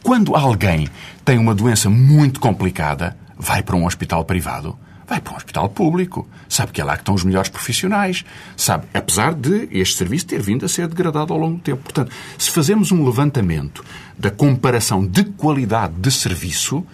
Quando 0.03 0.35
alguém 0.35 0.88
tem 1.25 1.38
uma 1.38 1.55
doença 1.55 1.88
muito 1.88 2.40
complicada, 2.40 3.16
vai 3.38 3.62
para 3.62 3.77
um 3.77 3.87
hospital 3.87 4.25
privado 4.25 4.77
vai 5.12 5.20
para 5.20 5.35
um 5.35 5.37
hospital 5.37 5.68
público. 5.68 6.27
Sabe 6.48 6.72
que 6.72 6.81
é 6.81 6.85
lá 6.85 6.94
que 6.94 7.03
estão 7.03 7.14
os 7.14 7.22
melhores 7.22 7.51
profissionais. 7.51 8.25
Sabe, 8.57 8.87
apesar 8.94 9.35
de 9.35 9.68
este 9.70 9.98
serviço 9.98 10.27
ter 10.27 10.40
vindo 10.40 10.64
a 10.64 10.68
ser 10.68 10.88
degradado 10.88 11.35
ao 11.35 11.38
longo 11.38 11.57
do 11.57 11.62
tempo. 11.62 11.83
Portanto, 11.83 12.11
se 12.38 12.51
fazemos 12.51 12.90
um 12.90 13.05
levantamento 13.05 13.85
da 14.18 14.31
comparação 14.31 15.07
de 15.07 15.25
qualidade 15.25 15.92
de 15.98 16.11
serviço, 16.11 16.85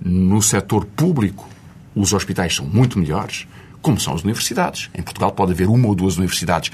no 0.00 0.40
setor 0.40 0.84
público 0.84 1.48
os 1.96 2.12
hospitais 2.12 2.54
são 2.54 2.64
muito 2.64 2.98
melhores, 2.98 3.46
como 3.82 3.98
são 3.98 4.14
as 4.14 4.22
universidades. 4.22 4.88
Em 4.94 5.02
Portugal 5.02 5.32
pode 5.32 5.52
haver 5.52 5.68
uma 5.68 5.88
ou 5.88 5.94
duas 5.94 6.16
universidades 6.16 6.70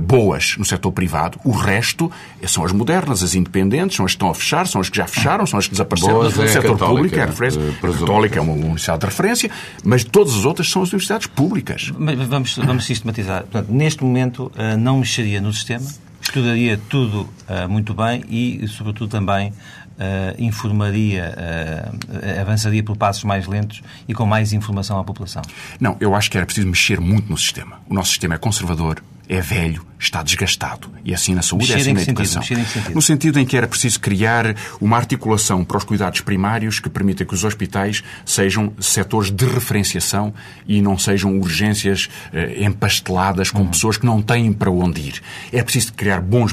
boas 0.00 0.56
no 0.58 0.64
setor 0.64 0.92
privado, 0.92 1.38
o 1.44 1.50
resto 1.50 2.10
são 2.46 2.64
as 2.64 2.72
modernas, 2.72 3.22
as 3.22 3.34
independentes, 3.34 3.96
são 3.96 4.06
as 4.06 4.12
que 4.12 4.16
estão 4.16 4.30
a 4.30 4.34
fechar, 4.34 4.66
são 4.66 4.80
as 4.80 4.88
que 4.88 4.96
já 4.96 5.06
fecharam, 5.06 5.46
são 5.46 5.58
as 5.58 5.66
que 5.66 5.72
desapareceram 5.72 6.14
Boas 6.14 6.36
no 6.36 6.44
é 6.44 6.46
setor 6.46 6.78
Católica, 6.78 6.94
público, 6.94 7.16
é 7.16 7.22
a 7.22 7.26
referência. 7.26 7.60
eh, 7.60 7.86
A. 7.86 7.92
Católica 7.98 8.38
é 8.38 8.42
uma 8.42 8.52
universidade 8.52 9.00
de 9.00 9.06
referência, 9.06 9.50
mas 9.84 10.04
todas 10.04 10.34
as 10.34 10.44
outras 10.44 10.70
são 10.70 10.82
as 10.82 10.88
universidades 10.90 11.26
públicas. 11.26 11.92
Mas 11.98 12.16
vamos, 12.26 12.56
vamos 12.56 12.84
sistematizar. 12.84 13.42
Portanto, 13.42 13.70
neste 13.70 14.02
momento, 14.02 14.50
eh, 14.56 14.76
não 14.76 14.98
mexeria 14.98 15.40
no 15.40 15.52
sistema, 15.52 15.86
estudaria 16.20 16.78
tudo 16.88 17.28
eh, 17.48 17.66
muito 17.66 17.92
bem 17.94 18.24
e, 18.28 18.66
sobretudo, 18.68 19.10
também 19.10 19.52
eh, 19.98 20.34
informaria, 20.38 21.34
eh, 21.36 22.40
avançaria 22.40 22.82
por 22.82 22.96
passos 22.96 23.24
mais 23.24 23.46
lentos 23.46 23.82
e 24.08 24.14
com 24.14 24.24
mais 24.24 24.52
informação 24.52 24.98
à 24.98 25.04
população. 25.04 25.42
Não, 25.78 25.96
eu 26.00 26.14
acho 26.14 26.30
que 26.30 26.36
era 26.38 26.46
preciso 26.46 26.66
mexer 26.66 27.00
muito 27.00 27.28
no 27.30 27.36
sistema. 27.36 27.80
O 27.88 27.94
nosso 27.94 28.08
sistema 28.08 28.34
é 28.34 28.38
conservador, 28.38 29.02
é 29.32 29.40
velho, 29.40 29.86
está 29.98 30.22
desgastado. 30.22 30.90
E 31.04 31.12
é 31.12 31.14
assim 31.14 31.34
na 31.34 31.42
saúde, 31.42 31.66
Mexer 31.72 31.74
é 31.78 31.80
assim 31.82 31.92
na 31.92 32.02
educação. 32.02 32.42
Sentido? 32.42 32.94
No 32.94 33.00
sentido 33.02 33.38
em 33.38 33.46
que 33.46 33.56
era 33.56 33.68
preciso 33.68 34.00
criar 34.00 34.56
uma 34.80 34.96
articulação 34.96 35.64
para 35.64 35.76
os 35.76 35.84
cuidados 35.84 36.20
primários 36.20 36.80
que 36.80 36.88
permita 36.90 37.24
que 37.24 37.32
os 37.32 37.44
hospitais 37.44 38.02
sejam 38.24 38.72
setores 38.80 39.30
de 39.30 39.44
referenciação 39.46 40.34
e 40.66 40.82
não 40.82 40.98
sejam 40.98 41.38
urgências 41.38 42.08
eh, 42.32 42.64
empasteladas 42.64 43.50
Uhum. 43.52 43.60
com 43.64 43.66
pessoas 43.68 43.96
que 43.96 44.04
não 44.06 44.20
têm 44.20 44.52
para 44.52 44.70
onde 44.70 45.00
ir. 45.00 45.22
É 45.52 45.62
preciso 45.62 45.92
criar 45.92 46.20
bons 46.20 46.52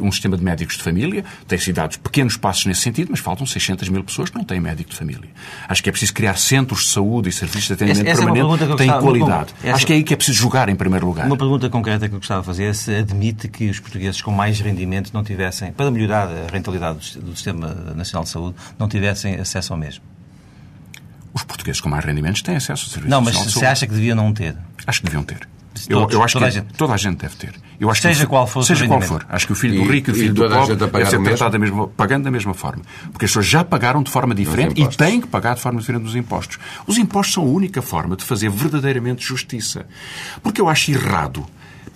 um 0.00 0.10
sistema 0.10 0.36
de 0.36 0.42
médicos 0.42 0.76
de 0.76 0.82
família. 0.82 1.24
Tem-se 1.46 1.72
dado 1.72 1.98
pequenos 2.00 2.36
passos 2.36 2.66
nesse 2.66 2.80
sentido, 2.82 3.08
mas 3.10 3.20
faltam 3.20 3.46
600 3.46 3.88
mil 3.88 4.02
pessoas 4.02 4.30
que 4.30 4.36
não 4.36 4.44
têm 4.44 4.60
médico 4.60 4.90
de 4.90 4.96
família. 4.96 5.28
Acho 5.68 5.82
que 5.82 5.88
é 5.88 5.92
preciso 5.92 6.12
criar 6.12 6.36
centros 6.36 6.80
de 6.84 6.88
saúde 6.88 7.28
e 7.28 7.32
serviços 7.32 7.66
de 7.68 7.72
atendimento 7.74 8.06
Essa 8.08 8.20
é 8.22 8.24
uma 8.24 8.32
permanente 8.34 8.58
pergunta 8.58 8.66
que 8.84 8.90
têm 8.90 9.00
qualidade. 9.00 9.54
Essa- 9.62 9.76
Acho 9.76 9.86
que 9.86 9.92
é 9.92 9.96
aí 9.96 10.02
que 10.02 10.12
é 10.12 10.16
preciso 10.16 10.38
jogar 10.38 10.68
em 10.68 10.74
primeiro 10.76 11.06
lugar. 11.06 11.26
Uma 11.26 11.36
pergunta 11.36 11.68
concreta 11.70 12.08
que 12.08 12.15
eu 12.16 12.20
gostava 12.20 12.40
de 12.40 12.46
fazer 12.46 12.74
se 12.74 12.94
admite 12.94 13.48
que 13.48 13.68
os 13.68 13.78
portugueses 13.78 14.20
com 14.20 14.30
mais 14.30 14.58
rendimento 14.60 15.10
não 15.12 15.22
tivessem, 15.22 15.72
para 15.72 15.90
melhorar 15.90 16.28
a 16.28 16.50
rentabilidade 16.50 17.18
do 17.18 17.34
Sistema 17.34 17.68
Nacional 17.94 18.24
de 18.24 18.30
Saúde, 18.30 18.56
não 18.78 18.88
tivessem 18.88 19.34
acesso 19.36 19.72
ao 19.72 19.78
mesmo. 19.78 20.02
Os 21.32 21.44
portugueses 21.44 21.80
com 21.80 21.88
mais 21.88 22.04
rendimentos 22.04 22.40
têm 22.42 22.56
acesso 22.56 22.86
ao 22.86 22.90
serviço 22.90 23.10
Não, 23.10 23.20
mas 23.20 23.36
saúde. 23.36 23.66
acha 23.66 23.86
que 23.86 23.92
deviam 23.92 24.16
não 24.16 24.32
ter. 24.32 24.56
Acho 24.86 25.00
que 25.00 25.06
deviam 25.06 25.22
ter. 25.22 25.46
Todos, 25.88 26.14
eu, 26.14 26.20
eu 26.20 26.24
acho 26.24 26.32
toda 26.32 26.46
que 26.46 26.48
a 26.48 26.60
gente. 26.62 26.72
toda 26.72 26.94
a 26.94 26.96
gente 26.96 27.18
deve 27.18 27.36
ter. 27.36 27.52
Eu 27.78 27.90
acho 27.90 28.00
Seja 28.00 28.20
que, 28.20 28.26
qual 28.26 28.46
for 28.46 28.60
o 28.60 28.62
seja 28.62 28.86
qual 28.88 29.02
for. 29.02 29.26
Acho 29.28 29.46
que 29.46 29.52
o 29.52 29.54
filho 29.54 29.84
do 29.84 29.92
rico 29.92 30.08
e 30.08 30.12
o 30.12 30.16
e 30.16 30.18
filho 30.20 30.32
do 30.34 30.48
pobre 30.48 30.74
deve 30.74 31.06
ser 31.10 31.22
tratado 31.22 31.50
da 31.50 31.58
mesma, 31.58 31.88
pagando 31.88 32.24
da 32.24 32.30
mesma 32.30 32.54
forma. 32.54 32.82
Porque 33.12 33.26
as 33.26 33.30
pessoas 33.30 33.44
já 33.44 33.62
pagaram 33.62 34.02
de 34.02 34.10
forma 34.10 34.34
diferente 34.34 34.80
e 34.80 34.88
têm 34.88 35.20
que 35.20 35.26
pagar 35.26 35.54
de 35.54 35.60
forma 35.60 35.78
diferente 35.78 36.04
dos 36.04 36.16
impostos. 36.16 36.58
Os 36.86 36.96
impostos 36.96 37.34
são 37.34 37.42
a 37.42 37.46
única 37.46 37.82
forma 37.82 38.16
de 38.16 38.24
fazer 38.24 38.48
verdadeiramente 38.48 39.22
justiça. 39.22 39.84
Porque 40.42 40.62
eu 40.62 40.68
acho 40.70 40.90
errado 40.90 41.46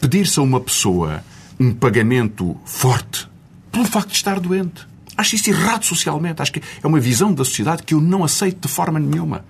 pedir-se 0.01 0.39
a 0.39 0.43
uma 0.43 0.61
pessoa 0.61 1.23
um 1.59 1.73
pagamento 1.73 2.57
forte 2.65 3.29
pelo 3.71 3.85
facto 3.85 4.09
de 4.09 4.17
estar 4.17 4.41
doente. 4.41 4.89
Acho 5.17 5.35
isso 5.35 5.51
errado 5.51 5.85
socialmente. 5.85 6.41
Acho 6.41 6.53
que 6.53 6.63
é 6.83 6.87
uma 6.87 6.99
visão 6.99 7.33
da 7.35 7.45
sociedade 7.45 7.83
que 7.83 7.93
eu 7.93 8.01
não 8.01 8.25
aceito 8.25 8.67
de 8.67 8.73
forma 8.73 8.99
nenhuma. 8.99 9.45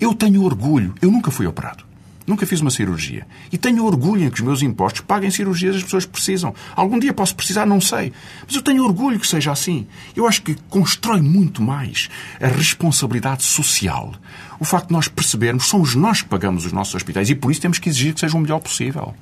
Eu 0.00 0.14
tenho 0.14 0.44
orgulho. 0.44 0.94
Eu 1.02 1.10
nunca 1.10 1.32
fui 1.32 1.46
operado. 1.46 1.84
Nunca 2.24 2.46
fiz 2.46 2.60
uma 2.60 2.70
cirurgia. 2.70 3.26
E 3.50 3.58
tenho 3.58 3.84
orgulho 3.84 4.24
em 4.24 4.30
que 4.30 4.36
os 4.36 4.42
meus 4.42 4.62
impostos 4.62 5.00
paguem 5.00 5.30
cirurgias 5.30 5.76
as 5.76 5.82
pessoas 5.82 6.06
precisam. 6.06 6.54
Algum 6.76 6.98
dia 6.98 7.12
posso 7.12 7.34
precisar, 7.34 7.66
não 7.66 7.80
sei. 7.80 8.12
Mas 8.46 8.54
eu 8.54 8.62
tenho 8.62 8.84
orgulho 8.84 9.18
que 9.18 9.26
seja 9.26 9.50
assim. 9.50 9.86
Eu 10.14 10.28
acho 10.28 10.42
que 10.42 10.54
constrói 10.68 11.22
muito 11.22 11.62
mais 11.62 12.08
a 12.40 12.46
responsabilidade 12.46 13.42
social. 13.42 14.14
O 14.60 14.64
facto 14.64 14.88
de 14.88 14.92
nós 14.92 15.08
percebermos, 15.08 15.66
somos 15.66 15.94
nós 15.94 16.22
que 16.22 16.28
pagamos 16.28 16.66
os 16.66 16.72
nossos 16.72 16.94
hospitais 16.94 17.30
e 17.30 17.34
por 17.34 17.50
isso 17.50 17.62
temos 17.62 17.78
que 17.78 17.88
exigir 17.88 18.12
que 18.12 18.20
seja 18.20 18.36
o 18.36 18.40
melhor 18.40 18.60
possível. 18.60 19.14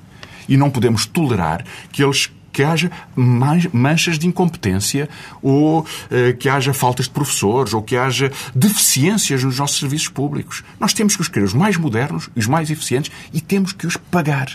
E 0.47 0.55
não 0.57 0.69
podemos 0.69 1.05
tolerar 1.05 1.63
que 1.91 2.03
eles 2.03 2.29
que 2.53 2.63
haja 2.63 2.89
man- 3.15 3.69
manchas 3.71 4.17
de 4.17 4.25
incompetência 4.25 5.07
ou 5.43 5.85
eh, 6.09 6.33
que 6.33 6.49
haja 6.49 6.73
faltas 6.73 7.05
de 7.05 7.11
professores 7.11 7.71
ou 7.71 7.83
que 7.83 7.95
haja 7.95 8.31
deficiências 8.55 9.43
nos 9.43 9.59
nossos 9.59 9.77
serviços 9.77 10.07
públicos. 10.09 10.63
Nós 10.79 10.91
temos 10.91 11.15
que 11.15 11.21
escolher 11.21 11.43
os 11.45 11.53
mais 11.53 11.77
modernos 11.77 12.31
e 12.35 12.39
os 12.39 12.47
mais 12.47 12.71
eficientes 12.71 13.11
e 13.31 13.41
temos 13.41 13.73
que 13.73 13.85
os 13.85 13.95
pagar. 13.95 14.49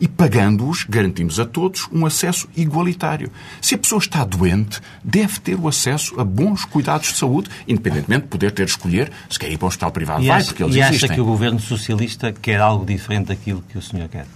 E 0.00 0.06
pagando-os, 0.06 0.84
garantimos 0.88 1.40
a 1.40 1.44
todos 1.44 1.88
um 1.90 2.06
acesso 2.06 2.48
igualitário. 2.56 3.28
Se 3.60 3.74
a 3.74 3.78
pessoa 3.78 3.98
está 3.98 4.24
doente, 4.24 4.80
deve 5.02 5.40
ter 5.40 5.56
o 5.58 5.66
acesso 5.66 6.20
a 6.20 6.24
bons 6.24 6.64
cuidados 6.64 7.08
de 7.08 7.18
saúde, 7.18 7.50
independentemente 7.66 8.22
de 8.22 8.28
poder 8.28 8.52
ter 8.52 8.66
de 8.66 8.70
escolher 8.70 9.10
se 9.28 9.36
quer 9.36 9.50
ir 9.50 9.58
para 9.58 9.66
um 9.66 9.68
hospital 9.68 9.90
privado. 9.90 10.22
E 10.22 10.28
Vai, 10.28 10.36
acha, 10.38 10.46
porque 10.46 10.62
eles 10.62 10.76
e 10.76 10.80
acha 10.80 10.90
existem. 10.90 11.10
que 11.16 11.20
o 11.20 11.24
governo 11.24 11.58
socialista 11.58 12.32
quer 12.32 12.60
algo 12.60 12.86
diferente 12.86 13.26
daquilo 13.26 13.64
que 13.68 13.76
o 13.76 13.82
senhor 13.82 14.08
quer? 14.08 14.26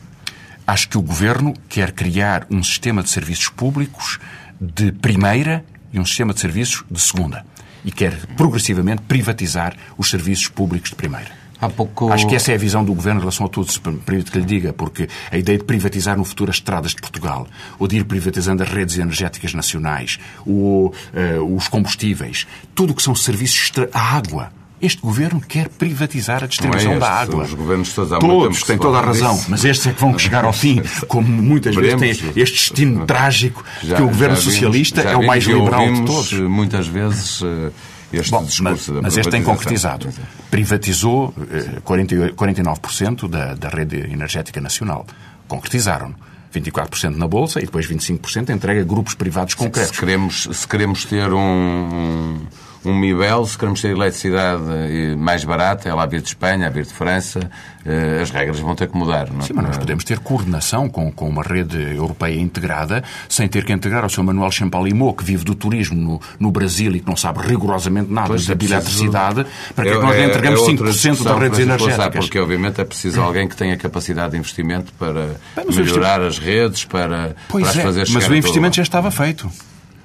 Acho 0.72 0.88
que 0.88 0.96
o 0.96 1.02
Governo 1.02 1.52
quer 1.68 1.92
criar 1.92 2.46
um 2.50 2.62
sistema 2.62 3.02
de 3.02 3.11
serviços 3.11 3.50
públicos 3.50 4.18
de 4.58 4.90
primeira 4.90 5.62
e 5.92 6.00
um 6.00 6.06
sistema 6.06 6.32
de 6.32 6.40
serviços 6.40 6.82
de 6.90 6.98
segunda. 6.98 7.44
E 7.85 7.92
quer 7.92 8.16
progressivamente 8.38 9.02
privatizar 9.02 9.76
os 9.98 10.08
serviços 10.08 10.48
públicos 10.48 10.88
de 10.88 10.96
primeira. 10.96 11.30
Pouco... 11.76 12.11
Acho 12.11 12.26
que 12.26 12.35
essa 12.35 12.52
é 12.52 12.54
a 12.54 12.58
visão 12.58 12.82
do 12.82 12.94
Governo 12.94 13.20
em 13.20 13.20
relação 13.20 13.44
a 13.44 13.50
tudo, 13.50 13.70
se 13.70 13.78
permite 13.78 14.30
que 14.30 14.38
lhe 14.38 14.46
diga, 14.46 14.72
porque 14.72 15.11
a 15.30 15.37
ideia 15.37 15.58
de 15.58 15.64
privatizar 15.64 16.16
no 16.16 16.24
futuro 16.24 16.50
as 16.50 16.56
estradas 16.56 16.92
de 16.92 17.02
Portugal, 17.02 17.46
ou 17.78 17.87
de 17.87 17.98
ir 17.98 18.04
privatizando 18.06 18.62
as 18.62 18.70
redes 18.70 18.96
energéticas 18.96 19.52
nacionais, 19.52 20.18
ou 20.46 20.94
eh, 21.12 21.38
os 21.38 21.68
combustíveis, 21.68 22.46
tudo 22.74 22.92
o 22.92 22.94
que 22.94 23.02
são 23.02 23.14
serviços 23.14 23.70
a 23.92 24.00
água. 24.00 24.50
Este 24.83 25.01
Governo 25.01 25.40
quer 25.40 25.68
privatizar 25.68 26.42
a 26.42 26.47
distribuição 26.49 26.95
é 26.95 26.99
da 26.99 27.09
água. 27.09 27.45
os 27.45 27.55
governos 27.55 27.92
todos 27.95 28.12
há 28.12 28.18
Todos 28.18 28.62
têm 28.64 28.77
se 28.77 28.83
toda 28.83 28.99
a 28.99 29.01
razão, 29.01 29.35
disso. 29.37 29.47
mas 29.49 29.64
estes 29.64 29.87
é 29.87 29.92
que 29.92 30.01
vão 30.01 30.18
chegar 30.18 30.45
ao 30.45 30.53
fim, 30.53 30.83
como 31.07 31.29
muitas 31.29 31.75
vezes 31.77 32.01
Veremos. 32.01 32.18
tem 32.35 32.42
este 32.42 32.55
destino 32.57 33.07
trágico 33.07 33.64
Já- 33.83 33.95
que 33.97 34.03
o 34.03 34.07
Governo 34.09 34.35
vimos- 34.37 34.53
socialista 34.53 35.01
é 35.03 35.16
o 35.16 35.25
mais 35.25 35.45
liberal 35.45 35.87
de 35.92 36.05
todos. 36.05 36.33
eh, 36.33 36.37
muitas 36.40 36.88
vezes 36.88 37.40
eh, 37.45 37.71
este 38.12 38.31
Bom, 38.33 38.40
mas, 38.40 38.49
discurso 38.51 38.92
da 38.95 39.03
mas 39.03 39.16
este 39.16 39.31
tem 39.31 39.42
concretizado. 39.45 40.09
Privatizou 40.51 41.33
eh, 41.51 41.81
48 41.85 42.35
49% 42.35 43.29
da, 43.29 43.55
da 43.55 43.68
rede 43.68 43.97
energética 44.12 44.61
nacional. 44.61 45.07
Concretizaram. 45.49 46.14
24% 46.55 47.16
na 47.16 47.27
Bolsa 47.27 47.61
e 47.61 47.64
depois 47.64 47.87
25% 47.88 48.51
entrega 48.51 48.83
a 48.83 48.85
grupos 48.85 49.14
privados 49.14 49.53
Se 49.53 49.57
concretos. 49.57 49.99
queremos, 49.99 50.49
se 50.53 50.68
queremos 50.68 51.05
ter 51.07 51.33
um, 51.33 52.40
um, 52.85 52.95
MIBEL, 52.99 53.47
se 53.47 53.57
queremos 53.59 53.81
ter 53.81 53.88
eletricidade 53.90 54.62
eh, 54.71 55.14
mais 55.16 55.45
barata, 55.45 55.88
ela 55.88 56.03
a 56.03 56.07
vir 56.07 56.21
de 56.21 56.29
Espanha, 56.29 56.66
a 56.66 56.71
vir 56.71 56.85
de 56.85 56.92
França, 56.92 57.40
eh, 57.87 58.21
as 58.23 58.31
regras 58.31 58.59
vão 58.61 58.75
ter 58.75 58.88
que 58.88 58.97
mudar. 58.97 59.31
Não? 59.31 59.40
é? 59.40 59.42
Sim, 59.42 59.53
mas 59.55 59.66
nós 59.66 59.79
podemos 59.79 60.05
ter 60.05 60.18
coordenação 60.18 60.88
com, 60.88 61.11
com 61.12 61.29
uma 61.29 61.42
rede 61.42 61.77
europeia 61.95 62.40
integrada 62.40 63.03
sem 63.29 63.47
ter 63.49 63.64
que 63.64 63.73
integrar 63.73 64.05
o 64.05 64.11
seu 64.11 64.23
Manuel 64.25 64.51
Champalimau, 64.51 65.12
que 65.14 65.25
vive 65.25 65.45
do 65.45 65.55
turismo 65.55 65.97
no, 65.97 66.21
no 66.40 66.51
Brasil 66.51 66.95
e 66.97 67.01
que 67.01 67.07
não 67.07 67.16
sabe 67.16 67.40
rigorosamente 67.47 68.11
nada 68.12 68.29
Pois, 68.29 68.47
da 68.47 68.55
é 68.55 68.57
eletricidade, 68.64 69.47
para 69.75 69.85
que 69.85 69.90
É- 69.90 69.95
é 69.95 69.97
que 69.99 70.03
nós 70.07 70.16
lhe 70.16 70.23
é- 70.23 70.27
entregamos 70.27 70.61
é 70.61 70.64
5% 70.64 71.18
outra 71.21 71.33
das 71.35 71.38
redes 71.42 71.59
energéticas? 71.61 72.25
Porque, 72.25 72.38
obviamente, 72.38 72.81
é 72.81 72.85
preciso 72.85 73.21
alguém 73.21 73.47
que 73.49 73.57
tenha 73.57 73.77
capacidade 73.77 74.33
de 74.33 74.38
investimento 74.38 74.92
para 74.99 75.27
Bem, 75.55 75.64
mas 75.66 75.77
o 75.77 75.81
melhorar 75.81 76.21
as 76.21 76.38
redes, 76.38 76.85
para, 76.85 77.37
Pois 77.49 77.62
para 77.64 77.71
as 77.71 77.79
é, 77.79 77.83
fazer 77.83 78.01
mas 78.01 78.09
chegar 78.09 78.18
o 78.21 78.25
a 78.25 78.29
todo 78.29 78.37
investimento 78.37 78.77
já 78.77 78.83
estava 78.83 79.11
feito. 79.11 79.51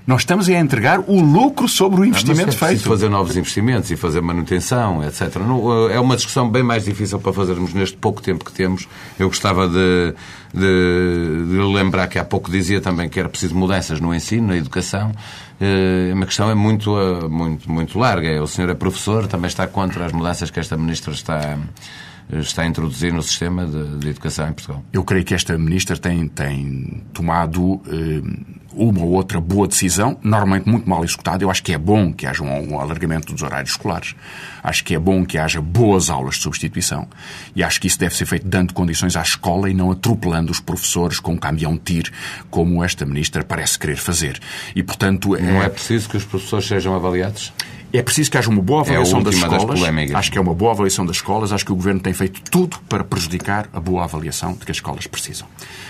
Nós 0.07 0.21
estamos 0.21 0.47
a 0.47 0.53
entregar 0.53 1.01
o 1.01 1.19
lucro 1.19 1.67
sobre 1.67 1.99
o 1.99 2.05
investimento 2.05 2.45
Mas 2.45 2.55
é 2.55 2.57
preciso 2.57 2.81
feito. 2.83 2.87
fazer 2.87 3.09
novos 3.09 3.35
investimentos 3.35 3.91
e 3.91 3.97
fazer 3.97 4.21
manutenção, 4.21 5.03
etc. 5.03 5.35
Não, 5.35 5.89
é 5.89 5.99
uma 5.99 6.15
discussão 6.15 6.49
bem 6.49 6.63
mais 6.63 6.85
difícil 6.85 7.19
para 7.19 7.33
fazermos 7.33 7.73
neste 7.73 7.97
pouco 7.97 8.21
tempo 8.21 8.45
que 8.45 8.53
temos. 8.53 8.87
Eu 9.19 9.27
gostava 9.27 9.67
de, 9.67 10.13
de, 10.53 11.45
de 11.49 11.57
lembrar 11.73 12.07
que 12.07 12.17
há 12.17 12.23
pouco 12.23 12.49
dizia 12.49 12.79
também 12.79 13.09
que 13.09 13.19
era 13.19 13.27
preciso 13.27 13.53
mudanças 13.53 13.99
no 13.99 14.15
ensino, 14.15 14.47
na 14.47 14.55
educação. 14.55 15.11
É 15.59 16.13
uma 16.13 16.25
questão 16.25 16.49
é 16.49 16.55
muito, 16.55 16.95
muito, 17.29 17.69
muito 17.69 17.99
larga. 17.99 18.41
O 18.41 18.47
senhor 18.47 18.69
é 18.69 18.73
professor, 18.73 19.27
também 19.27 19.49
está 19.49 19.67
contra 19.67 20.05
as 20.05 20.13
mudanças 20.13 20.49
que 20.49 20.57
esta 20.57 20.77
ministra 20.77 21.11
está 21.11 21.57
está 22.31 22.63
a 22.63 22.65
introduzir 22.65 23.13
no 23.13 23.23
sistema 23.23 23.65
de, 23.65 23.99
de, 23.99 24.09
educação 24.09 24.49
em 24.49 24.53
Portugal. 24.53 24.83
Eu 24.91 25.03
creio 25.03 25.23
que 25.23 25.33
esta 25.33 25.57
ministra 25.57 25.97
tem, 25.97 26.27
tem 26.27 27.03
tomado 27.13 27.81
eh, 27.87 28.21
uma 28.73 29.01
ou 29.01 29.11
outra 29.11 29.41
boa 29.41 29.67
decisão, 29.67 30.17
normalmente 30.21 30.69
muito 30.69 30.89
mal 30.89 31.03
executada. 31.03 31.43
Eu 31.43 31.49
acho 31.49 31.63
que 31.63 31.73
é 31.73 31.77
bom 31.77 32.13
que 32.13 32.27
haja 32.27 32.43
um, 32.43 32.73
um, 32.73 32.79
alargamento 32.79 33.33
dos 33.33 33.41
horários 33.41 33.71
escolares. 33.71 34.15
Acho 34.61 34.83
que 34.83 34.93
é 34.93 34.99
bom 34.99 35.25
que 35.25 35.37
haja 35.37 35.61
boas 35.61 36.09
aulas 36.09 36.35
de 36.35 36.41
substituição. 36.41 37.07
E 37.55 37.63
acho 37.63 37.79
que 37.79 37.87
isso 37.87 37.97
deve 37.97 38.15
ser 38.15 38.25
feito 38.25 38.47
dando 38.47 38.73
condições 38.73 39.15
à 39.15 39.21
escola 39.21 39.69
e 39.69 39.73
não 39.73 39.91
atropelando 39.91 40.51
os 40.51 40.59
professores 40.59 41.19
com 41.19 41.33
um 41.33 41.37
caminhão 41.37 41.77
tir, 41.77 42.11
como 42.49 42.83
esta 42.83 43.05
ministra 43.05 43.43
parece 43.43 43.79
querer 43.79 43.97
fazer. 43.97 44.39
E, 44.75 44.83
portanto... 44.83 45.29
Não 45.29 45.61
é, 45.61 45.65
é 45.65 45.69
preciso 45.69 46.09
que 46.09 46.17
os 46.17 46.25
professores 46.25 46.67
sejam 46.67 46.93
avaliados? 46.93 47.53
É 47.97 48.03
preciso 48.03 48.29
que 48.29 48.37
haja 48.37 48.47
uma 48.47 48.61
boa 48.61 48.81
avaliação 48.81 49.21
é 49.21 49.23
das 49.23 49.33
escolas. 49.33 49.79
Das 49.79 50.15
acho 50.15 50.31
que 50.31 50.37
é 50.37 50.41
uma 50.41 50.53
boa 50.53 50.71
avaliação 50.71 51.03
das 51.03 51.15
escolas. 51.15 51.51
Acho 51.51 51.65
que 51.65 51.71
o 51.71 51.75
Governo 51.75 51.99
tem 51.99 52.13
feito 52.13 52.43
tudo 52.51 52.77
para 52.87 53.03
prejudicar 53.03 53.67
a 53.73 53.79
boa 53.79 54.03
avaliação 54.03 54.53
de 54.53 54.59
que 54.59 54.71
as 54.71 54.77
escolas 54.77 55.07
precisam. 55.07 55.47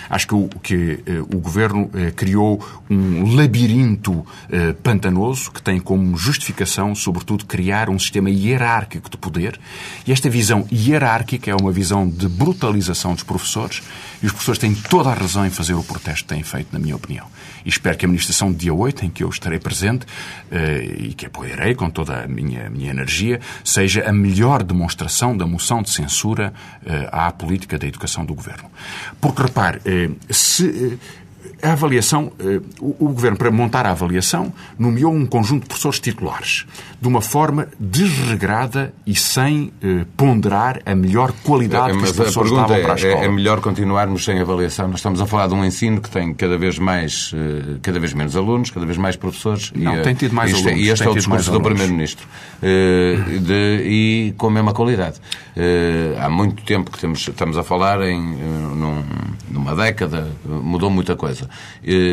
Acho 0.10 0.26
que 0.26 0.34
o, 0.34 0.47
que, 0.64 1.03
eh, 1.05 1.20
o 1.20 1.38
Governo 1.38 1.89
eh, 1.93 2.12
criou 2.12 2.66
um 2.89 3.36
labirinto 3.36 4.26
eh, 4.49 4.74
pantanoso 4.82 5.51
que 5.51 5.62
tem 5.62 5.82
como 5.82 6.16
justificação, 6.16 6.95
sobretudo, 6.95 7.45
criar 7.45 7.89
um 7.89 7.99
sistema 7.99 8.30
hierárquico 8.30 9.10
de 9.10 9.18
poder. 9.18 9.60
E 10.05 10.14
esta 10.14 10.30
visão 10.30 10.66
hierárquica 10.72 11.51
é 11.51 11.55
uma 11.55 11.74
visão 11.74 12.08
de 12.08 12.30
brutalização 12.30 13.16
dos 13.16 13.24
professores 13.24 13.84
e 14.22 14.26
os 14.26 14.32
professores 14.32 14.59
têm 14.59 14.74
toda 14.74 15.09
a 15.09 15.13
razão 15.13 15.45
em 15.45 15.49
fazer 15.49 15.74
o 15.74 15.84
protesto 15.84 16.24
que 16.24 16.34
têm 16.34 16.43
feito, 16.43 16.70
na 16.72 16.80
minha 16.80 16.95
opinião. 16.95 17.28
E 17.65 17.70
espero 17.70 17.97
que 17.97 18.05
a 18.05 18.09
de 18.51 18.57
dia 18.57 18.74
8, 18.74 19.05
em 19.05 19.09
que 19.09 19.24
eu 19.24 19.30
estarei 19.30 19.59
presente 19.59 20.05
e 20.99 21.13
que 21.13 21.26
apoiarei 21.26 21.76
com 21.76 21.89
toda 21.89 22.24
a 22.24 22.28
minha, 22.28 22.70
minha 22.70 22.89
energia, 22.89 23.39
seja 23.63 24.07
a 24.07 24.13
melhor 24.13 24.63
demonstração 24.63 25.36
da 25.36 25.45
moção 25.45 25.82
de 25.82 25.89
censura 25.89 26.53
à 27.11 27.32
política 27.32 27.78
da 27.78 27.86
educação 27.86 28.26
do 28.26 28.34
Governo. 28.34 28.70
Porque, 29.20 29.41
repare, 29.41 29.82
se 30.30 30.97
a 31.62 31.72
avaliação, 31.72 32.32
o 32.80 33.10
Governo, 33.10 33.38
para 33.38 33.51
montar 33.51 33.86
a 33.86 33.91
avaliação, 33.91 34.53
nomeou 34.78 35.14
um 35.14 35.26
conjunto 35.26 35.64
de 35.64 35.68
professores 35.68 35.99
titulares, 35.99 36.66
de 37.01 37.08
uma 37.08 37.22
forma 37.22 37.68
desregrada 37.80 38.93
e 39.05 39.16
sem 39.16 39.72
ponderar 40.16 40.82
a 40.86 40.95
melhor 40.95 41.32
qualidade 41.43 41.97
que 41.97 42.03
os 42.03 42.12
professores 42.12 42.51
davam 42.51 42.82
para 42.82 42.93
a 42.93 42.95
escola. 42.95 43.22
É, 43.22 43.26
é 43.26 43.30
melhor 43.30 43.62
continuarmos 43.62 44.24
sem 44.24 44.39
avaliação? 44.39 44.88
Nós 44.88 44.99
estamos 44.99 45.22
a 45.22 45.26
falar 45.26 45.47
de 45.47 45.53
um 45.53 45.64
ensino 45.64 46.01
que 46.01 46.10
tem 46.10 46.34
cada 46.34 46.58
vez 46.58 46.78
mais, 46.78 47.34
cada 47.82 47.99
vez 47.99 48.14
menos 48.14 48.36
alunos, 48.36 48.72
cada 48.72 48.86
vez 48.86 48.97
mais 48.97 49.16
professores. 49.16 49.72
Não, 49.76 49.97
e, 49.97 50.01
tem 50.01 50.14
tido 50.14 50.34
mais 50.34 50.51
isto, 50.51 50.68
alunos. 50.68 50.86
E 50.86 50.89
este 50.89 51.03
é 51.05 51.10
o 51.10 51.14
discurso 51.16 51.51
do 51.51 51.62
Primeiro-Ministro. 51.62 52.28
E 52.64 54.34
com 54.38 54.47
a 54.47 54.51
mesma 54.51 54.74
qualidade. 54.74 55.20
Há 56.20 56.30
muito 56.30 56.64
tempo 56.64 56.91
que 56.91 56.99
temos, 56.99 57.28
estamos 57.28 57.58
a 57.58 57.64
falar 57.64 58.01
em 58.01 58.38
num, 58.76 59.03
numa 59.49 59.76
década, 59.76 60.28
mudou 60.45 60.89
muita 60.89 61.16
coisa. 61.16 61.47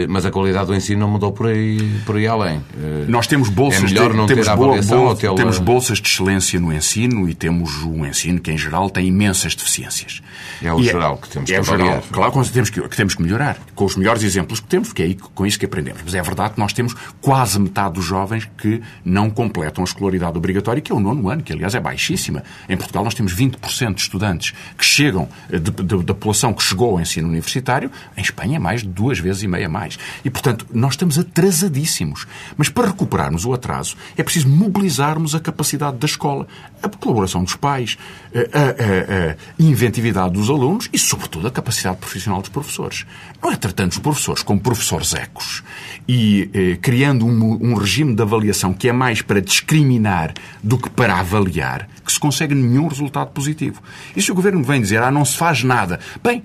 Mas 0.08 0.26
a 0.26 0.30
qualidade 0.30 0.66
do 0.66 0.74
ensino 0.74 1.00
não 1.00 1.10
mudou 1.10 1.32
por 1.32 1.46
aí, 1.46 1.78
por 2.06 2.16
aí 2.16 2.26
além. 2.26 2.62
Nós 3.08 3.26
temos 3.26 3.48
bolsas 3.48 3.84
é 3.84 3.86
melhor 3.86 4.10
de, 4.10 4.16
não 4.16 4.26
temos 4.26 4.46
ter 4.46 4.52
avaliação 4.52 5.14
temos 5.34 5.58
bolsas 5.58 5.98
de 5.98 6.08
excelência 6.08 6.58
no 6.60 6.72
ensino 6.72 7.28
e 7.28 7.34
temos 7.34 7.82
um 7.82 8.04
ensino 8.04 8.40
que, 8.40 8.50
em 8.50 8.58
geral, 8.58 8.90
tem 8.90 9.06
imensas 9.06 9.54
deficiências. 9.54 10.22
É 10.62 10.72
o 10.72 10.80
E 10.80 10.84
geral 10.84 11.18
que 11.18 11.28
temos 11.28 11.50
é 11.50 11.58
que 11.58 11.64
geral. 11.64 12.02
Claro 12.10 12.32
que 12.32 12.50
temos 12.50 12.70
que, 12.70 12.80
que 12.80 12.96
temos 12.96 13.14
que 13.14 13.22
melhorar, 13.22 13.58
com 13.74 13.84
os 13.84 13.96
melhores 13.96 14.22
exemplos 14.22 14.60
que 14.60 14.66
temos, 14.66 14.92
que 14.92 15.02
é 15.02 15.06
aí 15.06 15.14
com 15.14 15.46
isso 15.46 15.58
que 15.58 15.66
aprendemos. 15.66 16.02
Mas 16.04 16.14
é 16.14 16.22
verdade 16.22 16.54
que 16.54 16.60
nós 16.60 16.72
temos 16.72 16.94
quase 17.20 17.58
metade 17.58 17.94
dos 17.94 18.04
jovens 18.04 18.48
que 18.56 18.82
não 19.04 19.30
completam 19.30 19.82
a 19.82 19.86
escolaridade 19.86 20.36
obrigatória, 20.36 20.80
que 20.80 20.92
é 20.92 20.94
o 20.94 21.00
nono 21.00 21.28
ano, 21.28 21.42
que 21.42 21.52
aliás 21.52 21.74
é 21.74 21.80
baixíssima. 21.80 22.42
Em 22.68 22.76
Portugal 22.76 23.04
nós 23.04 23.14
temos 23.14 23.34
20% 23.34 23.94
de 23.94 24.00
estudantes 24.00 24.54
que 24.76 24.84
chegam, 24.84 25.28
eh, 25.50 25.58
da 25.58 26.14
população 26.14 26.52
que 26.52 26.62
chegou 26.62 26.92
ao 26.92 27.00
ensino 27.00 27.28
universitário, 27.28 27.90
em 28.16 28.20
Espanha 28.20 28.56
é 28.56 28.58
mais 28.58 28.82
de 28.82 28.88
duas 28.88 29.18
vezes 29.24 29.42
e 29.42 29.48
meia 29.48 29.68
mais. 29.68 29.98
E, 30.24 30.30
portanto, 30.30 30.66
nós 30.72 30.92
estamos 30.92 31.18
atrasadíssimos. 31.18 32.26
Mas 32.56 32.68
para 32.68 32.88
recuperarmos 32.88 33.44
o 33.44 33.52
atraso, 33.52 33.96
é 34.16 34.22
preciso 34.22 34.48
mobilizarmos 34.48 35.34
a 35.34 35.40
capacidade 35.40 35.96
da 35.96 36.06
escola, 36.06 36.46
a 36.82 36.88
colaboração 36.88 37.42
dos 37.42 37.56
pais, 37.56 37.96
a, 38.34 38.38
a- 38.38 39.30
a- 39.32 39.36
inventividade 39.58 40.34
dos 40.34 40.50
alunos 40.50 40.88
e, 40.92 40.98
sobretudo, 40.98 41.46
a 41.48 41.50
capacidade 41.50 41.96
profissional 41.96 42.40
dos 42.40 42.50
professores. 42.50 43.06
Não 43.42 43.50
é 43.50 43.56
tratando 43.56 43.92
os 43.92 43.98
professores 43.98 44.42
como 44.42 44.60
professores 44.60 45.14
ecos 45.14 45.62
e 46.06 46.50
eh, 46.52 46.76
criando 46.80 47.26
um, 47.26 47.70
um 47.70 47.74
regime 47.74 48.14
de 48.14 48.22
avaliação 48.22 48.72
que 48.74 48.88
é 48.88 48.92
mais 48.92 49.22
para 49.22 49.40
discriminar 49.40 50.32
do 50.62 50.76
que 50.78 50.90
para 50.90 51.16
avaliar 51.18 51.88
que 52.04 52.12
se 52.12 52.20
consegue 52.20 52.54
nenhum 52.54 52.86
resultado 52.86 53.30
positivo. 53.30 53.82
E 54.14 54.20
se 54.20 54.30
o 54.30 54.34
Governo 54.34 54.62
vem 54.62 54.80
dizer, 54.80 55.02
ah, 55.02 55.10
não 55.10 55.24
se 55.24 55.36
faz 55.36 55.62
nada, 55.64 55.98
bem, 56.22 56.42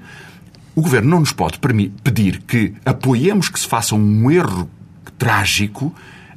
o 0.75 0.81
Governo 0.81 1.09
não 1.09 1.19
nos 1.19 1.31
pode 1.31 1.59
pedir 2.03 2.41
que 2.47 2.73
apoiemos 2.85 3.49
que 3.49 3.59
se 3.59 3.67
faça 3.67 3.95
um 3.95 4.31
erro 4.31 4.69
trágico 5.17 5.93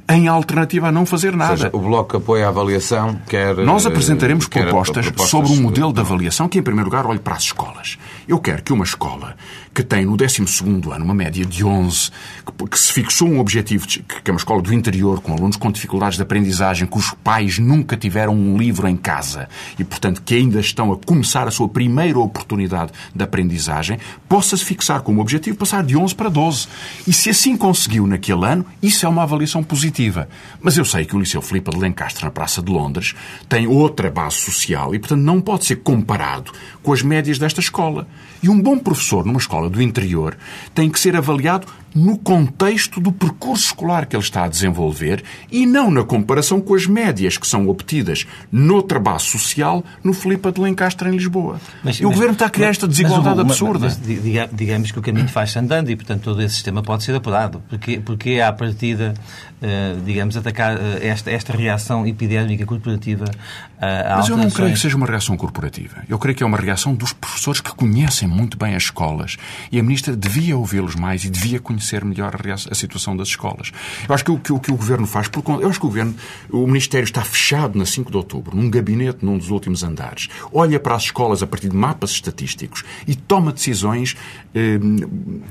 em 0.09 0.27
alternativa 0.27 0.87
a 0.89 0.91
não 0.91 1.05
fazer 1.05 1.31
Ou 1.31 1.37
nada. 1.37 1.55
seja, 1.55 1.69
o 1.73 1.79
Bloco 1.79 2.17
apoia 2.17 2.45
a 2.45 2.49
avaliação, 2.49 3.19
quer... 3.27 3.55
Nós 3.57 3.85
eh, 3.85 3.87
apresentaremos 3.87 4.47
quer 4.47 4.63
propostas, 4.63 5.05
propostas 5.05 5.29
sobre 5.29 5.51
um 5.51 5.61
modelo 5.61 5.93
de 5.93 6.01
avaliação 6.01 6.49
que, 6.49 6.59
em 6.59 6.61
primeiro 6.61 6.89
lugar, 6.89 7.05
olhe 7.05 7.19
para 7.19 7.35
as 7.35 7.43
escolas. 7.43 7.97
Eu 8.27 8.39
quero 8.39 8.63
que 8.63 8.71
uma 8.71 8.83
escola 8.85 9.35
que 9.73 9.83
tem 9.83 10.05
no 10.05 10.15
12º 10.15 10.91
ano 10.93 11.03
uma 11.03 11.13
média 11.13 11.43
de 11.45 11.65
11, 11.65 12.09
que, 12.57 12.67
que 12.69 12.79
se 12.79 12.93
fixou 12.93 13.27
um 13.27 13.39
objetivo, 13.39 13.85
de- 13.87 13.99
que 13.99 14.29
é 14.29 14.31
uma 14.31 14.37
escola 14.37 14.61
do 14.61 14.73
interior, 14.73 15.19
com 15.21 15.33
alunos 15.33 15.57
com 15.57 15.71
dificuldades 15.71 16.15
de 16.17 16.21
aprendizagem, 16.23 16.87
cujos 16.87 17.13
pais 17.23 17.57
nunca 17.59 17.97
tiveram 17.97 18.33
um 18.35 18.55
livro 18.57 18.87
em 18.87 18.95
casa 18.95 19.49
e, 19.77 19.83
portanto, 19.83 20.21
que 20.23 20.35
ainda 20.35 20.59
estão 20.59 20.91
a 20.93 20.97
começar 20.97 21.47
a 21.47 21.51
sua 21.51 21.67
primeira 21.67 22.17
oportunidade 22.19 22.91
de 23.13 23.23
aprendizagem, 23.23 23.97
possa-se 24.29 24.63
fixar 24.63 25.01
como 25.01 25.19
objetivo 25.21 25.57
passar 25.57 25.83
de 25.83 25.97
11 25.97 26.15
para 26.15 26.29
12. 26.29 26.67
E 27.07 27.11
se 27.13 27.29
assim 27.29 27.57
conseguiu 27.57 28.05
naquele 28.07 28.45
ano, 28.45 28.65
isso 28.81 29.05
é 29.05 29.09
uma 29.09 29.23
avaliação 29.23 29.63
positiva. 29.63 30.29
Mas 30.61 30.77
eu 30.77 30.85
sei 30.85 31.03
que 31.05 31.15
o 31.15 31.19
Liceu 31.19 31.41
Filipe 31.41 31.71
de 31.71 31.77
Lencastre, 31.77 32.23
na 32.23 32.31
Praça 32.31 32.61
de 32.61 32.71
Londres, 32.71 33.15
tem 33.49 33.67
outra 33.67 34.09
base 34.09 34.37
social 34.37 34.93
e, 34.95 34.99
portanto, 34.99 35.21
não 35.21 35.41
pode 35.41 35.65
ser 35.65 35.77
comparado 35.77 36.51
com 36.81 36.93
as 36.93 37.01
médias 37.01 37.37
desta 37.39 37.59
escola. 37.59 38.07
E 38.41 38.49
um 38.49 38.61
bom 38.61 38.77
professor 38.77 39.25
numa 39.25 39.39
escola 39.39 39.69
do 39.69 39.81
interior 39.81 40.37
tem 40.73 40.89
que 40.89 40.99
ser 40.99 41.15
avaliado 41.15 41.67
no 41.95 42.17
contexto 42.17 42.99
do 42.99 43.11
percurso 43.11 43.65
escolar 43.67 44.05
que 44.05 44.15
ele 44.15 44.23
está 44.23 44.45
a 44.45 44.47
desenvolver 44.47 45.23
e 45.51 45.65
não 45.65 45.91
na 45.91 46.03
comparação 46.03 46.59
com 46.59 46.73
as 46.75 46.87
médias 46.87 47.37
que 47.37 47.47
são 47.47 47.67
obtidas 47.67 48.25
noutra 48.51 48.99
base 48.99 49.25
social 49.25 49.83
no 50.03 50.13
Filipe 50.13 50.51
de 50.51 50.59
Lencastre, 50.61 51.07
em 51.09 51.11
Lisboa. 51.11 51.59
e 51.99 52.05
o 52.05 52.09
Governo 52.11 52.33
está 52.33 52.47
a 52.47 52.49
criar 52.49 52.69
esta 52.69 52.87
mas, 52.87 52.95
desigualdade 52.97 53.39
Hugo, 53.39 53.47
mas- 53.49 53.51
absurda. 53.61 53.85
mas 53.85 54.01
diga- 54.01 54.49
digamos 54.51 54.91
que 54.91 54.99
o 54.99 55.01
caminho 55.01 55.27
faz-se 55.27 55.59
andando 55.59 55.89
e, 55.89 55.95
portanto, 55.95 56.21
todo 56.23 56.41
esse 56.41 56.55
sistema 56.55 56.81
pode 56.81 57.03
ser 57.03 57.15
apurado. 57.15 57.61
Porque, 57.69 57.99
porque 57.99 58.39
à 58.39 58.51
partida, 58.51 59.13
eh, 59.61 59.95
digamos, 60.05 60.35
atacar 60.35 60.75
eh, 60.77 61.07
esta, 61.07 61.29
esta 61.31 61.53
reação 61.55 62.05
epidémica 62.07 62.65
corporativa 62.65 63.25
a 63.79 64.15
Mas 64.17 64.29
eu 64.29 64.37
não 64.37 64.49
creio 64.49 64.71
que 64.73 64.79
seja 64.79 64.95
uma 64.95 65.05
reação 65.05 65.35
corporativa. 65.35 65.97
Eu 66.07 66.17
creio 66.17 66.35
que 66.37 66.41
é 66.43 66.45
uma 66.45 66.57
reação 66.57 66.95
dos 66.95 67.11
professores 67.13 67.59
que 67.59 67.73
conhecem 67.75 68.27
muito 68.27 68.57
bem 68.57 68.75
as 68.75 68.83
escolas. 68.83 69.35
E 69.71 69.77
a 69.79 69.83
Ministra 69.83 70.15
devia 70.15 70.57
ouvi-los 70.57 70.95
mais 70.95 71.25
e 71.25 71.29
devia 71.29 71.59
conhecer 71.59 71.82
melhor 72.05 72.35
a, 72.35 72.75
situação 72.75 73.15
das 73.15 73.29
escolas. 73.29 73.71
Eu 74.07 74.13
acho 74.13 74.23
que 74.23 74.31
o 74.31 74.37
que, 74.39 74.53
o 74.53 74.59
que 74.59 74.71
o 74.71 74.75
Governo 74.75 75.05
faz, 75.07 75.27
por 75.27 75.43
eu 75.61 75.69
acho 75.69 75.79
que 75.79 75.85
o 75.85 75.89
Governo, 75.89 76.15
o 76.49 76.65
Ministério 76.67 77.05
está 77.05 77.21
fechado 77.21 77.77
na 77.77 77.85
5 77.85 78.09
de 78.11 78.17
Outubro, 78.17 78.55
num 78.55 78.69
gabinete 78.69 79.19
num 79.25 79.37
dos 79.37 79.49
últimos 79.49 79.83
andares, 79.83 80.27
olha 80.51 80.79
para 80.79 80.95
as 80.95 81.03
escolas 81.03 81.43
a 81.43 81.47
partir 81.47 81.69
de 81.69 81.75
mapas 81.75 82.11
estatísticos 82.11 82.83
e 83.07 83.15
toma 83.15 83.51
decisões 83.51 84.15
eh, 84.55 84.79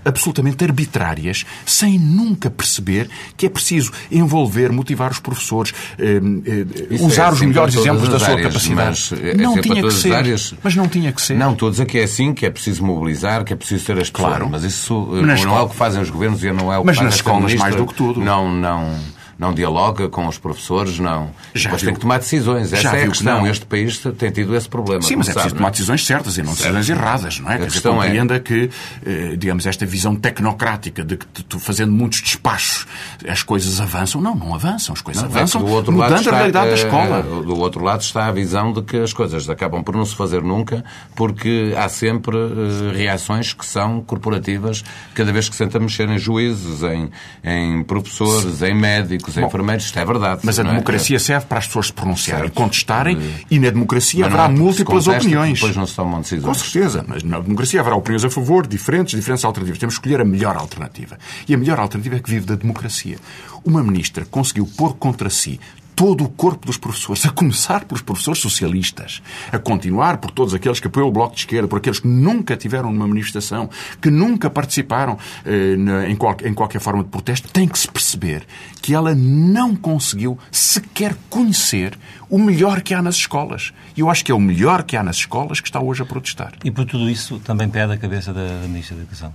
absolutamente 0.05 0.65
arbitrárias, 0.65 1.45
sem 1.67 1.99
nunca 1.99 2.51
perceber 2.51 3.09
que 3.37 3.47
é 3.47 3.49
preciso 3.49 3.93
envolver, 4.11 4.71
motivar 4.73 5.11
os 5.11 5.19
professores, 5.19 5.73
eh, 5.99 6.21
eh, 6.47 6.95
Isso 6.95 7.07
usar 7.07 7.25
é 7.25 7.29
os 7.29 7.35
assim 7.37 7.47
melhores 7.47 7.75
exemplos 7.75 8.09
da 8.09 8.19
sua 8.19 8.29
áreas, 8.29 8.47
capacidade. 8.49 8.89
mas 8.89 9.13
é 9.13 9.35
não 9.37 9.53
assim 9.53 9.61
tinha 9.63 9.83
que 9.83 9.91
ser. 9.93 10.13
áreas. 10.15 10.55
Mas 10.63 10.77
não 10.77 10.89
tinha 10.89 11.13
que 11.13 11.23
ser. 11.23 11.35
Não, 11.35 11.53
estou 11.53 11.69
a 11.69 11.71
dizer 11.71 11.87
que 11.87 11.99
é 11.99 12.05
assim, 12.05 12.33
que 12.35 12.47
é 12.47 12.51
preciso 12.51 12.85
mobilizar, 12.85 13.45
que 13.45 13.53
é 13.53 13.57
preciso 13.57 13.85
ter 13.85 13.99
as 13.99 14.11
pessoas. 14.11 14.31
Claro. 14.33 14.49
Mas 14.51 14.65
isso 14.65 15.09
eh, 15.15 15.23
não 15.23 15.31
é 15.31 15.35
escola- 15.35 15.63
o 15.63 15.69
que 15.69 15.77
fazem 15.77 16.01
os 16.03 16.11
governos 16.11 16.22
e 16.25 16.53
não 16.53 16.73
é 16.73 16.79
o 16.79 16.85
Mas 16.85 17.01
nas 17.01 17.15
escolas 17.15 17.55
mais 17.55 17.75
do 17.75 17.87
que 17.87 17.95
tudo. 17.95 18.21
Não, 18.21 18.51
não, 18.51 18.99
não 19.39 19.53
dialoga 19.55 20.09
com 20.09 20.27
os 20.29 20.39
professores, 20.39 20.99
não. 20.99 21.31
Já 21.55 21.65
Depois 21.71 21.83
viu- 21.83 21.89
tem 21.91 21.95
que 21.95 22.01
tomar 22.01 22.19
decisões. 22.19 22.73
Essa 22.73 22.83
Já 22.83 22.95
é 22.97 22.99
a 22.99 23.03
que 23.03 23.09
questão. 23.09 23.39
não. 23.41 23.47
Este 23.47 23.67
país 23.67 23.99
tem 24.19 24.31
tido 24.31 24.55
esse 24.57 24.69
problema. 24.69 25.03
Sim, 25.03 25.17
mas 25.17 25.29
é 25.29 25.33
preciso 25.33 25.49
sabe, 25.51 25.57
tomar 25.59 25.69
é? 25.69 25.71
decisões 25.73 26.07
certas 26.07 26.39
e 26.39 26.43
não 26.43 26.53
decisões 26.55 26.89
erradas, 26.89 27.39
não 27.41 27.51
é? 27.51 27.55
A 27.55 27.59
Quer 27.59 27.67
dizer, 27.67 27.73
questão 27.73 27.93
é- 28.03 28.07
compreenda 28.07 28.41
que, 28.41 28.71
eh, 29.07 29.37
digamos, 29.37 29.67
esta 29.67 29.85
visão 29.87 30.15
tecnocrática 30.15 31.05
de 31.05 31.17
que 31.17 31.27
tu- 31.45 31.59
fazendo 31.59 31.93
muitos 31.93 32.21
despachos 32.23 32.87
as 33.29 33.43
coisas 33.43 33.81
avançam. 33.81 34.21
Não, 34.21 34.35
não 34.35 34.55
avançam. 34.55 34.93
As 34.95 35.01
coisas 35.01 35.23
Não, 35.23 35.29
é 35.31 35.33
que 35.33 35.39
avançam 35.39 35.63
do 35.63 35.71
outro 35.71 35.93
mudando 35.93 36.11
lado 36.11 36.19
a 36.19 36.21
está, 36.23 36.37
realidade 36.37 36.69
da 36.69 36.75
escola. 36.75 37.19
eh, 37.19 37.43
Do 37.47 37.57
outro 37.59 37.83
lado 37.85 38.01
está 38.03 38.27
a 38.27 38.33
visão 38.33 38.73
de 38.73 38.83
que 38.83 38.97
as 38.99 39.13
coisas 39.13 39.49
acabam 39.49 39.83
por 39.83 39.97
não 39.97 40.05
se 40.05 40.15
fazer 40.15 40.43
nunca, 40.43 40.85
porque 41.17 41.75
há 41.77 41.89
sempre 41.89 42.37
eh, 42.37 42.97
reações 42.97 43.53
que 43.53 43.65
são 43.67 44.01
corporativas 44.03 44.85
cada 45.15 45.33
vez 45.33 45.49
que 45.49 45.55
se 45.57 45.65
tenta 45.65 45.79
mexer 45.79 46.09
em 46.09 46.19
juízes, 46.19 46.83
em, 46.83 47.11
em 47.45 47.83
professores, 47.83 48.63
em 48.63 48.75
médicos, 48.75 49.22
em 49.31 49.45
enfermeiros. 49.45 49.85
Isto 49.85 49.99
é 49.99 50.05
verdade. 50.05 50.41
Mas 50.43 50.59
a 50.59 50.63
é? 50.63 50.67
democracia 50.67 51.19
serve 51.19 51.47
para 51.47 51.59
as 51.59 51.67
pessoas 51.67 51.87
se 51.87 51.93
pronunciarem, 51.93 52.45
Certo. 52.45 52.55
contestarem, 52.55 53.19
e 53.51 53.59
na 53.59 53.71
democracia 53.71 54.25
Mas 54.25 54.35
haverá 54.35 54.45
é 54.45 54.57
múltiplas 54.57 55.07
opiniões. 55.07 55.55
Depois 55.55 55.77
não 55.77 55.87
se 55.87 55.95
tomam 55.95 56.21
decisões. 56.21 56.45
Com 56.45 56.55
certeza, 56.55 57.05
mas 57.07 57.23
na 57.23 57.41
democracia 57.41 57.81
haverá 57.81 57.97
opiniões 57.97 58.25
a 58.25 58.31
favor, 58.31 58.67
diferentes, 58.67 59.15
diferentes 59.15 59.45
alternativas. 59.45 59.79
Temos 59.79 59.95
que 59.99 60.01
escolher 60.01 60.21
a 60.21 60.25
melhor 60.25 60.57
alternativa. 60.57 61.19
E 61.49 61.55
a 61.55 61.59
melhor 61.59 61.79
alternativa 61.79 62.17
é 62.17 62.21
que 62.21 62.31
vive 62.31 62.47
da 62.47 62.55
democracia. 62.55 63.19
Uma 63.65 63.83
ministra 63.83 64.25
conseguiu 64.25 64.67
pôr 64.77 64.95
contra 64.95 65.31
si 65.31 65.61
todo 65.95 66.25
o 66.25 66.29
corpo 66.29 66.67
dos 66.67 66.77
professores, 66.77 67.25
a 67.27 67.31
começar 67.31 67.85
pelos 67.85 68.03
professores 68.03 68.41
socialistas, 68.41 69.23
a 69.53 69.59
continuar 69.59 70.17
por 70.19 70.31
todos 70.31 70.55
aqueles 70.55 70.81
que 70.81 70.87
apoiam 70.87 71.09
o 71.09 71.13
Bloco 71.13 71.35
de 71.35 71.41
Esquerda, 71.43 71.69
por 71.69 71.79
aqueles 71.79 72.01
que 72.01 72.09
nunca 72.09 72.57
tiveram 72.57 72.91
numa 72.93 73.07
manifestação, 73.07 73.69
que 74.01 74.11
nunca 74.11 74.49
participaram 74.51 75.19
eh, 75.45 75.77
na- 75.77 76.09
em, 76.09 76.17
qual- 76.17 76.37
em 76.45 76.55
qualquer 76.55 76.81
forma 76.81 77.03
de 77.03 77.09
protesto, 77.11 77.49
tem 77.51 77.69
que 77.69 77.79
se 77.79 77.89
perceber 77.89 78.45
que 78.81 78.95
ela 78.95 79.15
não 79.15 79.77
conseguiu 79.77 80.39
sequer 80.51 81.15
conhecer 81.31 81.97
o 82.29 82.39
melhor 82.39 82.81
que 82.81 82.95
há 82.95 83.03
nas 83.03 83.17
escolas. 83.17 83.73
E 83.97 84.01
eu 84.01 84.09
acho 84.11 84.25
que 84.25 84.33
é 84.33 84.35
o 84.35 84.41
melhor 84.41 84.83
que 84.85 84.97
há 84.97 85.03
nas 85.03 85.17
escolas 85.17 85.61
que 85.61 85.69
está 85.69 85.81
hoje 85.81 86.03
a 86.03 86.07
protestar. 86.07 86.53
E 86.65 86.71
por 86.71 86.85
tudo 86.87 87.09
isso 87.11 87.39
também 87.41 87.69
pede 87.69 87.93
a 87.93 87.97
cabeça 87.99 88.33
da, 88.33 88.41
Ministra 88.67 88.97
da 88.97 89.03
Educação. 89.03 89.33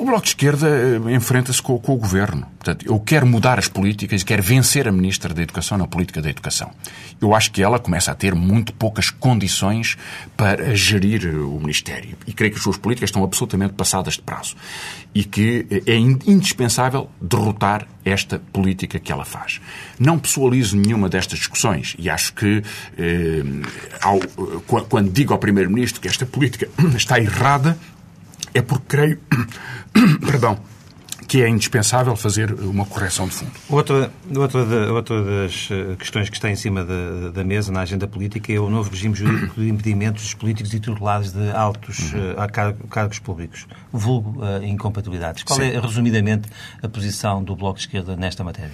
O 0.00 0.04
Bloco 0.04 0.22
de 0.22 0.28
Esquerda 0.28 0.68
eh, 0.68 1.12
enfrenta-se 1.14 1.60
com, 1.60 1.76
com 1.78 1.92
o 1.92 1.96
Governo. 1.96 2.46
Portanto, 2.58 2.86
eu 2.86 3.00
quero 3.00 3.26
mudar 3.26 3.58
as 3.58 3.66
políticas 3.66 4.22
e 4.22 4.24
quero 4.24 4.42
vencer 4.42 4.86
a 4.86 4.92
Ministra 4.92 5.34
da 5.34 5.42
Educação 5.42 5.76
na 5.76 5.86
política 5.88 6.22
da 6.22 6.30
educação. 6.30 6.70
Eu 7.20 7.34
acho 7.34 7.50
que 7.50 7.60
ela 7.62 7.78
começa 7.80 8.12
a 8.12 8.14
ter 8.14 8.32
muito 8.34 8.72
poucas 8.72 9.10
condições 9.10 9.96
para 10.36 10.74
gerir 10.76 11.26
eh, 11.26 11.30
o 11.36 11.58
Ministério. 11.58 12.16
E 12.28 12.32
creio 12.32 12.52
que 12.52 12.58
as 12.58 12.62
suas 12.62 12.76
políticas 12.76 13.08
estão 13.08 13.24
absolutamente 13.24 13.72
passadas 13.74 14.14
de 14.14 14.22
prazo. 14.22 14.54
E 15.12 15.24
que 15.24 15.66
eh, 15.68 15.82
é 15.86 15.96
in- 15.96 16.18
indispensável 16.28 17.10
derrotar 17.20 17.84
esta 18.04 18.38
política 18.52 19.00
que 19.00 19.10
ela 19.10 19.24
faz. 19.24 19.60
Não 19.98 20.16
pessoalizo 20.16 20.76
nenhuma 20.76 21.08
destas 21.08 21.40
discussões 21.40 21.96
e 21.98 22.08
acho 22.08 22.34
que, 22.34 22.62
eh, 22.96 23.42
ao- 24.00 24.20
qu- 24.20 24.84
quando 24.88 25.10
digo 25.10 25.32
ao 25.32 25.40
Primeiro-Ministro 25.40 26.00
que 26.00 26.06
esta 26.06 26.24
política 26.24 26.68
está 26.96 27.18
errada, 27.18 27.76
é 28.54 28.62
porque 28.62 28.84
creio, 28.88 29.18
perdão, 30.24 30.58
que 31.26 31.42
é 31.42 31.48
indispensável 31.48 32.16
fazer 32.16 32.52
uma 32.54 32.86
correção 32.86 33.26
de 33.28 33.34
fundo. 33.34 33.50
Outra, 33.68 34.10
outra, 34.34 34.64
da- 34.64 34.92
outra 34.94 35.22
das 35.22 35.68
eh, 35.70 35.94
questões 35.98 36.30
que 36.30 36.36
está 36.36 36.48
em 36.50 36.56
cima 36.56 36.82
da, 36.84 37.30
da 37.34 37.44
mesa 37.44 37.70
na 37.70 37.80
agenda 37.82 38.08
política 38.08 38.50
é 38.50 38.58
o 38.58 38.70
novo 38.70 38.88
regime 38.90 39.14
jurídico 39.14 39.60
de 39.60 39.68
impedimentos 39.68 40.22
dos 40.22 40.32
políticos 40.34 40.72
e 40.72 40.80
tutelares 40.80 41.30
de 41.32 41.50
altos 41.50 42.14
eh, 42.14 42.34
a 42.40 42.48
car- 42.48 42.74
cargos 42.88 43.18
públicos, 43.18 43.66
vulgo 43.92 44.42
eh, 44.42 44.66
incompatibilidades. 44.68 45.42
Qual 45.42 45.60
é, 45.60 45.78
resumidamente, 45.78 46.48
a 46.82 46.88
posição 46.88 47.44
do 47.44 47.54
Bloco 47.54 47.74
de 47.78 47.84
Esquerda 47.84 48.16
nesta 48.16 48.42
matéria? 48.42 48.72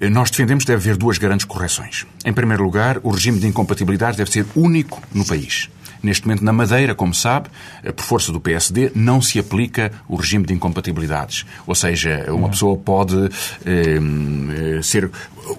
Nós 0.00 0.30
defendemos 0.30 0.64
que 0.64 0.70
deve 0.72 0.82
haver 0.90 0.96
duas 0.96 1.18
grandes 1.18 1.44
correções. 1.44 2.06
Em 2.24 2.32
primeiro 2.32 2.62
lugar, 2.64 2.98
o 3.04 3.10
regime 3.10 3.38
de 3.40 3.46
incompatibilidades 3.48 4.16
deve 4.16 4.30
ser 4.32 4.46
único 4.56 5.00
no 5.12 5.24
país. 5.24 5.68
Neste 6.02 6.26
momento, 6.26 6.44
na 6.44 6.52
Madeira, 6.52 6.94
como 6.94 7.14
sabe, 7.14 7.48
eh, 7.82 7.92
por 7.92 8.04
força 8.04 8.32
do 8.32 8.40
PSD, 8.40 8.92
não 8.94 9.20
se 9.20 9.38
aplica 9.38 9.92
o 10.08 10.16
regime 10.16 10.46
de 10.46 10.54
incompatibilidades. 10.54 11.44
Ou 11.66 11.74
seja, 11.74 12.26
uma 12.28 12.48
pessoa 12.48 12.76
pode 12.76 13.16
eh, 13.64 13.98
eh, 13.98 14.82
ser. 14.82 15.10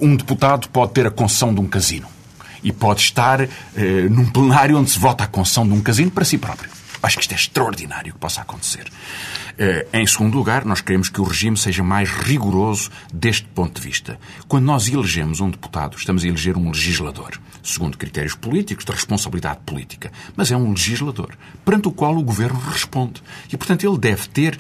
Um 0.02 0.16
deputado 0.16 0.70
pode 0.70 0.94
ter 0.94 1.06
a 1.08 1.12
concessão 1.12 1.54
de 1.54 1.60
um 1.60 1.68
casino. 1.68 2.08
E 2.62 2.72
pode 2.72 3.02
estar 3.02 3.42
eh, 3.42 3.48
num 4.10 4.26
plenário 4.30 4.78
onde 4.78 4.90
se 4.90 5.00
vota 5.00 5.24
a 5.24 5.28
concessão 5.28 5.66
de 5.66 5.74
um 5.74 5.82
casino 5.82 6.12
para 6.12 6.26
si 6.26 6.38
próprio. 6.38 6.70
Acho 7.02 7.16
que 7.16 7.22
isto 7.22 7.32
é 7.32 7.36
extraordinário 7.36 8.14
que 8.14 8.20
possa 8.20 8.42
acontecer. 8.42 8.86
Eh, 9.62 9.86
Em 9.92 10.08
segundo 10.08 10.38
lugar, 10.38 10.64
nós 10.64 10.80
queremos 10.80 11.10
que 11.10 11.20
o 11.20 11.26
regime 11.26 11.58
seja 11.58 11.84
mais 11.84 12.10
rigoroso 12.10 12.90
deste 13.14 13.46
ponto 13.48 13.82
de 13.82 13.86
vista. 13.86 14.18
Quando 14.48 14.64
nós 14.64 14.88
elegemos 14.88 15.42
um 15.42 15.50
deputado, 15.50 15.98
estamos 15.98 16.24
a 16.24 16.28
eleger 16.30 16.56
um 16.56 16.70
legislador, 16.70 17.38
segundo 17.62 17.98
critérios 17.98 18.36
políticos, 18.36 18.86
de 18.86 18.92
responsabilidade 18.94 19.60
política. 19.66 20.14
Mas 20.34 20.50
é 20.50 20.56
um 20.56 20.70
legislador, 20.70 21.38
perante 21.66 21.90
o 21.90 21.92
qual 21.92 22.16
o 22.16 22.24
governo 22.24 22.58
responde. 22.58 23.22
E, 23.52 23.58
portanto, 23.58 23.86
ele 23.86 23.98
deve 23.98 24.30
ter 24.30 24.58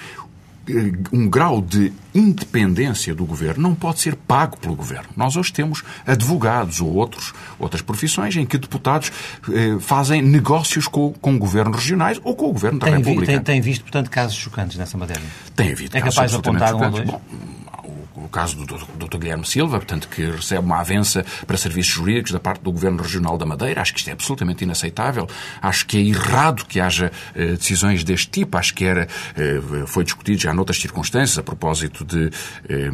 um 1.11 1.29
grau 1.29 1.61
de 1.61 1.91
independência 2.13 3.13
do 3.15 3.25
governo 3.25 3.61
não 3.63 3.75
pode 3.75 3.99
ser 3.99 4.15
pago 4.15 4.57
pelo 4.57 4.75
governo. 4.75 5.07
Nós 5.15 5.35
hoje 5.35 5.51
temos 5.53 5.83
advogados 6.05 6.79
ou 6.81 6.93
outros, 6.93 7.33
outras 7.57 7.81
profissões 7.81 8.35
em 8.35 8.45
que 8.45 8.57
deputados 8.57 9.11
eh, 9.51 9.77
fazem 9.79 10.21
negócios 10.21 10.87
com, 10.87 11.13
com 11.13 11.37
governos 11.37 11.77
regionais 11.77 12.19
ou 12.23 12.35
com 12.35 12.45
o 12.49 12.53
governo 12.53 12.79
da 12.79 12.85
Tem, 12.87 12.95
vi- 12.97 13.03
República. 13.09 13.31
tem, 13.33 13.41
tem 13.41 13.61
visto, 13.61 13.81
portanto, 13.83 14.09
casos 14.09 14.35
chocantes 14.35 14.77
nessa 14.77 14.97
matéria? 14.97 15.23
Tem 15.55 15.71
havido 15.71 15.95
É 15.97 16.01
casos 16.01 16.15
capaz 16.15 16.31
de 16.31 16.37
apontar 16.37 16.73
um 16.75 16.83
ou 16.83 16.91
dois? 16.91 17.05
Bom, 17.09 17.21
o, 18.23 18.29
caso 18.29 18.55
do 18.57 18.65
Dr. 19.07 19.17
Guilherme 19.17 19.45
Silva, 19.45 19.77
portanto, 19.77 20.07
que 20.07 20.23
recebe 20.23 20.65
uma 20.65 20.79
avença 20.79 21.25
para 21.45 21.57
serviços 21.57 21.93
jurídicos 21.93 22.31
da 22.31 22.39
parte 22.39 22.61
do 22.61 22.71
Governo 22.71 23.01
Regional 23.01 23.37
da 23.37 23.45
Madeira. 23.45 23.81
Acho 23.81 23.93
que 23.93 23.99
isto 23.99 24.09
é 24.09 24.13
absolutamente 24.13 24.63
inaceitável. 24.63 25.27
Acho 25.61 25.85
que 25.85 25.97
é 25.97 26.01
errado 26.01 26.65
que 26.65 26.79
haja 26.79 27.11
eh, 27.35 27.53
decisões 27.53 28.03
deste 28.03 28.29
tipo. 28.29 28.57
Acho 28.57 28.73
que 28.73 28.85
era, 28.85 29.07
eh, 29.35 29.61
foi 29.85 30.03
discutido 30.03 30.41
já 30.41 30.53
noutras 30.53 30.79
circunstâncias, 30.79 31.37
a 31.37 31.43
propósito 31.43 32.03
de, 32.03 32.29
eh, 32.67 32.89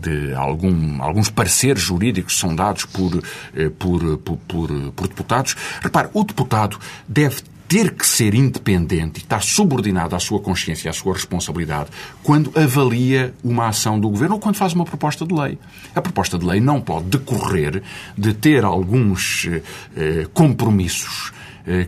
de 0.00 0.34
algum, 0.34 1.02
alguns 1.02 1.28
pareceres 1.30 1.82
jurídicos 1.82 2.34
que 2.34 2.40
são 2.40 2.54
dados 2.54 2.84
por, 2.84 3.22
eh, 3.54 3.70
por, 3.78 4.18
por, 4.18 4.36
por, 4.38 4.92
por 4.92 5.08
deputados. 5.08 5.56
Repare, 5.82 6.08
o 6.12 6.24
deputado 6.24 6.78
deve 7.06 7.42
ter 7.68 7.92
que 7.92 8.06
ser 8.06 8.34
independente 8.34 9.18
e 9.18 9.22
estar 9.22 9.42
subordinado 9.42 10.16
à 10.16 10.18
sua 10.18 10.40
consciência 10.40 10.88
e 10.88 10.90
à 10.90 10.92
sua 10.92 11.12
responsabilidade 11.12 11.90
quando 12.22 12.50
avalia 12.58 13.34
uma 13.44 13.68
ação 13.68 14.00
do 14.00 14.08
governo 14.08 14.36
ou 14.36 14.40
quando 14.40 14.56
faz 14.56 14.72
uma 14.72 14.86
proposta 14.86 15.26
de 15.26 15.34
lei. 15.34 15.58
A 15.94 16.00
proposta 16.00 16.38
de 16.38 16.46
lei 16.46 16.60
não 16.60 16.80
pode 16.80 17.06
decorrer 17.06 17.82
de 18.16 18.32
ter 18.32 18.64
alguns 18.64 19.46
eh, 19.46 19.62
eh, 19.94 20.26
compromissos 20.32 21.32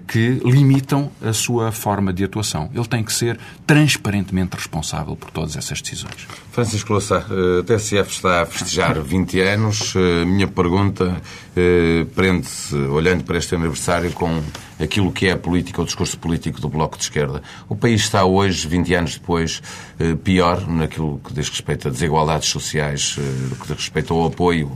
que 0.07 0.41
limitam 0.45 1.11
a 1.23 1.33
sua 1.33 1.73
forma 1.73 2.13
de 2.13 2.25
atuação. 2.25 2.71
Ele 2.75 2.87
tem 2.87 3.03
que 3.03 3.13
ser 3.13 3.39
transparentemente 3.67 4.57
responsável 4.57 5.17
por 5.17 5.31
todas 5.31 5.57
essas 5.57 5.81
decisões. 5.81 6.27
Francisco 6.53 6.93
Louça, 6.93 7.25
eh, 7.31 7.61
a 7.61 7.63
TSF 7.65 8.11
está 8.13 8.43
a 8.43 8.47
festejar 8.47 9.01
20 9.03 9.41
anos. 9.41 9.95
Eh, 9.97 10.25
Minha 10.25 10.49
pergunta 10.49 11.21
eh, 11.57 12.05
prende-se, 12.15 12.75
olhando 12.75 13.25
para 13.25 13.39
este 13.39 13.55
aniversário, 13.55 14.13
com 14.13 14.43
aquilo 14.79 15.13
que 15.13 15.27
é 15.27 15.33
a 15.33 15.37
política, 15.37 15.81
o 15.81 15.85
discurso 15.85 16.19
político 16.19 16.61
do 16.61 16.69
Bloco 16.69 16.97
de 16.97 17.05
Esquerda. 17.05 17.43
O 17.69 17.77
país 17.77 18.01
está 18.03 18.25
hoje, 18.25 18.67
20 18.67 18.95
anos 18.95 19.15
depois, 19.15 19.63
eh, 19.99 20.15
pior 20.17 20.67
naquilo 20.69 21.21
que 21.25 21.33
diz 21.33 21.49
respeito 21.49 21.89
a 21.89 21.91
desigualdades 21.91 22.49
sociais, 22.49 23.17
eh, 23.19 23.23
no 23.51 23.57
que 23.57 23.69
diz 23.69 23.77
respeito 23.77 24.13
ao 24.15 24.27
apoio 24.27 24.71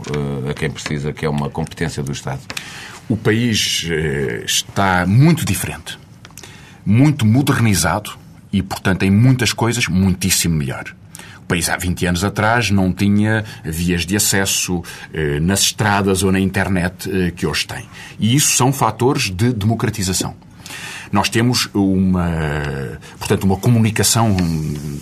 eh, 0.47 0.51
a 0.51 0.55
quem 0.55 0.71
precisa, 0.71 1.13
que 1.13 1.27
é 1.27 1.29
uma 1.29 1.51
competência 1.51 2.03
do 2.03 2.13
Estado. 2.13 2.41
O 3.07 3.17
país 3.17 3.87
eh, 3.91 4.45
está 4.47 5.05
muito 5.07 5.45
diferente, 5.45 5.99
muito 6.87 7.27
modernizado 7.27 8.13
e, 8.51 8.63
portanto, 8.63 9.03
em 9.03 9.11
muitas 9.11 9.53
coisas, 9.53 9.89
muitíssimo 9.89 10.57
melhor. 10.57 10.95
O 11.43 11.47
país 11.47 11.69
há 11.69 11.77
20 11.77 12.07
anos 12.07 12.25
atrás 12.25 12.71
não 12.71 12.91
tinha 12.95 13.45
vias 13.63 14.07
de 14.07 14.17
acesso 14.17 14.83
eh, 15.13 15.39
nas 15.39 15.61
estradas 15.61 16.23
ou 16.23 16.33
na 16.33 16.41
internet 16.41 17.11
eh, 17.11 17.31
que 17.31 17.47
hoje 17.47 17.67
tem. 17.67 17.85
E 18.19 18.35
isso 18.35 18.57
são 18.57 18.73
fatores 18.73 19.31
de 19.31 19.53
democratização. 19.53 20.35
Nós 21.13 21.29
temos 21.29 21.69
uma, 21.75 22.99
portanto, 23.19 23.45
uma 23.45 23.57
comunicação 23.57 24.35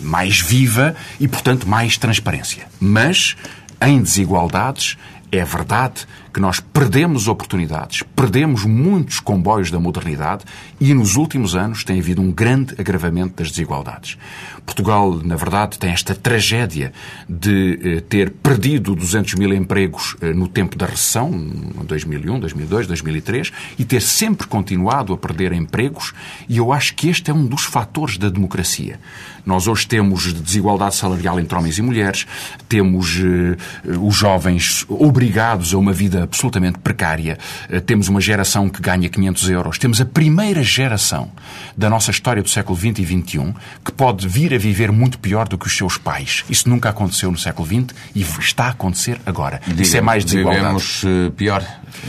mais 0.02 0.40
viva 0.40 0.94
e, 1.20 1.28
portanto, 1.28 1.66
mais 1.66 1.96
transparência. 1.96 2.66
Mas, 2.78 3.36
em 3.80 4.02
desigualdades, 4.02 4.98
é 5.30 5.42
verdade 5.42 6.06
que 6.32 6.40
nós 6.40 6.60
perdemos 6.60 7.28
oportunidades, 7.28 8.02
perdemos 8.16 8.64
muitos 8.64 9.20
comboios 9.20 9.70
da 9.70 9.78
modernidade 9.78 10.44
e 10.80 10.94
nos 10.94 11.16
últimos 11.16 11.54
anos 11.54 11.84
tem 11.84 12.00
havido 12.00 12.22
um 12.22 12.32
grande 12.32 12.74
agravamento 12.78 13.36
das 13.36 13.50
desigualdades. 13.50 14.16
Portugal, 14.64 15.20
na 15.22 15.36
verdade, 15.36 15.78
tem 15.78 15.90
esta 15.90 16.14
tragédia 16.14 16.92
de 17.28 17.78
eh, 17.82 18.00
ter 18.00 18.30
perdido 18.30 18.94
200 18.94 19.34
mil 19.34 19.52
empregos 19.52 20.16
eh, 20.20 20.32
no 20.32 20.48
tempo 20.48 20.76
da 20.76 20.86
recessão, 20.86 21.30
em 21.30 21.84
2001, 21.84 22.40
2002, 22.40 22.86
2003, 22.86 23.52
e 23.78 23.84
ter 23.84 24.00
sempre 24.00 24.46
continuado 24.46 25.12
a 25.12 25.18
perder 25.18 25.52
empregos, 25.52 26.14
e 26.48 26.58
eu 26.58 26.72
acho 26.72 26.94
que 26.94 27.08
este 27.08 27.30
é 27.30 27.34
um 27.34 27.44
dos 27.44 27.64
fatores 27.64 28.16
da 28.16 28.28
democracia. 28.28 29.00
Nós 29.44 29.66
hoje 29.66 29.86
temos 29.86 30.32
desigualdade 30.32 30.94
salarial 30.94 31.40
entre 31.40 31.58
homens 31.58 31.78
e 31.78 31.82
mulheres, 31.82 32.26
temos 32.68 33.18
eh, 33.18 33.96
os 34.00 34.16
jovens 34.16 34.86
obrigados 34.88 35.74
a 35.74 35.78
uma 35.78 35.92
vida 35.92 36.22
absolutamente 36.22 36.78
precária, 36.78 37.36
temos 37.84 38.08
uma 38.08 38.20
geração 38.20 38.68
que 38.68 38.80
ganha 38.80 39.08
500 39.08 39.50
euros, 39.50 39.78
temos 39.78 40.00
a 40.00 40.04
primeira 40.04 40.62
geração 40.62 41.30
da 41.76 41.90
nossa 41.90 42.10
história 42.10 42.42
do 42.42 42.48
século 42.48 42.78
XX 42.78 43.00
e 43.00 43.04
XXI 43.04 43.54
que 43.84 43.92
pode 43.92 44.28
vir 44.28 44.51
a 44.54 44.58
viver 44.58 44.92
muito 44.92 45.18
pior 45.18 45.48
do 45.48 45.56
que 45.58 45.66
os 45.66 45.76
seus 45.76 45.96
pais. 45.96 46.44
Isso 46.48 46.68
nunca 46.68 46.88
aconteceu 46.88 47.30
no 47.30 47.38
século 47.38 47.66
XX 47.66 47.94
e 48.14 48.22
está 48.22 48.66
a 48.66 48.70
acontecer 48.70 49.20
agora. 49.24 49.60
Diga, 49.66 49.82
Isso 49.82 49.96
é 49.96 50.00
mais 50.00 50.24
desigualdade. 50.24 50.62
Vivemos 50.62 51.02
eh, 51.04 51.30
pior, 51.36 51.64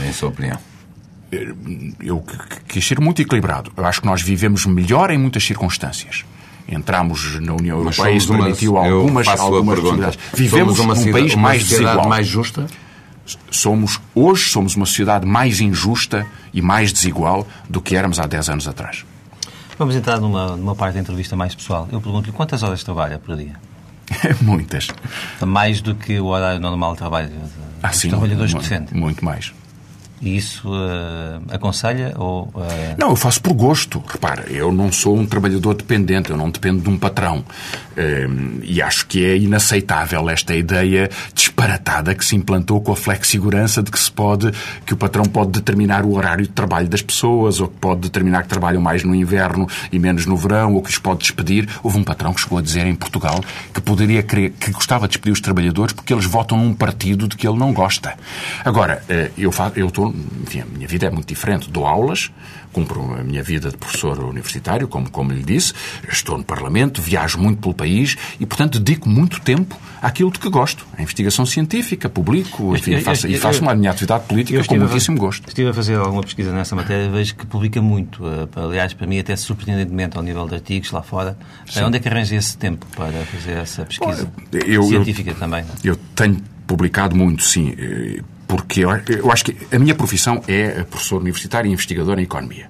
em 0.08 0.14
sua 0.14 0.30
opinião? 0.30 0.58
Eu 2.00 2.24
quis 2.68 2.86
ser 2.86 3.00
muito 3.00 3.22
equilibrado. 3.22 3.72
Eu 3.76 3.86
acho 3.86 4.02
que 4.02 4.06
nós 4.06 4.22
vivemos 4.22 4.66
melhor 4.66 5.10
em 5.10 5.18
muitas 5.18 5.44
circunstâncias 5.44 6.24
entramos 6.68 7.40
na 7.42 7.54
União 7.54 7.78
Europeia, 7.78 8.16
isso 8.16 8.30
permitiu 8.30 8.76
uma, 8.76 8.90
algumas, 8.90 9.28
algumas 9.28 9.80
possibilidades. 9.80 10.20
Vivemos 10.34 10.78
somos 10.78 11.06
num 11.06 11.12
país 11.12 11.36
mais 11.36 11.64
desigual. 11.64 12.08
mais 12.08 12.26
justa? 12.26 12.68
Somos, 13.50 14.02
hoje 14.14 14.50
somos 14.50 14.76
uma 14.76 14.86
sociedade 14.86 15.26
mais 15.26 15.60
injusta 15.62 16.26
e 16.54 16.62
mais 16.62 16.92
desigual 16.92 17.48
do 17.70 17.82
que 17.82 17.96
éramos 17.96 18.20
há 18.20 18.28
10 18.28 18.50
anos 18.50 18.68
atrás. 18.68 19.06
Vamos 19.78 19.96
entrar 19.96 20.20
numa, 20.20 20.56
numa 20.56 20.76
parte 20.76 20.96
da 20.96 21.00
entrevista 21.00 21.36
mais 21.36 21.56
pessoal. 21.56 21.88
Eu 21.92 22.00
pergunto-lhe 22.00 22.32
quantas 22.32 22.64
horas 22.64 22.84
trabalha 22.84 23.18
por 23.18 23.36
dia? 23.36 23.56
Muitas. 24.42 24.88
Mais 25.46 25.82
do 25.82 25.96
que 25.96 26.20
o 26.20 26.26
horário 26.26 26.60
normal 26.60 26.92
de 26.94 27.00
trabalho 27.00 27.32
ah, 27.82 27.92
sim, 27.92 28.10
trabalhadores 28.10 28.54
muito, 28.54 28.64
que 28.64 28.70
defende? 28.70 28.94
Muito 28.94 29.26
mais. 29.26 29.54
E 30.22 30.38
isso 30.38 30.70
uh, 30.70 31.42
aconselha 31.50 32.14
ou... 32.18 32.44
Uh... 32.56 32.62
Não, 32.98 33.10
eu 33.10 33.16
faço 33.16 33.42
por 33.42 33.54
gosto. 33.54 34.02
Repara, 34.08 34.46
eu 34.50 34.72
não 34.72 34.90
sou 34.90 35.18
um 35.18 35.26
trabalhador 35.26 35.74
dependente, 35.74 36.30
eu 36.30 36.38
não 36.38 36.50
dependo 36.50 36.82
de 36.82 36.90
um 36.90 36.98
patrão. 36.98 37.40
Uh, 37.40 38.60
e 38.64 38.82
acho 38.82 39.06
que 39.06 39.26
é 39.26 39.38
inaceitável 39.38 40.30
esta 40.30 40.56
ideia 40.56 41.10
disparatada 41.34 42.16
que 42.16 42.24
se 42.24 42.36
implantou 42.38 42.80
com 42.80 42.94
a 42.94 42.96
flexigurança 42.96 43.84
de 43.84 43.92
que 43.92 44.00
se 44.00 44.10
pode, 44.12 44.52
que 44.86 44.94
o 44.94 44.98
patrão 44.98 45.26
pode 45.26 45.52
determinar 45.52 46.06
o 46.06 46.14
horário 46.14 46.46
de 46.46 46.52
trabalho 46.52 46.88
das 46.88 47.02
pessoas, 47.02 47.60
ou 47.60 47.68
que 47.68 47.76
pode 47.76 48.02
determinar 48.02 48.44
que 48.44 48.50
trabalham 48.50 48.82
mais 48.82 49.04
no 49.04 49.14
inverno 49.14 49.68
e 49.92 50.00
menos 50.00 50.26
no 50.26 50.38
verão, 50.38 50.74
ou 50.74 50.82
que 50.82 50.90
os 50.90 50.98
pode 50.98 51.20
despedir. 51.20 51.68
Houve 51.84 51.98
um 51.98 52.04
patrão 52.04 52.34
que 52.34 52.40
chegou 52.40 52.60
a 52.60 52.62
dizer 52.62 52.86
em 52.86 52.96
Portugal 52.96 53.42
que 53.74 53.82
poderia 53.82 54.24
querer, 54.24 54.52
que 54.52 54.72
gostava 54.72 55.06
de 55.06 55.14
despedir 55.14 55.34
os 55.34 55.42
trabalhadores 55.42 55.94
porque 55.94 56.14
eles 56.14 56.26
votam 56.26 56.58
num 56.58 56.74
partido 56.74 57.28
de 57.28 57.36
que 57.36 57.46
ele 57.46 57.58
não 57.58 57.74
gosta. 57.74 58.14
Agora, 58.64 59.04
eu, 59.38 59.52
eu 59.76 59.88
estou 59.88 60.13
enfim, 60.42 60.62
a 60.62 60.66
minha 60.66 60.88
vida 60.88 61.08
é 61.08 61.10
muito 61.10 61.28
diferente. 61.28 61.70
Dou 61.70 61.86
aulas, 61.86 62.32
cumpro 62.72 63.16
a 63.20 63.24
minha 63.24 63.42
vida 63.42 63.70
de 63.70 63.78
professor 63.78 64.20
universitário, 64.24 64.88
como, 64.88 65.10
como 65.10 65.32
lhe 65.32 65.44
disse, 65.44 65.74
estou 66.12 66.38
no 66.38 66.44
Parlamento, 66.44 67.02
viajo 67.02 67.40
muito 67.40 67.62
pelo 67.62 67.74
país 67.74 68.16
e, 68.40 68.46
portanto, 68.46 68.80
dedico 68.80 69.10
muito 69.10 69.42
tempo 69.42 69.78
àquilo 70.02 70.32
de 70.32 70.40
que 70.40 70.50
gosto. 70.50 70.86
A 70.98 71.02
investigação 71.02 71.46
científica, 71.46 72.10
publico, 72.10 72.76
enfim, 72.76 72.92
eu, 72.92 72.98
eu, 73.00 73.04
faço, 73.04 73.28
eu, 73.28 73.32
e 73.32 73.38
faço 73.38 73.62
uma 73.62 73.74
minha 73.74 73.92
atividade 73.92 74.26
política 74.26 74.64
com 74.64 74.76
muitíssimo 74.76 75.18
gosto. 75.18 75.48
Estive 75.48 75.70
a 75.70 75.74
fazer 75.74 75.96
alguma 75.96 76.24
pesquisa 76.24 76.52
nessa 76.52 76.76
matéria, 76.76 77.10
vejo 77.10 77.36
que 77.36 77.46
publica 77.46 77.82
muito. 77.82 78.26
Eh, 78.28 78.48
aliás, 78.56 78.94
para 78.94 79.08
mim, 79.08 79.20
até 79.20 79.36
surpreendentemente 79.36 80.18
ao 80.18 80.24
nível 80.24 80.48
de 80.48 80.56
artigos 80.56 80.92
lá 80.92 81.02
fora. 81.02 81.38
Sim. 81.68 81.84
Onde 81.84 81.98
é 81.98 82.00
que 82.00 82.08
arranja 82.08 82.36
esse 82.36 82.58
tempo 82.58 82.86
para 82.96 83.12
fazer 83.26 83.54
essa 83.54 83.86
pesquisa 83.86 84.30
científica 84.88 85.34
também? 85.34 85.64
Eu 85.84 85.96
tenho 86.16 86.42
publicado 86.68 87.16
muito, 87.16 87.44
sim 87.44 87.74
eh, 87.78 88.22
porque 88.54 88.82
eu 88.82 89.32
acho 89.32 89.46
que 89.46 89.58
a 89.76 89.80
minha 89.80 89.96
profissão 89.96 90.40
é 90.48 90.84
professor 90.84 91.20
universitário 91.20 91.68
e 91.68 91.74
investigador 91.74 92.20
em 92.20 92.22
economia. 92.22 92.70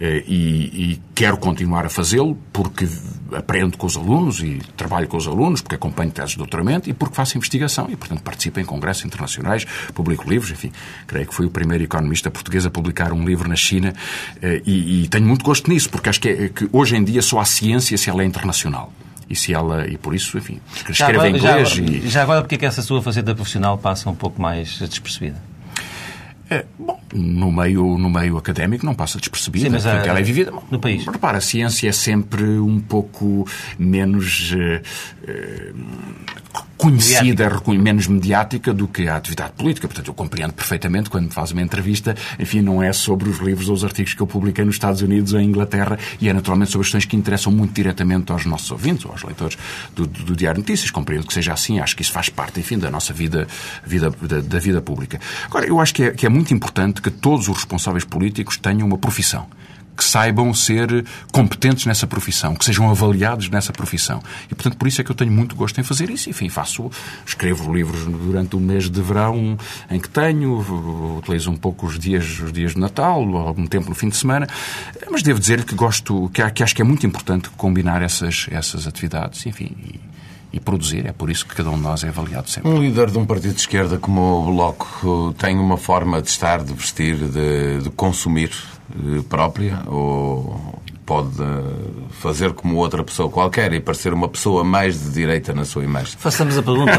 Eh, 0.00 0.24
e, 0.26 0.92
e 0.92 1.02
quero 1.14 1.36
continuar 1.36 1.86
a 1.86 1.88
fazê-lo 1.88 2.36
porque 2.52 2.88
aprendo 3.32 3.78
com 3.78 3.86
os 3.86 3.96
alunos 3.96 4.40
e 4.40 4.60
trabalho 4.76 5.06
com 5.06 5.16
os 5.16 5.28
alunos, 5.28 5.62
porque 5.62 5.76
acompanho 5.76 6.10
teses 6.10 6.32
de 6.32 6.38
doutoramento 6.38 6.90
e 6.90 6.92
porque 6.92 7.14
faço 7.14 7.38
investigação 7.38 7.86
e, 7.88 7.94
portanto, 7.94 8.20
participo 8.20 8.58
em 8.58 8.64
congressos 8.64 9.04
internacionais, 9.04 9.64
publico 9.94 10.28
livros, 10.28 10.50
enfim. 10.50 10.72
Creio 11.06 11.24
que 11.24 11.32
fui 11.32 11.46
o 11.46 11.50
primeiro 11.50 11.84
economista 11.84 12.28
português 12.28 12.66
a 12.66 12.70
publicar 12.70 13.12
um 13.12 13.24
livro 13.24 13.48
na 13.48 13.54
China 13.54 13.94
eh, 14.42 14.60
e, 14.66 15.04
e 15.04 15.08
tenho 15.08 15.24
muito 15.24 15.44
gosto 15.44 15.70
nisso, 15.70 15.88
porque 15.88 16.08
acho 16.08 16.20
que, 16.20 16.28
é, 16.28 16.48
que 16.48 16.68
hoje 16.72 16.96
em 16.96 17.04
dia 17.04 17.22
só 17.22 17.38
há 17.38 17.44
ciência 17.44 17.96
se 17.96 18.10
ela 18.10 18.22
é 18.22 18.26
internacional 18.26 18.92
e 19.28 19.34
se 19.34 19.52
ela 19.52 19.86
e 19.86 19.96
por 19.96 20.14
isso 20.14 20.36
enfim 20.38 20.60
escreve 20.88 21.28
em 21.28 21.36
inglês 21.36 21.70
já, 21.70 21.82
e 21.82 22.08
já 22.08 22.22
agora 22.22 22.42
porque 22.42 22.54
é 22.54 22.58
que 22.58 22.66
essa 22.66 22.82
sua 22.82 23.02
faceta 23.02 23.34
profissional 23.34 23.76
passa 23.78 24.08
um 24.08 24.14
pouco 24.14 24.40
mais 24.40 24.78
despercebida 24.78 25.40
é, 26.48 26.64
bom, 26.78 27.00
no 27.12 27.50
meio, 27.50 27.98
no 27.98 28.08
meio 28.08 28.36
académico 28.36 28.86
não 28.86 28.94
passa 28.94 29.18
despercebida, 29.18 29.66
Sim, 29.66 29.72
mas 29.72 29.82
portanto, 29.82 30.06
ela 30.06 30.20
é 30.20 30.22
vivida. 30.22 30.52
No 30.70 30.78
país. 30.78 31.04
Repara, 31.04 31.38
a 31.38 31.40
ciência 31.40 31.88
é 31.88 31.92
sempre 31.92 32.44
um 32.44 32.78
pouco 32.78 33.44
menos 33.76 34.52
uh, 34.52 34.80
uh, 35.28 35.76
conhecida, 36.76 37.44
mediática. 37.44 37.72
menos 37.72 38.06
mediática 38.06 38.74
do 38.74 38.86
que 38.86 39.08
a 39.08 39.16
atividade 39.16 39.52
política. 39.52 39.88
Portanto, 39.88 40.08
eu 40.08 40.14
compreendo 40.14 40.52
perfeitamente 40.52 41.10
quando 41.10 41.32
faz 41.32 41.52
uma 41.52 41.62
entrevista, 41.62 42.14
enfim, 42.38 42.60
não 42.60 42.82
é 42.82 42.92
sobre 42.92 43.28
os 43.28 43.38
livros 43.38 43.68
ou 43.68 43.74
os 43.74 43.84
artigos 43.84 44.14
que 44.14 44.20
eu 44.20 44.26
publiquei 44.26 44.64
nos 44.64 44.74
Estados 44.74 45.02
Unidos 45.02 45.32
ou 45.32 45.40
em 45.40 45.48
Inglaterra 45.48 45.98
e 46.20 46.28
é 46.28 46.32
naturalmente 46.32 46.70
sobre 46.70 46.84
questões 46.84 47.04
que 47.04 47.16
interessam 47.16 47.52
muito 47.52 47.72
diretamente 47.72 48.30
aos 48.32 48.44
nossos 48.44 48.70
ouvintes 48.70 49.04
ou 49.04 49.12
aos 49.12 49.22
leitores 49.22 49.56
do, 49.94 50.06
do, 50.06 50.24
do 50.24 50.36
Diário 50.36 50.60
Notícias. 50.60 50.90
Compreendo 50.90 51.26
que 51.26 51.34
seja 51.34 51.52
assim, 51.52 51.80
acho 51.80 51.96
que 51.96 52.02
isso 52.02 52.12
faz 52.12 52.28
parte, 52.28 52.60
enfim, 52.60 52.78
da 52.78 52.90
nossa 52.90 53.12
vida, 53.12 53.46
vida 53.84 54.10
da, 54.10 54.40
da 54.40 54.58
vida 54.58 54.80
pública. 54.80 55.20
Agora, 55.46 55.66
eu 55.66 55.80
acho 55.80 55.94
que 55.94 56.04
é, 56.04 56.10
que 56.10 56.26
é 56.26 56.28
muito 56.28 56.52
importante 56.52 57.00
que 57.00 57.10
todos 57.10 57.48
os 57.48 57.56
responsáveis 57.56 58.04
políticos 58.04 58.56
tenham 58.56 58.86
uma 58.86 58.98
profissão 58.98 59.46
que 59.96 60.04
saibam 60.04 60.52
ser 60.52 61.04
competentes 61.32 61.86
nessa 61.86 62.06
profissão, 62.06 62.54
que 62.54 62.64
sejam 62.64 62.90
avaliados 62.90 63.48
nessa 63.48 63.72
profissão. 63.72 64.22
E, 64.50 64.54
portanto, 64.54 64.76
por 64.76 64.86
isso 64.86 65.00
é 65.00 65.04
que 65.04 65.10
eu 65.10 65.14
tenho 65.14 65.32
muito 65.32 65.56
gosto 65.56 65.80
em 65.80 65.84
fazer 65.84 66.10
isso. 66.10 66.28
Enfim, 66.28 66.48
faço, 66.48 66.90
escrevo 67.26 67.72
livros 67.72 68.04
durante 68.04 68.56
o 68.56 68.60
mês 68.60 68.90
de 68.90 69.00
verão 69.00 69.56
em 69.90 69.98
que 69.98 70.08
tenho, 70.08 71.18
utilizo 71.18 71.50
um 71.50 71.56
pouco 71.56 71.86
os 71.86 71.98
dias, 71.98 72.38
os 72.40 72.52
dias 72.52 72.74
de 72.74 72.80
Natal, 72.80 73.22
algum 73.36 73.66
tempo 73.66 73.88
no 73.88 73.94
fim 73.94 74.08
de 74.08 74.16
semana, 74.16 74.46
mas 75.10 75.22
devo 75.22 75.40
dizer 75.40 75.64
que 75.64 75.74
gosto, 75.74 76.30
que, 76.30 76.42
acho 76.42 76.74
que 76.74 76.82
é 76.82 76.84
muito 76.84 77.06
importante 77.06 77.48
combinar 77.50 78.02
essas, 78.02 78.46
essas 78.50 78.86
atividades, 78.86 79.46
enfim, 79.46 79.74
e, 80.52 80.60
produzir. 80.60 81.06
É 81.06 81.12
por 81.12 81.30
isso 81.30 81.46
que 81.46 81.54
cada 81.54 81.70
um 81.70 81.76
de 81.76 81.82
nós 81.82 82.02
é 82.02 82.08
avaliado 82.08 82.48
sempre. 82.48 82.70
Um 82.70 82.80
líder 82.80 83.10
de 83.10 83.18
um 83.18 83.26
partido 83.26 83.52
de 83.52 83.60
esquerda 83.60 83.98
como 83.98 84.40
o 84.40 84.54
Bloco 84.54 85.34
tem 85.38 85.58
uma 85.58 85.76
forma 85.76 86.22
de 86.22 86.30
estar, 86.30 86.64
de 86.64 86.72
vestir, 86.72 87.14
de, 87.14 87.82
de 87.82 87.90
consumir 87.90 88.50
própria 89.28 89.82
ou 89.86 90.76
pode 91.04 91.30
fazer 92.10 92.52
como 92.52 92.76
outra 92.76 93.04
pessoa 93.04 93.30
qualquer 93.30 93.72
e 93.72 93.80
parecer 93.80 94.12
uma 94.12 94.28
pessoa 94.28 94.64
mais 94.64 95.00
de 95.00 95.10
direita 95.10 95.54
na 95.54 95.64
sua 95.64 95.84
imagem? 95.84 96.16
Façamos 96.18 96.58
a 96.58 96.62
pergunta. 96.62 96.92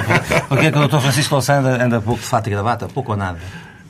Porquê 0.48 0.68
é 0.68 0.72
que 0.72 0.78
o 0.78 0.88
Dr. 0.88 1.00
Francisco 1.00 1.36
Louçã 1.36 1.60
anda, 1.60 1.84
anda 1.84 2.02
pouco 2.02 2.22
de 2.22 2.28
fato 2.28 2.48
e 2.48 2.50
gravata? 2.52 2.88
Pouco 2.88 3.12
ou 3.12 3.18
nada? 3.18 3.40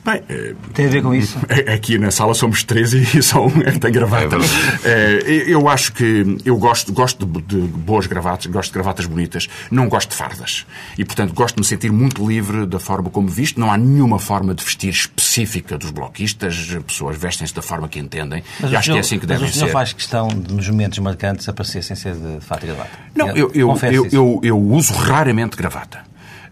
Bem, 0.04 0.22
eh, 0.28 0.54
tem 0.74 0.86
a 0.86 0.88
ver 0.88 1.02
com 1.02 1.14
isso? 1.14 1.38
É, 1.48 1.72
aqui 1.72 1.98
na 1.98 2.10
sala 2.10 2.34
somos 2.34 2.62
três 2.62 2.92
e 2.92 3.04
só 3.22 3.46
um 3.46 3.62
é 3.62 3.72
que 3.72 3.78
tem 3.78 3.90
gravata. 3.90 4.36
É, 4.84 5.44
eu 5.46 5.68
acho 5.68 5.92
que 5.92 6.36
eu 6.44 6.56
gosto, 6.56 6.92
gosto 6.92 7.24
de, 7.24 7.40
de, 7.40 7.56
boas 7.56 8.06
gravatas, 8.06 8.46
gosto 8.46 8.70
de 8.70 8.74
gravatas 8.74 9.06
bonitas, 9.06 9.48
não 9.70 9.88
gosto 9.88 10.10
de 10.10 10.16
fardas. 10.16 10.66
E, 10.96 11.04
portanto, 11.04 11.32
gosto 11.32 11.56
de 11.56 11.62
me 11.62 11.64
sentir 11.64 11.90
muito 11.90 12.26
livre 12.26 12.66
da 12.66 12.78
forma 12.78 13.08
como 13.10 13.28
visto. 13.28 13.58
Não 13.58 13.72
há 13.72 13.78
nenhuma 13.78 14.18
forma 14.18 14.54
de 14.54 14.62
vestir 14.62 14.90
específica 14.90 15.78
dos 15.78 15.90
bloquistas. 15.90 16.54
As 16.76 16.82
pessoas 16.82 17.16
vestem-se 17.16 17.54
da 17.54 17.62
forma 17.62 17.88
que 17.88 17.98
entendem. 17.98 18.42
Mas 18.60 18.72
e 18.72 18.76
acho 18.76 18.84
senhor, 18.84 18.94
que 18.94 18.98
é 18.98 19.00
assim 19.00 19.18
que 19.18 19.26
devem 19.26 19.46
ser. 19.46 19.46
Mas 19.46 19.56
o 19.56 19.58
senhor 19.58 19.72
faz 19.72 19.92
questão 19.92 20.28
de, 20.28 20.52
nos 20.52 20.68
momentos 20.68 20.98
marcantes, 20.98 21.48
aparecer 21.48 21.82
sem 21.82 21.96
ser 21.96 22.14
de 22.14 22.40
fato 22.40 22.64
e 22.64 22.66
gravata? 22.66 22.90
Não, 23.14 23.28
eu, 23.30 23.50
eu, 23.54 23.76
eu, 23.90 24.08
eu, 24.12 24.40
eu 24.42 24.58
uso 24.58 24.92
raramente 24.92 25.56
gravata. 25.56 26.06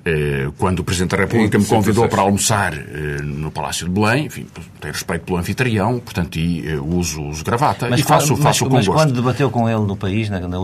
Eh, 0.09 0.53
quando 0.57 0.79
o 0.79 0.85
Presidente 0.85 1.17
da 1.17 1.17
República 1.17 1.59
me 1.59 1.65
convidou 1.65 2.09
para 2.09 2.23
almoçar 2.23 2.73
eh, 2.73 3.21
no 3.25 3.51
Palácio 3.51 3.89
de 3.89 3.93
Belém, 3.93 4.27
enfim, 4.27 4.47
tenho 4.81 4.95
respeito 4.95 5.25
pelo 5.25 5.37
anfitrião, 5.37 5.99
portanto, 5.99 6.37
e 6.37 6.65
eh, 6.65 6.77
uso, 6.77 7.25
uso 7.25 7.43
gravata 7.43 7.89
mas, 7.91 7.99
e 7.99 8.03
faço, 8.05 8.35
mas, 8.35 8.41
faço 8.41 8.67
com 8.67 8.75
mas 8.75 8.87
gosto. 8.87 8.97
quando 8.97 9.13
debateu 9.13 9.51
com 9.51 9.69
ele 9.69 9.81
no 9.81 9.97
país, 9.97 10.31
na, 10.31 10.39
na, 10.39 10.59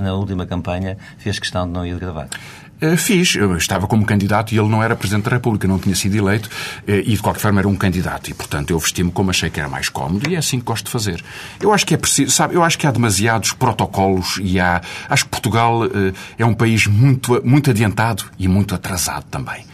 na 0.00 0.14
última 0.14 0.44
campanha, 0.44 0.98
fez 1.16 1.38
questão 1.38 1.66
de 1.66 1.72
não 1.72 1.86
ir 1.86 1.94
de 1.94 2.00
gravata? 2.00 2.36
Eh, 2.80 2.96
fiz. 2.96 3.34
Eu 3.34 3.56
estava 3.56 3.86
como 3.86 4.04
candidato 4.04 4.52
e 4.54 4.58
ele 4.58 4.68
não 4.68 4.82
era 4.82 4.94
Presidente 4.94 5.24
da 5.24 5.30
República, 5.30 5.66
não 5.66 5.78
tinha 5.78 5.94
sido 5.94 6.16
eleito 6.16 6.48
eh, 6.86 7.02
e, 7.04 7.14
de 7.14 7.18
qualquer 7.18 7.40
forma, 7.40 7.60
era 7.60 7.68
um 7.68 7.76
candidato. 7.76 8.30
E, 8.30 8.34
portanto, 8.34 8.70
eu 8.70 8.78
vesti-me 8.78 9.10
como 9.10 9.30
achei 9.30 9.50
que 9.50 9.58
era 9.58 9.68
mais 9.68 9.88
cómodo 9.88 10.28
e 10.30 10.34
é 10.34 10.38
assim 10.38 10.58
que 10.58 10.64
gosto 10.64 10.86
de 10.86 10.90
fazer. 10.90 11.22
Eu 11.60 11.72
acho 11.72 11.84
que 11.84 11.94
é 11.94 11.96
preciso, 11.96 12.30
sabe, 12.30 12.54
eu 12.54 12.62
acho 12.62 12.78
que 12.78 12.86
há 12.86 12.90
demasiados 12.90 13.52
protocolos 13.52 14.38
e 14.40 14.60
há. 14.60 14.80
Acho 15.08 15.24
que 15.24 15.30
Portugal 15.30 15.84
eh, 15.84 16.12
é 16.38 16.46
um 16.46 16.54
país 16.54 16.86
muito, 16.86 17.40
muito 17.44 17.70
adiantado 17.70 18.24
e 18.38 18.46
muito 18.46 18.74
atrasado 18.74 19.24
também. 19.30 19.67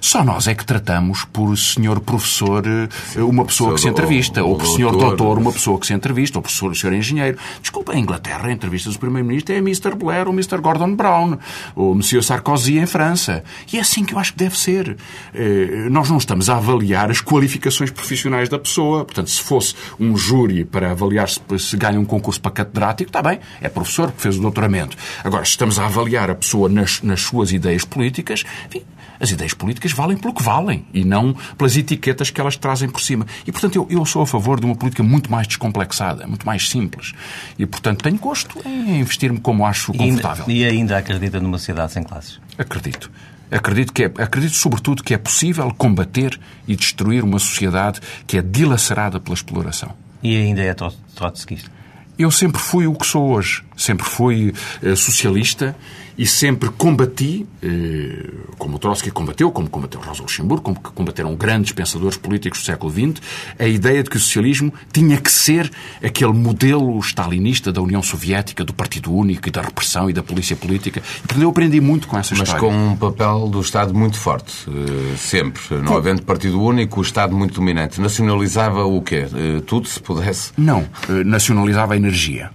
Só 0.00 0.24
nós 0.24 0.48
é 0.48 0.54
que 0.54 0.64
tratamos 0.64 1.24
por 1.24 1.56
senhor 1.56 2.00
professor 2.00 2.64
eh, 2.66 3.20
uma 3.22 3.44
pessoa 3.44 3.74
que 3.74 3.80
se 3.80 3.88
entrevista, 3.88 4.42
ou, 4.42 4.56
por 4.56 4.66
senhor 4.66 4.96
doutor 4.96 5.38
uma 5.38 5.52
pessoa 5.52 5.78
que 5.78 5.86
se 5.86 5.92
entrevista, 5.92 6.38
ou 6.38 6.42
por 6.42 6.50
senhor, 6.50 6.74
senhor 6.74 6.94
engenheiro. 6.94 7.38
Desculpa, 7.60 7.94
em 7.94 8.00
Inglaterra 8.00 8.48
a 8.48 8.52
entrevista 8.52 8.90
do 8.90 8.98
primeiro-ministro 8.98 9.54
é 9.54 9.58
Mr. 9.58 9.94
Blair 9.94 10.26
ou 10.26 10.32
Mr. 10.32 10.58
Gordon 10.58 10.94
Brown, 10.94 11.38
ou 11.76 11.94
Monsieur 11.94 12.22
Sarkozy 12.22 12.78
em 12.78 12.86
França. 12.86 13.44
E 13.72 13.76
é 13.76 13.80
assim 13.80 14.04
que 14.04 14.14
eu 14.14 14.18
acho 14.18 14.32
que 14.32 14.38
deve 14.38 14.58
ser. 14.58 14.96
Eh, 15.34 15.88
nós 15.90 16.08
não 16.08 16.16
estamos 16.16 16.48
a 16.48 16.56
avaliar 16.56 17.10
as 17.10 17.20
qualificações 17.20 17.90
profissionais 17.90 18.48
da 18.48 18.58
pessoa. 18.58 19.04
Portanto, 19.04 19.30
se 19.30 19.42
fosse 19.42 19.74
um 19.98 20.16
júri 20.16 20.64
para 20.64 20.92
avaliar 20.92 21.28
se, 21.28 21.40
se 21.58 21.76
ganha 21.76 22.00
um 22.00 22.04
concurso 22.04 22.40
para 22.40 22.50
catedrático, 22.52 23.10
está 23.10 23.22
bem, 23.22 23.38
é 23.60 23.68
professor 23.68 24.10
que 24.12 24.22
fez 24.22 24.38
o 24.38 24.40
doutoramento. 24.40 24.96
Agora, 25.22 25.44
se 25.44 25.50
estamos 25.50 25.78
a 25.78 25.86
avaliar 25.86 26.30
a 26.30 26.34
pessoa 26.34 26.68
nas, 26.68 27.02
nas 27.02 27.20
suas 27.20 27.52
ideias 27.52 27.84
políticas, 27.84 28.44
enfim, 28.68 28.82
as 29.20 29.30
ideias 29.30 29.52
políticas 29.52 29.92
valem 29.92 30.16
pelo 30.16 30.32
que 30.32 30.42
valem 30.42 30.84
e 30.92 31.04
não 31.04 31.34
pelas 31.56 31.76
etiquetas 31.76 32.30
que 32.30 32.40
elas 32.40 32.56
trazem 32.56 32.88
por 32.88 33.00
cima. 33.00 33.26
E, 33.46 33.52
portanto, 33.52 33.76
eu, 33.76 33.86
eu 33.90 34.04
sou 34.06 34.22
a 34.22 34.26
favor 34.26 34.58
de 34.58 34.66
uma 34.66 34.74
política 34.74 35.02
muito 35.02 35.30
mais 35.30 35.46
descomplexada, 35.46 36.26
muito 36.26 36.46
mais 36.46 36.68
simples. 36.68 37.12
E, 37.58 37.66
portanto, 37.66 38.02
tenho 38.02 38.16
gosto 38.18 38.58
em 38.66 39.00
investir-me 39.00 39.38
como 39.38 39.66
acho 39.66 39.92
confortável. 39.92 40.46
E 40.48 40.64
ainda 40.64 40.96
acredita 40.96 41.38
numa 41.38 41.58
sociedade 41.58 41.92
sem 41.92 42.02
classes? 42.02 42.40
Acredito. 42.56 43.10
Acredito, 43.50 43.92
que 43.92 44.04
é, 44.04 44.06
acredito, 44.06 44.54
sobretudo, 44.54 45.02
que 45.02 45.12
é 45.12 45.18
possível 45.18 45.72
combater 45.76 46.38
e 46.66 46.76
destruir 46.76 47.24
uma 47.24 47.38
sociedade 47.38 48.00
que 48.26 48.38
é 48.38 48.42
dilacerada 48.42 49.18
pela 49.18 49.34
exploração. 49.34 49.92
E 50.22 50.36
ainda 50.36 50.62
é 50.62 50.74
trotskista? 51.14 51.70
Eu 52.18 52.30
sempre 52.30 52.60
fui 52.60 52.86
o 52.86 52.94
que 52.94 53.06
sou 53.06 53.30
hoje. 53.30 53.64
Sempre 53.76 54.04
fui 54.04 54.52
uh, 54.82 54.96
socialista 54.96 55.74
e 56.20 56.26
sempre 56.26 56.68
combati, 56.68 57.46
eh, 57.62 58.28
como 58.58 58.76
o 58.76 58.78
Trotsky 58.78 59.10
combateu, 59.10 59.50
como 59.50 59.70
combateu 59.70 59.98
Rosa 60.02 60.20
Luxemburgo, 60.20 60.62
como 60.62 60.78
combateram 60.78 61.34
grandes 61.34 61.72
pensadores 61.72 62.18
políticos 62.18 62.60
do 62.60 62.66
século 62.66 62.92
XX, 62.92 63.22
a 63.58 63.66
ideia 63.66 64.02
de 64.02 64.10
que 64.10 64.18
o 64.18 64.20
socialismo 64.20 64.70
tinha 64.92 65.16
que 65.16 65.32
ser 65.32 65.72
aquele 66.04 66.34
modelo 66.34 66.98
stalinista 66.98 67.72
da 67.72 67.80
União 67.80 68.02
Soviética, 68.02 68.62
do 68.62 68.74
Partido 68.74 69.10
Único 69.10 69.48
e 69.48 69.50
da 69.50 69.62
repressão 69.62 70.10
e 70.10 70.12
da 70.12 70.22
polícia 70.22 70.54
política. 70.54 71.00
E, 71.00 71.20
portanto, 71.20 71.42
eu 71.42 71.48
aprendi 71.48 71.80
muito 71.80 72.06
com 72.06 72.18
essa 72.18 72.34
Mas 72.34 72.48
história. 72.48 72.68
Mas 72.68 72.76
com 72.76 72.92
um 72.92 72.96
papel 72.96 73.48
do 73.48 73.60
Estado 73.62 73.94
muito 73.94 74.18
forte, 74.18 74.52
eh, 74.68 75.16
sempre. 75.16 75.62
Não 75.82 75.96
havendo 75.96 76.20
Partido 76.20 76.60
Único, 76.62 77.00
o 77.00 77.02
Estado 77.02 77.34
muito 77.34 77.54
dominante. 77.54 77.98
Nacionalizava 77.98 78.84
o 78.84 79.00
quê? 79.00 79.26
Tudo, 79.64 79.88
se 79.88 79.98
pudesse? 79.98 80.52
Não. 80.58 80.86
Nacionalizava 81.24 81.94
a 81.94 81.96
energia 81.96 82.50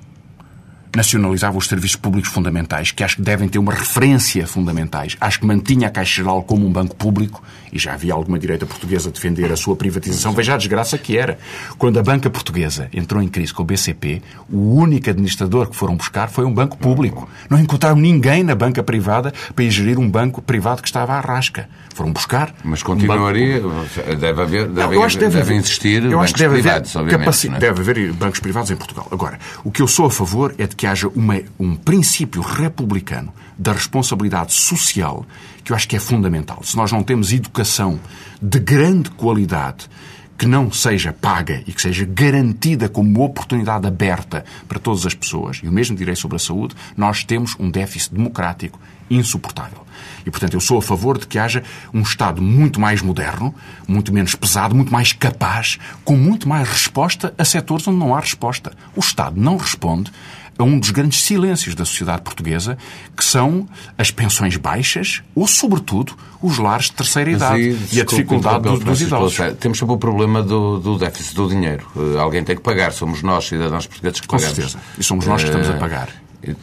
nacionalizava 0.95 1.57
os 1.57 1.67
serviços 1.67 1.95
públicos 1.95 2.29
fundamentais, 2.29 2.91
que 2.91 3.03
acho 3.03 3.17
que 3.17 3.21
devem 3.21 3.47
ter 3.47 3.59
uma 3.59 3.73
referência 3.73 4.47
fundamentais. 4.47 5.17
Acho 5.19 5.39
que 5.39 5.45
mantinha 5.45 5.87
a 5.87 5.91
Caixa 5.91 6.15
Geral 6.17 6.43
como 6.43 6.65
um 6.65 6.71
banco 6.71 6.95
público, 6.95 7.43
e 7.75 7.79
já 7.79 7.93
havia 7.93 8.13
alguma 8.13 8.39
direita 8.39 8.65
portuguesa 8.65 9.09
a 9.09 9.11
defender 9.11 9.51
a 9.51 9.57
sua 9.57 9.75
privatização. 9.75 10.31
Veja 10.31 10.53
a 10.53 10.57
desgraça 10.57 10.97
que 10.97 11.17
era. 11.17 11.37
Quando 11.77 11.99
a 11.99 12.03
banca 12.03 12.29
portuguesa 12.29 12.87
entrou 12.93 13.21
em 13.21 13.27
crise 13.27 13.53
com 13.53 13.63
o 13.63 13.65
BCP, 13.65 14.21
o 14.49 14.75
único 14.75 15.09
administrador 15.09 15.67
que 15.67 15.75
foram 15.75 15.97
buscar 15.97 16.29
foi 16.29 16.45
um 16.45 16.53
banco 16.53 16.77
público. 16.77 17.29
Não 17.49 17.59
encontraram 17.59 17.97
ninguém 17.97 18.43
na 18.43 18.55
banca 18.55 18.81
privada 18.81 19.33
para 19.53 19.65
ir 19.65 19.71
gerir 19.71 19.99
um 19.99 20.09
banco 20.09 20.41
privado 20.41 20.81
que 20.81 20.87
estava 20.87 21.15
à 21.15 21.19
rasca. 21.19 21.67
Foram 21.93 22.13
buscar. 22.13 22.55
Mas 22.63 22.81
continuaria. 22.81 23.61
Um 23.65 23.85
deve 24.17 24.41
haver. 24.41 24.67
Deve, 24.69 24.95
eu 24.95 25.03
acho 25.03 25.17
que 25.17 25.25
deve, 25.25 25.37
deve 25.37 25.55
existir 25.55 26.03
eu 26.03 26.19
bancos 26.19 26.31
deve 26.31 26.53
privados, 26.53 26.95
haver 26.95 27.13
obviamente. 27.13 27.47
É? 27.47 27.59
Deve 27.59 27.81
haver 27.81 28.13
bancos 28.13 28.39
privados 28.39 28.71
em 28.71 28.77
Portugal. 28.77 29.07
Agora, 29.11 29.37
o 29.65 29.71
que 29.71 29.81
eu 29.81 29.87
sou 29.87 30.05
a 30.05 30.11
favor 30.11 30.55
é 30.57 30.65
de 30.65 30.77
que 30.77 30.87
haja 30.87 31.09
uma, 31.09 31.41
um 31.59 31.75
princípio 31.75 32.41
republicano 32.41 33.33
da 33.57 33.73
responsabilidade 33.73 34.53
social 34.53 35.25
que 35.63 35.71
eu 35.71 35.75
acho 35.75 35.87
que 35.87 35.95
é 35.95 35.99
fundamental. 35.99 36.61
Se 36.63 36.77
nós 36.77 36.91
não 36.91 37.01
temos 37.01 37.33
educação 37.33 37.99
de 38.41 38.59
grande 38.59 39.09
qualidade 39.09 39.89
que 40.37 40.45
não 40.45 40.71
seja 40.71 41.13
paga 41.13 41.63
e 41.65 41.71
que 41.71 41.81
seja 41.81 42.05
garantida 42.05 42.89
como 42.89 43.23
oportunidade 43.23 43.87
aberta 43.87 44.45
para 44.67 44.79
todas 44.79 45.05
as 45.05 45.13
pessoas, 45.13 45.61
e 45.63 45.67
o 45.67 45.71
mesmo 45.71 45.95
direi 45.95 46.15
sobre 46.15 46.35
a 46.35 46.39
saúde, 46.39 46.75
nós 46.95 47.23
temos 47.23 47.55
um 47.57 47.71
déficit 47.71 48.13
democrático 48.13 48.79
insuportável. 49.09 49.85
E, 50.25 50.31
portanto, 50.31 50.55
eu 50.55 50.59
sou 50.59 50.77
a 50.77 50.81
favor 50.81 51.17
de 51.17 51.27
que 51.27 51.39
haja 51.39 51.63
um 51.93 52.01
Estado 52.01 52.41
muito 52.41 52.79
mais 52.79 53.01
moderno, 53.01 53.55
muito 53.87 54.11
menos 54.11 54.35
pesado, 54.35 54.75
muito 54.75 54.91
mais 54.91 55.13
capaz, 55.13 55.77
com 56.03 56.17
muito 56.17 56.49
mais 56.49 56.67
resposta 56.67 57.33
a 57.37 57.45
setores 57.45 57.87
onde 57.87 57.99
não 57.99 58.15
há 58.15 58.19
resposta. 58.19 58.73
O 58.95 58.99
Estado 58.99 59.39
não 59.39 59.57
responde 59.57 60.11
a 60.57 60.63
um 60.63 60.79
dos 60.79 60.89
grandes 60.89 61.21
silêncios 61.21 61.75
da 61.75 61.83
sociedade 61.85 62.21
portuguesa, 62.21 62.77
que 63.15 63.23
são 63.23 63.67
as 63.97 64.09
pensões 64.11 64.55
baixas 64.55 65.21
ou, 65.33 65.47
sobretudo, 65.47 66.13
os 66.41 66.57
lares 66.57 66.85
de 66.85 66.93
terceira 66.93 67.31
idade 67.31 67.61
e, 67.91 67.95
e 67.97 68.01
a 68.01 68.05
dificuldade 68.05 68.63
dos, 68.63 68.79
dos 68.79 69.01
idosos. 69.01 69.37
Temos 69.59 69.77
sempre 69.77 69.93
o 69.93 69.97
problema 69.97 70.41
do, 70.41 70.79
do, 70.79 70.97
déficit 70.97 71.35
do 71.35 71.49
dinheiro. 71.49 71.85
Uh, 71.95 72.17
alguém 72.19 72.43
tem 72.43 72.55
que 72.55 72.61
pagar. 72.61 72.93
Somos 72.93 73.21
nós, 73.21 73.47
cidadãos 73.47 73.85
portugueses, 73.85 74.19
que 74.21 74.27
Com 74.27 74.37
pagamos. 74.37 74.55
certeza. 74.55 74.79
E 74.97 75.03
somos 75.03 75.25
nós 75.25 75.41
que 75.41 75.49
estamos 75.49 75.69
a 75.69 75.75
Uh, 75.75 75.79
pagar. 75.79 76.09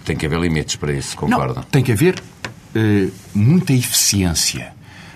Tem 0.05 0.17
que 0.17 0.25
haver 0.27 0.39
limites 0.41 0.77
para 0.77 0.93
isso, 0.93 1.17
concordo. 1.17 1.57
Não, 1.57 1.63
tem 1.65 1.83
que 1.83 1.93
haver 1.93 2.23
uh, 2.75 3.13
muita 3.35 3.73
eficiência. 3.73 4.73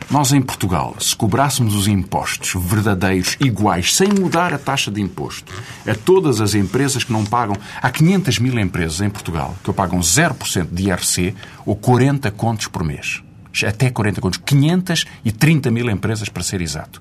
Nós, 0.08 0.32
em 0.32 0.40
Portugal, 0.40 0.94
se 1.00 1.16
cobrássemos 1.16 1.74
os 1.74 1.88
impostos 1.88 2.54
verdadeiros, 2.62 3.36
iguais, 3.40 3.92
sem 3.92 4.08
mudar 4.08 4.54
a 4.54 4.58
taxa 4.58 4.88
de 4.88 5.02
imposto, 5.02 5.52
a 5.84 5.94
todas 5.96 6.40
as 6.40 6.54
empresas 6.54 7.02
que 7.02 7.12
não 7.12 7.24
pagam. 7.24 7.56
Há 7.82 7.90
500 7.90 8.38
mil 8.38 8.56
empresas 8.56 9.00
em 9.00 9.10
Portugal 9.10 9.56
que 9.64 9.72
pagam 9.72 9.98
0% 9.98 10.68
de 10.70 10.88
IRC 10.90 11.34
ou 11.64 11.74
40 11.74 12.30
contos 12.30 12.68
por 12.68 12.84
mês. 12.84 13.20
Até 13.66 13.90
40 13.90 14.20
contos. 14.20 14.38
530 14.44 15.70
mil 15.72 15.90
empresas, 15.90 16.28
para 16.28 16.42
ser 16.42 16.60
exato. 16.60 17.00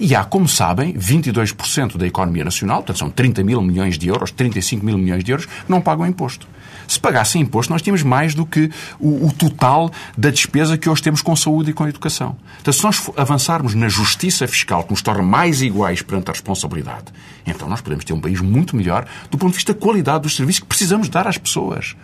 E 0.00 0.14
há, 0.14 0.24
como 0.24 0.48
sabem, 0.48 0.94
22% 0.94 1.98
da 1.98 2.06
economia 2.06 2.44
nacional, 2.44 2.78
portanto 2.78 2.98
são 2.98 3.10
30 3.10 3.42
mil 3.44 3.60
milhões 3.60 3.98
de 3.98 4.08
euros, 4.08 4.30
35 4.30 4.84
mil 4.84 4.96
milhões 4.96 5.24
de 5.24 5.32
euros, 5.32 5.48
não 5.68 5.80
pagam 5.82 6.06
imposto. 6.06 6.48
Se 6.86 7.00
pagassem 7.00 7.42
imposto, 7.42 7.72
nós 7.72 7.82
tínhamos 7.82 8.02
mais 8.02 8.34
do 8.34 8.46
que 8.46 8.70
o, 8.98 9.26
o, 9.26 9.32
total 9.32 9.90
da 10.16 10.30
despesa 10.30 10.78
que 10.78 10.88
hoje 10.88 11.02
temos 11.02 11.22
com 11.22 11.34
saúde 11.34 11.70
e 11.70 11.74
com 11.74 11.86
educação. 11.88 12.36
Então, 12.60 12.72
se 12.72 12.82
nós 12.84 13.10
avançarmos 13.16 13.74
na 13.74 13.88
justiça 13.88 14.46
fiscal, 14.46 14.84
que 14.84 14.90
nos 14.90 15.02
torna 15.02 15.22
mais 15.22 15.62
iguais 15.62 16.02
perante 16.02 16.30
a 16.30 16.32
responsabilidade, 16.32 17.06
então 17.46 17.68
nós 17.68 17.80
podemos 17.80 18.04
ter 18.04 18.12
um 18.12 18.20
país 18.20 18.40
muito 18.40 18.76
melhor 18.76 19.06
do 19.30 19.38
ponto 19.38 19.50
de 19.50 19.56
vista 19.56 19.72
da 19.72 19.78
qualidade 19.78 20.22
dos 20.22 20.36
serviços 20.36 20.60
que 20.60 20.66
precisamos 20.66 21.08
dar 21.08 21.26
às 21.26 21.38
pessoas. 21.38 21.96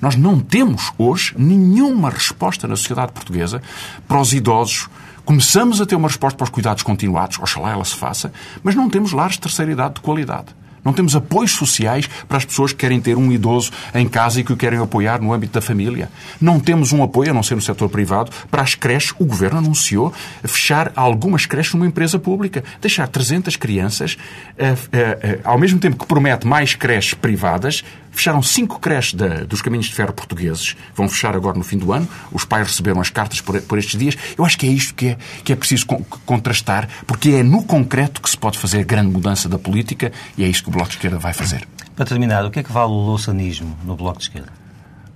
Nós 0.00 0.16
não 0.16 0.40
temos 0.40 0.92
hoje 0.98 1.32
nenhuma 1.38 2.10
resposta 2.10 2.66
na 2.66 2.74
sociedade 2.74 3.12
portuguesa 3.12 3.62
para 4.08 4.20
os 4.20 4.32
idosos. 4.32 4.88
Começamos 5.24 5.80
a 5.80 5.86
ter 5.86 5.94
uma 5.94 6.08
resposta 6.08 6.36
para 6.36 6.44
os 6.44 6.50
cuidados 6.50 6.82
continuados, 6.82 7.38
oxalá 7.38 7.70
ela 7.70 7.84
se 7.84 7.94
faça, 7.94 8.32
mas 8.64 8.74
não 8.74 8.90
temos 8.90 9.12
lares 9.12 9.34
de 9.34 9.42
terceira 9.42 9.70
idade 9.70 9.94
de 9.94 10.00
qualidade. 10.00 10.48
Não 10.84 10.92
temos 10.92 11.14
apoios 11.14 11.52
sociais 11.52 12.08
para 12.28 12.38
as 12.38 12.44
pessoas 12.44 12.72
que 12.72 12.78
querem 12.78 13.00
ter 13.00 13.16
um 13.16 13.30
idoso 13.30 13.70
em 13.94 14.08
casa 14.08 14.40
e 14.40 14.44
que 14.44 14.52
o 14.52 14.56
querem 14.56 14.78
apoiar 14.80 15.20
no 15.20 15.32
âmbito 15.32 15.54
da 15.54 15.60
família. 15.60 16.10
Não 16.40 16.58
temos 16.58 16.92
um 16.92 17.02
apoio, 17.02 17.30
a 17.30 17.34
não 17.34 17.42
ser 17.42 17.54
no 17.54 17.60
setor 17.60 17.88
privado, 17.88 18.30
para 18.50 18.62
as 18.62 18.74
creches. 18.74 19.14
O 19.18 19.24
Governo 19.24 19.58
anunciou 19.58 20.12
fechar 20.42 20.92
algumas 20.96 21.46
creches 21.46 21.74
numa 21.74 21.86
empresa 21.86 22.18
pública. 22.18 22.64
Deixar 22.80 23.06
300 23.06 23.56
crianças, 23.56 24.16
uh, 24.58 24.64
uh, 24.64 24.74
uh, 24.74 25.40
ao 25.44 25.58
mesmo 25.58 25.78
tempo 25.78 25.96
que 25.96 26.06
promete 26.06 26.46
mais 26.46 26.74
creches 26.74 27.14
privadas, 27.14 27.84
fecharam 28.12 28.42
cinco 28.42 28.78
creches 28.78 29.14
da, 29.14 29.44
dos 29.44 29.60
caminhos 29.60 29.86
de 29.86 29.94
ferro 29.94 30.12
portugueses. 30.12 30.76
Vão 30.94 31.08
fechar 31.08 31.34
agora 31.34 31.58
no 31.58 31.64
fim 31.64 31.78
do 31.78 31.92
ano. 31.92 32.08
Os 32.30 32.44
pais 32.44 32.68
receberam 32.68 33.00
as 33.00 33.10
cartas 33.10 33.40
por, 33.40 33.60
por 33.62 33.78
estes 33.78 33.98
dias. 33.98 34.16
Eu 34.38 34.44
acho 34.44 34.56
que 34.56 34.66
é 34.66 34.70
isto 34.70 34.94
que 34.94 35.08
é, 35.08 35.18
que 35.42 35.52
é 35.52 35.56
preciso 35.56 35.86
con 35.86 36.04
contrastar, 36.24 36.88
porque 37.06 37.30
é 37.30 37.42
no 37.42 37.64
concreto 37.64 38.20
que 38.20 38.30
se 38.30 38.36
pode 38.36 38.58
fazer 38.58 38.84
grande 38.84 39.10
mudança 39.10 39.48
da 39.48 39.58
política 39.58 40.12
e 40.36 40.44
é 40.44 40.48
isso 40.48 40.62
que 40.62 40.68
o 40.68 40.72
Bloco 40.72 40.90
de 40.90 40.96
Esquerda 40.96 41.18
vai 41.18 41.32
fazer. 41.32 41.66
Para 41.96 42.04
terminar, 42.04 42.44
o 42.44 42.50
que 42.50 42.60
é 42.60 42.62
que 42.62 42.72
vale 42.72 42.92
o 42.92 42.94
louçanismo 42.94 43.76
no 43.84 43.96
Bloco 43.96 44.18
de 44.18 44.24
Esquerda? 44.24 44.52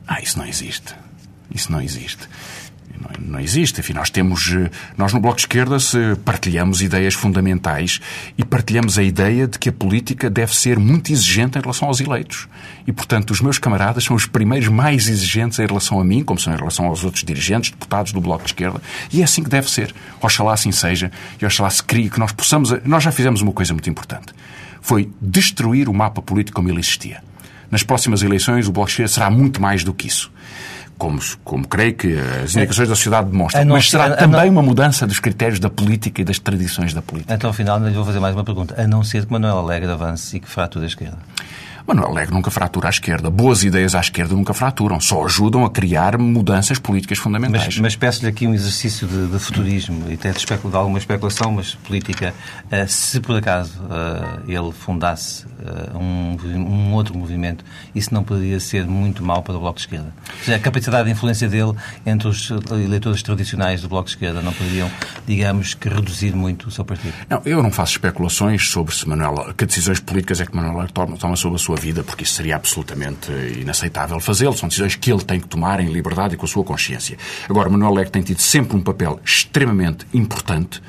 Ah, 0.06 0.20
isso 0.20 0.38
não 0.38 0.46
existe. 0.46 0.94
Isso 1.54 1.70
não 1.70 1.80
existe. 1.80 2.28
Não, 3.00 3.32
não, 3.32 3.40
existe. 3.40 3.80
Enfim, 3.80 3.92
nós 3.92 4.10
temos, 4.10 4.54
nós 4.96 5.12
no 5.12 5.20
Bloco 5.20 5.36
de 5.36 5.42
Esquerda 5.42 5.76
partilhamos 6.24 6.82
ideias 6.82 7.14
fundamentais 7.14 8.00
e 8.36 8.44
partilhamos 8.44 8.98
a 8.98 9.02
ideia 9.02 9.46
de 9.46 9.58
que 9.58 9.68
a 9.68 9.72
política 9.72 10.30
deve 10.30 10.54
ser 10.54 10.78
muito 10.78 11.12
exigente 11.12 11.58
em 11.58 11.60
relação 11.60 11.88
aos 11.88 12.00
eleitos. 12.00 12.48
E, 12.86 12.92
portanto, 12.92 13.30
os 13.30 13.40
meus 13.40 13.58
camaradas 13.58 14.04
são 14.04 14.16
os 14.16 14.26
primeiros 14.26 14.68
mais 14.68 15.08
exigentes 15.08 15.58
em 15.58 15.66
relação 15.66 16.00
a 16.00 16.04
mim, 16.04 16.22
como 16.22 16.38
são 16.38 16.52
em 16.52 16.56
relação 16.56 16.86
aos 16.86 17.04
outros 17.04 17.24
dirigentes, 17.24 17.70
deputados 17.70 18.12
do 18.12 18.20
Bloco 18.20 18.44
de 18.44 18.50
Esquerda. 18.50 18.80
E 19.12 19.20
é 19.20 19.24
assim 19.24 19.42
que 19.42 19.50
deve 19.50 19.70
ser. 19.70 19.94
Oxalá 20.20 20.54
assim 20.54 20.72
seja 20.72 21.10
e 21.40 21.44
oxalá 21.44 21.70
se 21.70 21.82
crie 21.82 22.08
que 22.08 22.18
nós 22.18 22.32
possamos... 22.32 22.72
Nós 22.84 23.02
já 23.02 23.12
fizemos 23.12 23.40
uma 23.42 23.52
coisa 23.52 23.72
muito 23.72 23.90
importante. 23.90 24.32
Foi 24.80 25.10
destruir 25.20 25.88
o 25.88 25.94
mapa 25.94 26.22
político 26.22 26.56
como 26.56 26.68
ele 26.68 26.78
existia. 26.78 27.22
Nas 27.70 27.82
próximas 27.82 28.22
eleições, 28.22 28.68
o 28.68 28.72
Bloco 28.72 28.86
de 28.86 28.92
Esquerda 28.92 29.12
será 29.12 29.30
muito 29.30 29.60
mais 29.60 29.82
do 29.82 29.92
que 29.92 30.06
isso 30.06 30.30
como, 30.98 31.20
como 31.44 31.66
creio 31.66 31.94
que 31.94 32.18
as 32.18 32.54
indicações 32.54 32.88
da 32.88 32.94
sociedade 32.94 33.30
demonstram. 33.30 33.64
Mas 33.66 33.90
será 33.90 34.10
ser, 34.10 34.16
também 34.16 34.46
não... 34.46 34.52
uma 34.52 34.62
mudança 34.62 35.06
dos 35.06 35.20
critérios 35.20 35.60
da 35.60 35.68
política 35.70 36.22
e 36.22 36.24
das 36.24 36.38
tradições 36.38 36.94
da 36.94 37.02
política. 37.02 37.34
Então, 37.34 37.50
afinal, 37.50 37.78
lhe 37.78 37.94
vou 37.94 38.04
fazer 38.04 38.20
mais 38.20 38.34
uma 38.34 38.44
pergunta. 38.44 38.80
A 38.80 38.86
não 38.86 39.04
ser 39.04 39.26
que 39.26 39.32
Manuel 39.32 39.58
Alegre 39.58 39.90
avance 39.90 40.36
e 40.36 40.40
que 40.40 40.48
frature 40.48 40.84
a 40.84 40.88
esquerda. 40.88 41.18
Manuel 41.86 42.08
Alegre 42.08 42.34
nunca 42.34 42.50
fratura 42.50 42.88
a 42.88 42.90
esquerda. 42.90 43.30
Boas 43.30 43.62
ideias 43.62 43.94
à 43.94 44.00
esquerda 44.00 44.34
nunca 44.34 44.52
fraturam. 44.52 45.00
Só 45.00 45.24
ajudam 45.24 45.64
a 45.64 45.70
criar 45.70 46.18
mudanças 46.18 46.80
políticas 46.80 47.18
fundamentais. 47.18 47.66
Mas, 47.66 47.78
mas 47.78 47.96
peço-lhe 47.96 48.28
aqui 48.28 48.44
um 48.44 48.52
exercício 48.52 49.06
de, 49.06 49.28
de 49.28 49.38
futurismo 49.38 50.10
e 50.10 50.14
até 50.14 50.32
de, 50.32 50.38
especul, 50.38 50.68
de, 50.68 50.76
alguma 50.76 50.98
especulação, 50.98 51.52
mas 51.52 51.76
política. 51.76 52.34
Uh, 52.64 52.88
se 52.88 53.20
por 53.20 53.36
acaso 53.36 53.80
uh, 53.82 54.50
ele 54.50 54.72
fundasse 54.72 55.46
uh, 55.46 55.96
um, 55.96 56.36
um, 56.56 56.92
outro 56.92 57.16
movimento, 57.16 57.64
isso 57.94 58.12
não 58.12 58.24
poderia 58.24 58.58
ser 58.58 58.84
muito 58.84 59.22
mal 59.22 59.44
para 59.44 59.54
o 59.54 59.60
Bloco 59.60 59.76
de 59.76 59.82
Esquerda? 59.82 60.12
Ou 60.28 60.44
seja, 60.44 60.56
a 60.56 60.60
capacidade 60.60 61.04
de 61.04 61.12
influência 61.12 61.48
dele 61.48 61.72
entre 62.04 62.26
os 62.26 62.50
eleitores 62.72 63.22
tradicionais 63.22 63.80
do 63.82 63.88
Bloco 63.88 64.06
de 64.06 64.16
Esquerda 64.16 64.42
não 64.42 64.52
poderiam, 64.52 64.90
digamos, 65.24 65.74
que 65.74 65.88
reduzir 65.88 66.34
muito 66.34 66.66
o 66.66 66.70
seu 66.72 66.84
partido? 66.84 67.14
Não, 67.30 67.40
eu 67.44 67.62
não 67.62 67.70
faço 67.70 67.92
especulações 67.92 68.68
sobre 68.68 68.92
se 68.92 69.08
Manuel, 69.08 69.54
que 69.56 69.64
decisões 69.64 70.00
políticas 70.00 70.40
é 70.40 70.46
que 70.46 70.56
Manuel 70.56 70.74
Alegre 70.74 70.92
toma, 70.92 71.16
toma 71.16 71.36
sobre 71.36 71.56
a 71.56 71.58
sua 71.58 71.75
vida, 71.76 72.02
porque 72.02 72.24
isso 72.24 72.34
seria 72.34 72.56
absolutamente 72.56 73.30
inaceitável 73.60 74.18
fazê-lo. 74.20 74.56
São 74.56 74.68
decisões 74.68 74.94
que 74.96 75.10
ele 75.10 75.22
tem 75.22 75.40
que 75.40 75.46
tomar 75.46 75.80
em 75.80 75.86
liberdade 75.86 76.34
e 76.34 76.36
com 76.36 76.46
a 76.46 76.48
sua 76.48 76.64
consciência. 76.64 77.16
Agora, 77.48 77.68
Manuel 77.68 77.92
Alegre 77.92 78.10
tem 78.10 78.22
tido 78.22 78.40
sempre 78.40 78.76
um 78.76 78.82
papel 78.82 79.20
extremamente 79.24 80.06
importante 80.12 80.82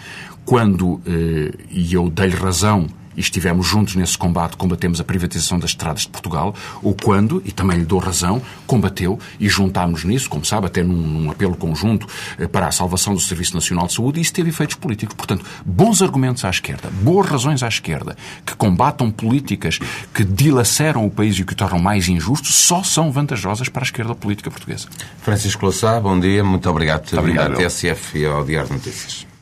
quando, 0.45 1.01
eh, 1.05 1.53
e 1.69 1.93
eu 1.93 2.09
dei-lhe 2.09 2.35
razão 2.35 2.87
e 3.17 3.19
estivemos 3.19 3.65
juntos 3.65 3.95
nesse 3.95 4.17
combate, 4.17 4.55
combatemos 4.55 5.01
a 5.01 5.03
privatização 5.03 5.57
das 5.59 5.71
estradas 5.71 6.03
de 6.03 6.09
Portugal, 6.09 6.53
ou 6.83 6.95
quando, 6.95 7.41
e 7.43 7.51
também 7.51 7.79
lhe 7.79 7.85
dou 7.85 7.99
razão, 7.99 8.41
combateu 8.67 9.19
e 9.39 9.49
juntámos 9.49 10.03
nisso, 10.03 10.29
como 10.29 10.45
sabe, 10.45 10.67
até 10.67 10.83
num, 10.83 10.95
num 10.95 11.31
apelo 11.31 11.55
conjunto 11.55 12.07
eh, 12.37 12.47
para 12.47 12.67
a 12.67 12.71
salvação 12.71 13.15
do 13.15 13.19
Serviço 13.19 13.55
Nacional 13.55 13.87
de 13.87 13.93
Saúde, 13.93 14.19
e 14.19 14.21
isso 14.21 14.33
teve 14.33 14.49
efeitos 14.49 14.75
políticos. 14.75 15.15
Portanto, 15.15 15.43
bons 15.65 16.01
argumentos 16.01 16.45
à 16.45 16.49
esquerda, 16.49 16.89
boas 17.01 17.27
razões 17.27 17.63
à 17.63 17.67
esquerda, 17.67 18.15
que 18.45 18.55
combatam 18.55 19.09
políticas 19.09 19.79
que 20.13 20.23
dilaceram 20.23 21.05
o 21.05 21.09
país 21.09 21.37
e 21.39 21.43
que 21.43 21.53
o 21.53 21.55
tornam 21.55 21.79
mais 21.79 22.07
injusto, 22.07 22.51
só 22.51 22.83
são 22.83 23.11
vantajosas 23.11 23.67
para 23.69 23.81
a 23.81 23.85
esquerda 23.85 24.13
política 24.13 24.51
portuguesa. 24.51 24.87
Francisco 25.21 25.65
Lassá, 25.65 25.99
bom 25.99 26.19
dia, 26.19 26.43
muito 26.43 26.69
obrigado 26.69 27.01
por 27.01 27.09
ter 27.09 27.21
vindo 27.21 27.39
à 27.39 27.49
TSF 27.49 28.19
e 28.19 28.25
ao 28.25 28.45
Diário 28.45 28.67
de 28.67 28.75
Notícias. 28.75 29.36